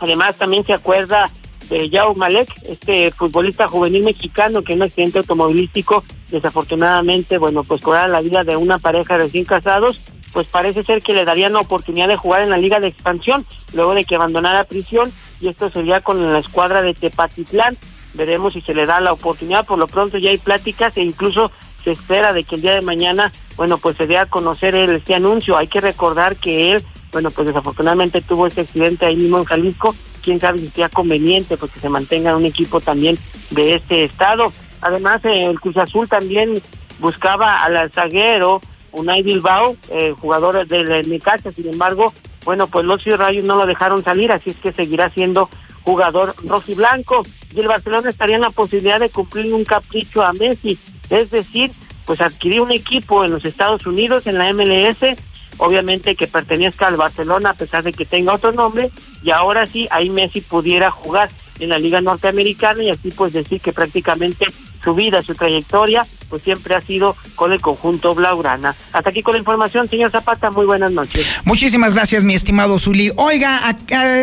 Además, 0.00 0.36
también 0.36 0.64
se 0.64 0.72
acuerda 0.72 1.30
de 1.68 1.88
Yao 1.88 2.14
Malek, 2.14 2.48
este 2.68 3.10
futbolista 3.12 3.68
juvenil 3.68 4.02
mexicano 4.02 4.62
que 4.62 4.72
en 4.72 4.80
un 4.80 4.86
accidente 4.86 5.18
automovilístico, 5.18 6.02
desafortunadamente, 6.30 7.38
bueno, 7.38 7.62
pues 7.62 7.80
cobraba 7.80 8.08
la 8.08 8.20
vida 8.20 8.42
de 8.42 8.56
una 8.56 8.78
pareja 8.78 9.16
de 9.16 9.24
recién 9.24 9.44
casados, 9.44 10.00
pues 10.32 10.48
parece 10.48 10.82
ser 10.82 11.02
que 11.02 11.14
le 11.14 11.24
darían 11.24 11.52
la 11.52 11.60
oportunidad 11.60 12.08
de 12.08 12.16
jugar 12.16 12.42
en 12.42 12.50
la 12.50 12.58
Liga 12.58 12.80
de 12.80 12.88
Expansión, 12.88 13.44
luego 13.74 13.94
de 13.94 14.04
que 14.04 14.14
abandonara 14.14 14.64
prisión, 14.64 15.10
y 15.40 15.48
esto 15.48 15.70
sería 15.70 16.00
con 16.00 16.32
la 16.32 16.38
escuadra 16.38 16.82
de 16.82 16.94
Tepatitlán. 16.94 17.76
Veremos 18.14 18.54
si 18.54 18.60
se 18.60 18.74
le 18.74 18.86
da 18.86 19.00
la 19.00 19.12
oportunidad, 19.12 19.66
por 19.66 19.78
lo 19.78 19.86
pronto 19.86 20.18
ya 20.18 20.30
hay 20.30 20.38
pláticas 20.38 20.96
e 20.96 21.02
incluso 21.02 21.50
se 21.82 21.92
espera 21.92 22.32
de 22.32 22.44
que 22.44 22.56
el 22.56 22.62
día 22.62 22.74
de 22.74 22.82
mañana, 22.82 23.32
bueno, 23.56 23.78
pues 23.78 23.96
se 23.96 24.06
dé 24.06 24.18
a 24.18 24.26
conocer 24.26 24.74
el, 24.74 24.96
este 24.96 25.14
anuncio. 25.14 25.56
Hay 25.56 25.68
que 25.68 25.80
recordar 25.80 26.36
que 26.36 26.72
él, 26.72 26.84
bueno, 27.12 27.30
pues 27.30 27.46
desafortunadamente 27.46 28.20
tuvo 28.20 28.46
este 28.46 28.62
accidente 28.62 29.06
ahí 29.06 29.16
mismo 29.16 29.38
en 29.38 29.44
Jalisco. 29.44 29.94
Quién 30.22 30.38
sabe 30.38 30.58
si 30.58 30.68
sea 30.68 30.88
conveniente, 30.88 31.56
pues 31.56 31.72
que 31.72 31.80
se 31.80 31.88
mantenga 31.88 32.36
un 32.36 32.44
equipo 32.44 32.80
también 32.80 33.18
de 33.50 33.74
este 33.76 34.04
estado. 34.04 34.52
Además, 34.82 35.24
eh, 35.24 35.46
el 35.46 35.60
Cruz 35.60 35.76
Azul 35.78 36.08
también 36.08 36.60
buscaba 36.98 37.62
al 37.62 37.90
zaguero 37.90 38.60
Unai 38.92 39.22
Bilbao, 39.22 39.76
eh, 39.90 40.14
jugador 40.18 40.66
del 40.66 41.08
Necaxa, 41.08 41.52
sin 41.52 41.68
embargo, 41.68 42.12
bueno, 42.44 42.66
pues 42.66 42.84
los 42.84 43.04
Rayos 43.04 43.44
no 43.44 43.56
lo 43.56 43.66
dejaron 43.66 44.02
salir, 44.02 44.32
así 44.32 44.50
es 44.50 44.56
que 44.56 44.72
seguirá 44.72 45.10
siendo 45.10 45.48
jugador 45.82 46.34
rojiblanco. 46.44 47.22
Y 47.54 47.60
el 47.60 47.68
Barcelona 47.68 48.10
estaría 48.10 48.36
en 48.36 48.42
la 48.42 48.50
posibilidad 48.50 49.00
de 49.00 49.10
cumplir 49.10 49.52
un 49.52 49.64
capricho 49.64 50.22
a 50.22 50.32
Messi, 50.32 50.78
es 51.10 51.30
decir, 51.30 51.70
pues 52.06 52.20
adquirir 52.20 52.60
un 52.60 52.72
equipo 52.72 53.24
en 53.24 53.32
los 53.32 53.44
Estados 53.44 53.86
Unidos, 53.86 54.26
en 54.26 54.38
la 54.38 54.52
MLS, 54.52 55.16
obviamente 55.58 56.14
que 56.14 56.26
pertenezca 56.26 56.86
al 56.86 56.96
Barcelona 56.96 57.50
a 57.50 57.54
pesar 57.54 57.82
de 57.82 57.92
que 57.92 58.04
tenga 58.04 58.34
otro 58.34 58.52
nombre, 58.52 58.90
y 59.22 59.30
ahora 59.30 59.66
sí, 59.66 59.88
ahí 59.90 60.10
Messi 60.10 60.40
pudiera 60.40 60.90
jugar 60.90 61.30
en 61.58 61.68
la 61.68 61.78
Liga 61.78 62.00
Norteamericana 62.00 62.82
y 62.82 62.90
así 62.90 63.10
pues 63.10 63.32
decir 63.32 63.60
que 63.60 63.72
prácticamente 63.72 64.46
su 64.82 64.94
vida, 64.94 65.22
su 65.22 65.34
trayectoria, 65.34 66.06
pues 66.28 66.42
siempre 66.42 66.74
ha 66.74 66.80
sido 66.80 67.16
con 67.34 67.52
el 67.52 67.60
conjunto 67.60 68.14
Blaugrana. 68.14 68.74
Hasta 68.92 69.10
aquí 69.10 69.22
con 69.22 69.34
la 69.34 69.38
información, 69.38 69.88
señor 69.88 70.10
Zapata, 70.10 70.50
muy 70.50 70.64
buenas 70.64 70.92
noches. 70.92 71.26
Muchísimas 71.44 71.94
gracias, 71.94 72.24
mi 72.24 72.34
estimado 72.34 72.78
Zuli. 72.78 73.12
Oiga, 73.16 73.76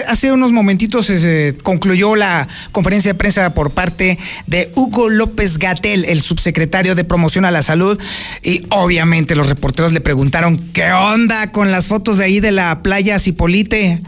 hace 0.08 0.32
unos 0.32 0.52
momentitos 0.52 1.08
se 1.08 1.58
concluyó 1.64 2.16
la 2.16 2.48
conferencia 2.72 3.12
de 3.12 3.20
prensa 3.20 3.54
por 3.54 3.72
parte 3.72 4.18
de 4.48 4.72
Hugo 4.76 5.10
López 5.10 5.58
Gatel, 5.58 6.06
el 6.06 6.22
subsecretario 6.22 6.96
de 6.96 7.04
Promoción 7.04 7.46
a 7.46 7.52
la 7.52 7.62
Salud, 7.62 8.00
y 8.42 8.66
obviamente 8.70 9.36
los 9.36 9.50
reporteros 9.50 9.92
le 9.92 10.02
preguntaron, 10.02 10.58
¿qué 10.74 10.92
onda 10.92 11.52
con 11.52 11.72
las 11.72 11.88
fotos 11.88 12.18
de 12.18 12.26
ahí 12.26 12.40
de 12.40 12.52
la 12.52 12.82
playa 12.82 13.20
Cipolite? 13.20 14.02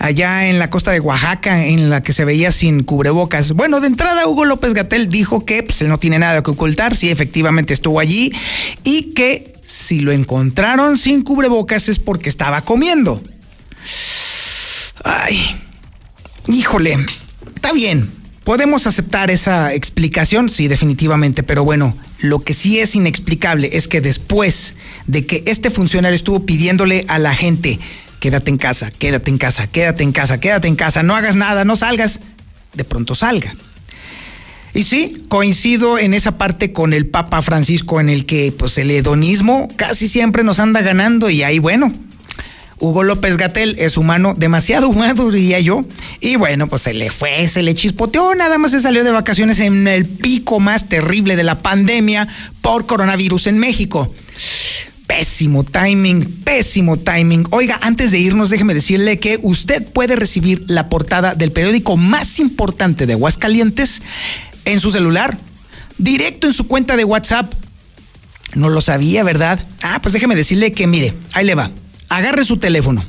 Allá 0.00 0.48
en 0.48 0.58
la 0.58 0.70
costa 0.70 0.90
de 0.90 0.98
Oaxaca, 0.98 1.66
en 1.66 1.90
la 1.90 2.02
que 2.02 2.12
se 2.12 2.24
veía 2.24 2.50
sin 2.50 2.82
cubrebocas. 2.82 3.52
Bueno, 3.52 3.80
de 3.80 3.86
entrada 3.86 4.26
Hugo 4.26 4.46
López 4.46 4.72
Gatel 4.72 5.10
dijo 5.10 5.44
que 5.44 5.62
pues, 5.62 5.82
él 5.82 5.88
no 5.88 5.98
tiene 5.98 6.18
nada 6.18 6.42
que 6.42 6.50
ocultar, 6.50 6.96
sí, 6.96 7.10
efectivamente 7.10 7.74
estuvo 7.74 8.00
allí, 8.00 8.32
y 8.82 9.12
que 9.12 9.52
si 9.62 10.00
lo 10.00 10.10
encontraron 10.10 10.96
sin 10.96 11.22
cubrebocas 11.22 11.88
es 11.90 11.98
porque 11.98 12.30
estaba 12.30 12.62
comiendo. 12.62 13.22
Ay, 15.04 15.38
híjole, 16.48 16.96
está 17.54 17.72
bien. 17.72 18.10
Podemos 18.42 18.86
aceptar 18.86 19.30
esa 19.30 19.74
explicación, 19.74 20.48
sí, 20.48 20.66
definitivamente, 20.66 21.42
pero 21.42 21.62
bueno, 21.62 21.94
lo 22.20 22.40
que 22.40 22.54
sí 22.54 22.78
es 22.78 22.96
inexplicable 22.96 23.70
es 23.74 23.86
que 23.86 24.00
después 24.00 24.76
de 25.06 25.26
que 25.26 25.44
este 25.46 25.70
funcionario 25.70 26.16
estuvo 26.16 26.46
pidiéndole 26.46 27.04
a 27.08 27.18
la 27.18 27.34
gente 27.34 27.78
quédate 28.20 28.50
en 28.50 28.58
casa, 28.58 28.90
quédate 28.90 29.30
en 29.30 29.38
casa, 29.38 29.66
quédate 29.66 30.04
en 30.04 30.12
casa, 30.12 30.38
quédate 30.38 30.68
en 30.68 30.76
casa, 30.76 31.02
no 31.02 31.16
hagas 31.16 31.34
nada, 31.34 31.64
no 31.64 31.74
salgas, 31.74 32.20
de 32.74 32.84
pronto 32.84 33.14
salga. 33.14 33.54
Y 34.72 34.84
sí, 34.84 35.24
coincido 35.28 35.98
en 35.98 36.14
esa 36.14 36.38
parte 36.38 36.72
con 36.72 36.92
el 36.92 37.06
Papa 37.06 37.42
Francisco 37.42 37.98
en 37.98 38.08
el 38.08 38.24
que 38.24 38.52
pues 38.56 38.78
el 38.78 38.90
hedonismo 38.90 39.66
casi 39.74 40.06
siempre 40.06 40.44
nos 40.44 40.60
anda 40.60 40.80
ganando 40.80 41.28
y 41.28 41.42
ahí 41.42 41.58
bueno, 41.58 41.92
Hugo 42.78 43.02
López 43.02 43.36
Gatel 43.36 43.74
es 43.78 43.96
humano, 43.96 44.34
demasiado 44.36 44.88
humano 44.88 45.30
diría 45.30 45.58
yo, 45.58 45.84
y 46.20 46.36
bueno, 46.36 46.68
pues 46.68 46.82
se 46.82 46.94
le 46.94 47.10
fue, 47.10 47.48
se 47.48 47.62
le 47.62 47.74
chispoteó, 47.74 48.34
nada 48.34 48.58
más 48.58 48.70
se 48.70 48.80
salió 48.80 49.02
de 49.02 49.10
vacaciones 49.10 49.58
en 49.60 49.88
el 49.88 50.06
pico 50.06 50.60
más 50.60 50.88
terrible 50.88 51.36
de 51.36 51.42
la 51.42 51.58
pandemia 51.58 52.28
por 52.60 52.86
coronavirus 52.86 53.48
en 53.48 53.58
México 53.58 54.14
pésimo 55.10 55.64
timing, 55.64 56.24
pésimo 56.44 56.96
timing. 56.96 57.44
Oiga, 57.50 57.80
antes 57.82 58.12
de 58.12 58.20
irnos, 58.20 58.48
déjeme 58.48 58.74
decirle 58.74 59.18
que 59.18 59.40
usted 59.42 59.84
puede 59.84 60.14
recibir 60.14 60.64
la 60.68 60.88
portada 60.88 61.34
del 61.34 61.50
periódico 61.50 61.96
más 61.96 62.38
importante 62.38 63.06
de 63.06 63.14
Aguascalientes 63.14 64.02
en 64.66 64.78
su 64.78 64.92
celular, 64.92 65.36
directo 65.98 66.46
en 66.46 66.52
su 66.52 66.68
cuenta 66.68 66.96
de 66.96 67.02
WhatsApp. 67.02 67.52
No 68.54 68.68
lo 68.68 68.80
sabía, 68.80 69.24
¿verdad? 69.24 69.58
Ah, 69.82 69.98
pues 70.00 70.12
déjeme 70.12 70.36
decirle 70.36 70.70
que 70.70 70.86
mire, 70.86 71.12
ahí 71.32 71.44
le 71.44 71.56
va. 71.56 71.72
Agarre 72.08 72.44
su 72.44 72.58
teléfono. 72.58 73.04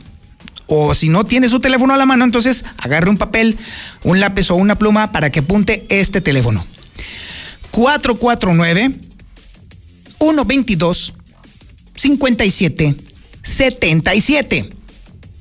O 0.66 0.96
si 0.96 1.08
no 1.08 1.24
tiene 1.24 1.50
su 1.50 1.60
teléfono 1.60 1.94
a 1.94 1.98
la 1.98 2.08
mano, 2.08 2.24
entonces 2.24 2.66
agarre 2.80 3.12
un 3.12 3.18
papel, 3.20 3.60
un 4.04 4.20
lápiz 4.20 4.50
o 4.50 4.56
una 4.56 4.74
pluma 4.74 5.12
para 5.12 5.30
que 5.30 5.42
apunte 5.42 5.86
este 5.90 6.20
teléfono. 6.20 6.66
449 7.70 8.92
122 10.18 11.14
57 12.02 12.96
77. 13.44 14.70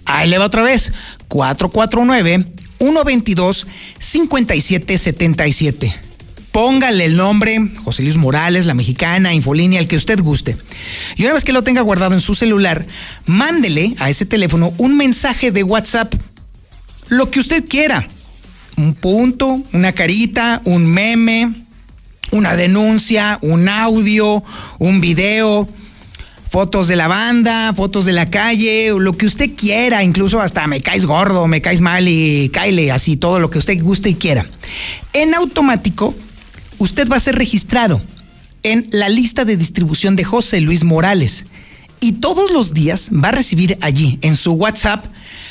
Ahí 0.04 0.28
le 0.28 0.36
va 0.36 0.44
otra 0.44 0.62
vez. 0.62 0.92
449 1.28 2.44
122 2.78 3.66
57 3.98 4.98
77. 4.98 5.94
Póngale 6.52 7.04
el 7.06 7.16
nombre, 7.16 7.70
José 7.84 8.02
Luis 8.02 8.16
Morales, 8.16 8.66
la 8.66 8.74
mexicana, 8.74 9.32
Infolínea, 9.32 9.78
el 9.78 9.88
que 9.88 9.96
usted 9.96 10.20
guste. 10.20 10.56
Y 11.16 11.24
una 11.24 11.34
vez 11.34 11.44
que 11.44 11.52
lo 11.52 11.62
tenga 11.62 11.80
guardado 11.80 12.12
en 12.12 12.20
su 12.20 12.34
celular, 12.34 12.86
mándele 13.24 13.94
a 13.98 14.10
ese 14.10 14.26
teléfono 14.26 14.74
un 14.76 14.96
mensaje 14.96 15.52
de 15.52 15.62
WhatsApp. 15.62 16.12
Lo 17.08 17.30
que 17.30 17.40
usted 17.40 17.64
quiera. 17.66 18.06
Un 18.76 18.94
punto, 18.94 19.62
una 19.72 19.92
carita, 19.92 20.60
un 20.64 20.86
meme, 20.86 21.52
una 22.32 22.56
denuncia, 22.56 23.38
un 23.40 23.68
audio, 23.68 24.42
un 24.78 25.00
video, 25.00 25.68
fotos 26.50 26.88
de 26.88 26.96
la 26.96 27.06
banda, 27.06 27.72
fotos 27.74 28.04
de 28.04 28.12
la 28.12 28.28
calle, 28.28 28.92
lo 28.98 29.12
que 29.12 29.26
usted 29.26 29.50
quiera, 29.56 30.02
incluso 30.02 30.40
hasta 30.40 30.66
me 30.66 30.80
caes 30.80 31.06
gordo, 31.06 31.46
me 31.46 31.62
caes 31.62 31.80
mal 31.80 32.08
y 32.08 32.50
caile, 32.52 32.90
así 32.90 33.16
todo 33.16 33.38
lo 33.38 33.50
que 33.50 33.58
usted 33.58 33.80
guste 33.80 34.10
y 34.10 34.14
quiera. 34.16 34.46
En 35.12 35.32
automático, 35.34 36.12
usted 36.78 37.08
va 37.08 37.16
a 37.16 37.20
ser 37.20 37.36
registrado 37.36 38.02
en 38.64 38.88
la 38.90 39.08
lista 39.08 39.44
de 39.44 39.56
distribución 39.56 40.16
de 40.16 40.24
José 40.24 40.60
Luis 40.60 40.82
Morales. 40.82 41.46
Y 42.02 42.12
todos 42.12 42.50
los 42.50 42.72
días 42.72 43.10
va 43.12 43.28
a 43.28 43.32
recibir 43.32 43.76
allí, 43.82 44.18
en 44.22 44.34
su 44.34 44.52
WhatsApp, 44.52 45.04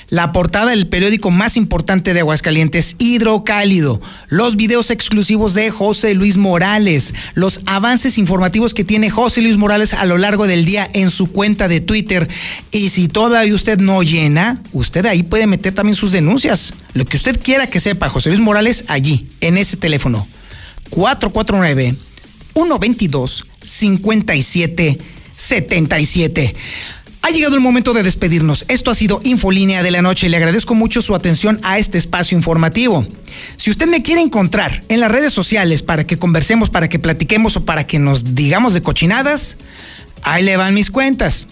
la 0.10 0.32
portada 0.32 0.72
del 0.72 0.88
periódico 0.88 1.30
más 1.30 1.58
importante 1.58 2.16
de 2.16 2.22
Aguascalientes, 2.22 2.95
Hidrocálido, 2.97 4.02
los 4.30 4.56
videos 4.56 4.89
exclusivos 4.89 5.54
de 5.54 5.70
José 5.70 6.16
Luis 6.16 6.38
Morales, 6.38 7.14
los 7.36 7.62
avances 7.68 8.18
informativos 8.18 8.74
que 8.74 8.84
tiene 8.84 9.12
José 9.12 9.41
Luis 9.41 9.58
Morales 9.58 9.93
a 9.93 10.06
lo 10.06 10.18
largo 10.18 10.47
del 10.47 10.66
día 10.66 10.89
en 10.93 11.12
su 11.12 11.32
cuenta 11.32 11.68
de 11.68 11.82
Twitter. 11.82 12.28
Y 12.72 12.89
si 12.89 13.08
todavía 13.08 13.54
usted 13.54 13.78
no 13.78 14.02
llena, 14.02 14.60
usted 14.74 15.06
ahí 15.06 15.22
puede 15.22 15.45
meter 15.45 15.74
también 15.74 15.95
sus 15.95 16.12
denuncias. 16.12 16.74
Lo 16.93 17.06
que 17.06 17.18
usted 17.18 17.39
quiera 17.39 17.68
que 17.68 17.80
sepa, 17.80 18.10
José 18.10 18.30
Luis 18.30 18.41
Morales, 18.41 18.86
allí, 18.88 19.30
en 19.41 19.60
ese 19.60 19.78
teléfono. 19.78 20.28
449 20.89 21.95
122 22.56 23.45
5777. 25.40 26.56
Ha 27.22 27.32
llegado 27.32 27.56
el 27.56 27.62
momento 27.62 27.94
de 27.94 28.04
despedirnos. 28.04 28.66
Esto 28.70 28.92
ha 28.92 28.96
sido 28.96 29.20
Infolínea 29.24 29.84
de 29.84 29.92
la 29.92 30.02
Noche. 30.02 30.30
Le 30.30 30.38
agradezco 30.38 30.74
mucho 30.74 31.02
su 31.02 31.16
atención 31.16 31.60
a 31.64 31.78
este 31.78 31.98
espacio 31.98 32.38
informativo. 32.38 33.06
Si 33.58 33.70
usted 33.70 33.88
me 33.88 34.02
quiere 34.02 34.22
encontrar 34.22 34.84
en 34.90 35.00
las 35.00 35.12
redes 35.12 35.34
sociales 35.34 35.84
para 35.84 36.06
que 36.06 36.18
conversemos, 36.18 36.70
para 36.70 36.88
que 36.88 36.98
platiquemos 36.98 37.58
o 37.58 37.66
para 37.66 37.86
que 37.86 38.00
nos 38.00 38.36
digamos 38.36 38.74
de 38.74 38.82
cochinadas, 38.82 39.58
ahí 40.24 40.44
le 40.44 40.58
van 40.58 40.74
mis 40.74 40.92
cuentas. 40.92 41.48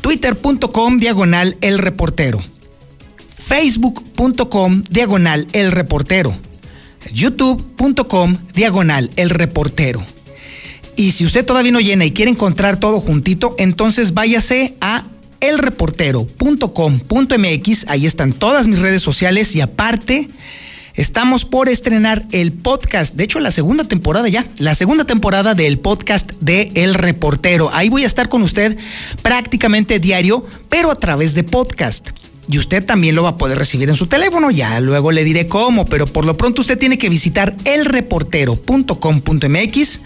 Twitter.com 0.00 0.98
diagonal 0.98 1.56
el 1.60 1.78
reportero. 1.78 2.42
Facebook.com 3.46 4.82
diagonal 4.90 5.46
el 5.52 5.72
reportero. 5.72 6.36
YouTube.com 7.12 8.36
diagonal 8.54 9.10
el 9.16 9.30
reportero. 9.30 10.02
Y 10.98 11.12
si 11.12 11.24
usted 11.24 11.46
todavía 11.46 11.70
no 11.70 11.78
llena 11.78 12.04
y 12.04 12.10
quiere 12.10 12.32
encontrar 12.32 12.80
todo 12.80 13.00
juntito, 13.00 13.54
entonces 13.56 14.14
váyase 14.14 14.74
a 14.80 15.04
elreportero.com.mx. 15.38 17.86
Ahí 17.86 18.04
están 18.04 18.32
todas 18.32 18.66
mis 18.66 18.80
redes 18.80 19.00
sociales 19.00 19.54
y 19.54 19.60
aparte 19.60 20.28
estamos 20.94 21.44
por 21.44 21.68
estrenar 21.68 22.26
el 22.32 22.52
podcast. 22.52 23.14
De 23.14 23.22
hecho, 23.22 23.38
la 23.38 23.52
segunda 23.52 23.84
temporada 23.84 24.28
ya, 24.28 24.44
la 24.58 24.74
segunda 24.74 25.04
temporada 25.04 25.54
del 25.54 25.78
podcast 25.78 26.32
de 26.40 26.72
El 26.74 26.94
Reportero. 26.94 27.70
Ahí 27.72 27.90
voy 27.90 28.02
a 28.02 28.06
estar 28.06 28.28
con 28.28 28.42
usted 28.42 28.76
prácticamente 29.22 30.00
diario, 30.00 30.44
pero 30.68 30.90
a 30.90 30.96
través 30.96 31.32
de 31.32 31.44
podcast. 31.44 32.08
Y 32.48 32.58
usted 32.58 32.84
también 32.84 33.14
lo 33.14 33.22
va 33.22 33.28
a 33.28 33.36
poder 33.36 33.56
recibir 33.56 33.88
en 33.88 33.94
su 33.94 34.08
teléfono, 34.08 34.50
ya 34.50 34.80
luego 34.80 35.12
le 35.12 35.22
diré 35.22 35.46
cómo, 35.46 35.84
pero 35.84 36.08
por 36.08 36.24
lo 36.24 36.36
pronto 36.36 36.60
usted 36.60 36.76
tiene 36.76 36.98
que 36.98 37.08
visitar 37.08 37.54
elreportero.com.mx 37.64 40.00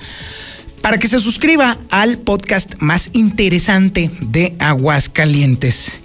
para 0.82 0.98
que 0.98 1.08
se 1.08 1.20
suscriba 1.20 1.78
al 1.90 2.18
podcast 2.18 2.74
más 2.80 3.10
interesante 3.12 4.10
de 4.20 4.54
Aguascalientes. 4.58 6.00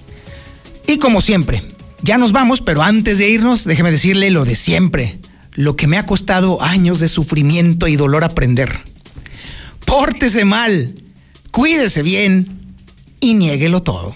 Y 0.87 0.99
como 0.99 1.21
siempre, 1.21 1.63
ya 2.03 2.17
nos 2.17 2.31
vamos, 2.31 2.61
pero 2.61 2.83
antes 2.83 3.17
de 3.17 3.29
irnos, 3.29 3.65
déjeme 3.65 3.91
decirle 3.91 4.29
lo 4.29 4.45
de 4.45 4.55
siempre, 4.55 5.19
lo 5.53 5.75
que 5.75 5.87
me 5.87 5.97
ha 5.97 6.05
costado 6.05 6.61
años 6.61 6.99
de 6.99 7.07
sufrimiento 7.07 7.87
y 7.87 7.95
dolor 7.95 8.23
aprender. 8.23 8.79
Pórtese 9.85 10.45
mal, 10.45 10.93
cuídese 11.51 12.03
bien 12.03 12.47
y 13.19 13.33
niéguelo 13.33 13.81
todo. 13.81 14.15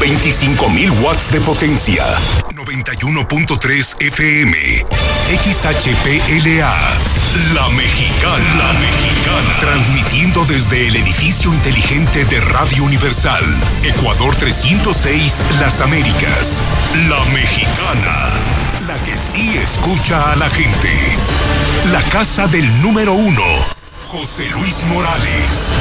25.000 0.00 1.02
watts 1.02 1.30
de 1.30 1.40
potencia. 1.40 2.04
91.3 2.72 4.00
FM. 4.00 4.56
XHPLA. 5.28 6.74
La 7.54 7.68
Mexicana. 7.68 8.56
La 8.56 8.72
Mexicana. 8.80 9.56
Transmitiendo 9.60 10.46
desde 10.46 10.88
el 10.88 10.96
edificio 10.96 11.52
inteligente 11.52 12.24
de 12.24 12.40
Radio 12.40 12.84
Universal. 12.84 13.44
Ecuador 13.82 14.34
306, 14.36 15.42
Las 15.60 15.82
Américas. 15.82 16.64
La 17.10 17.22
Mexicana. 17.34 18.30
La 18.86 19.04
que 19.04 19.16
sí 19.30 19.58
escucha 19.58 20.32
a 20.32 20.36
la 20.36 20.48
gente. 20.48 20.88
La 21.92 22.00
casa 22.04 22.46
del 22.46 22.80
número 22.80 23.12
uno. 23.12 23.44
José 24.08 24.48
Luis 24.48 24.82
Morales. 24.84 25.76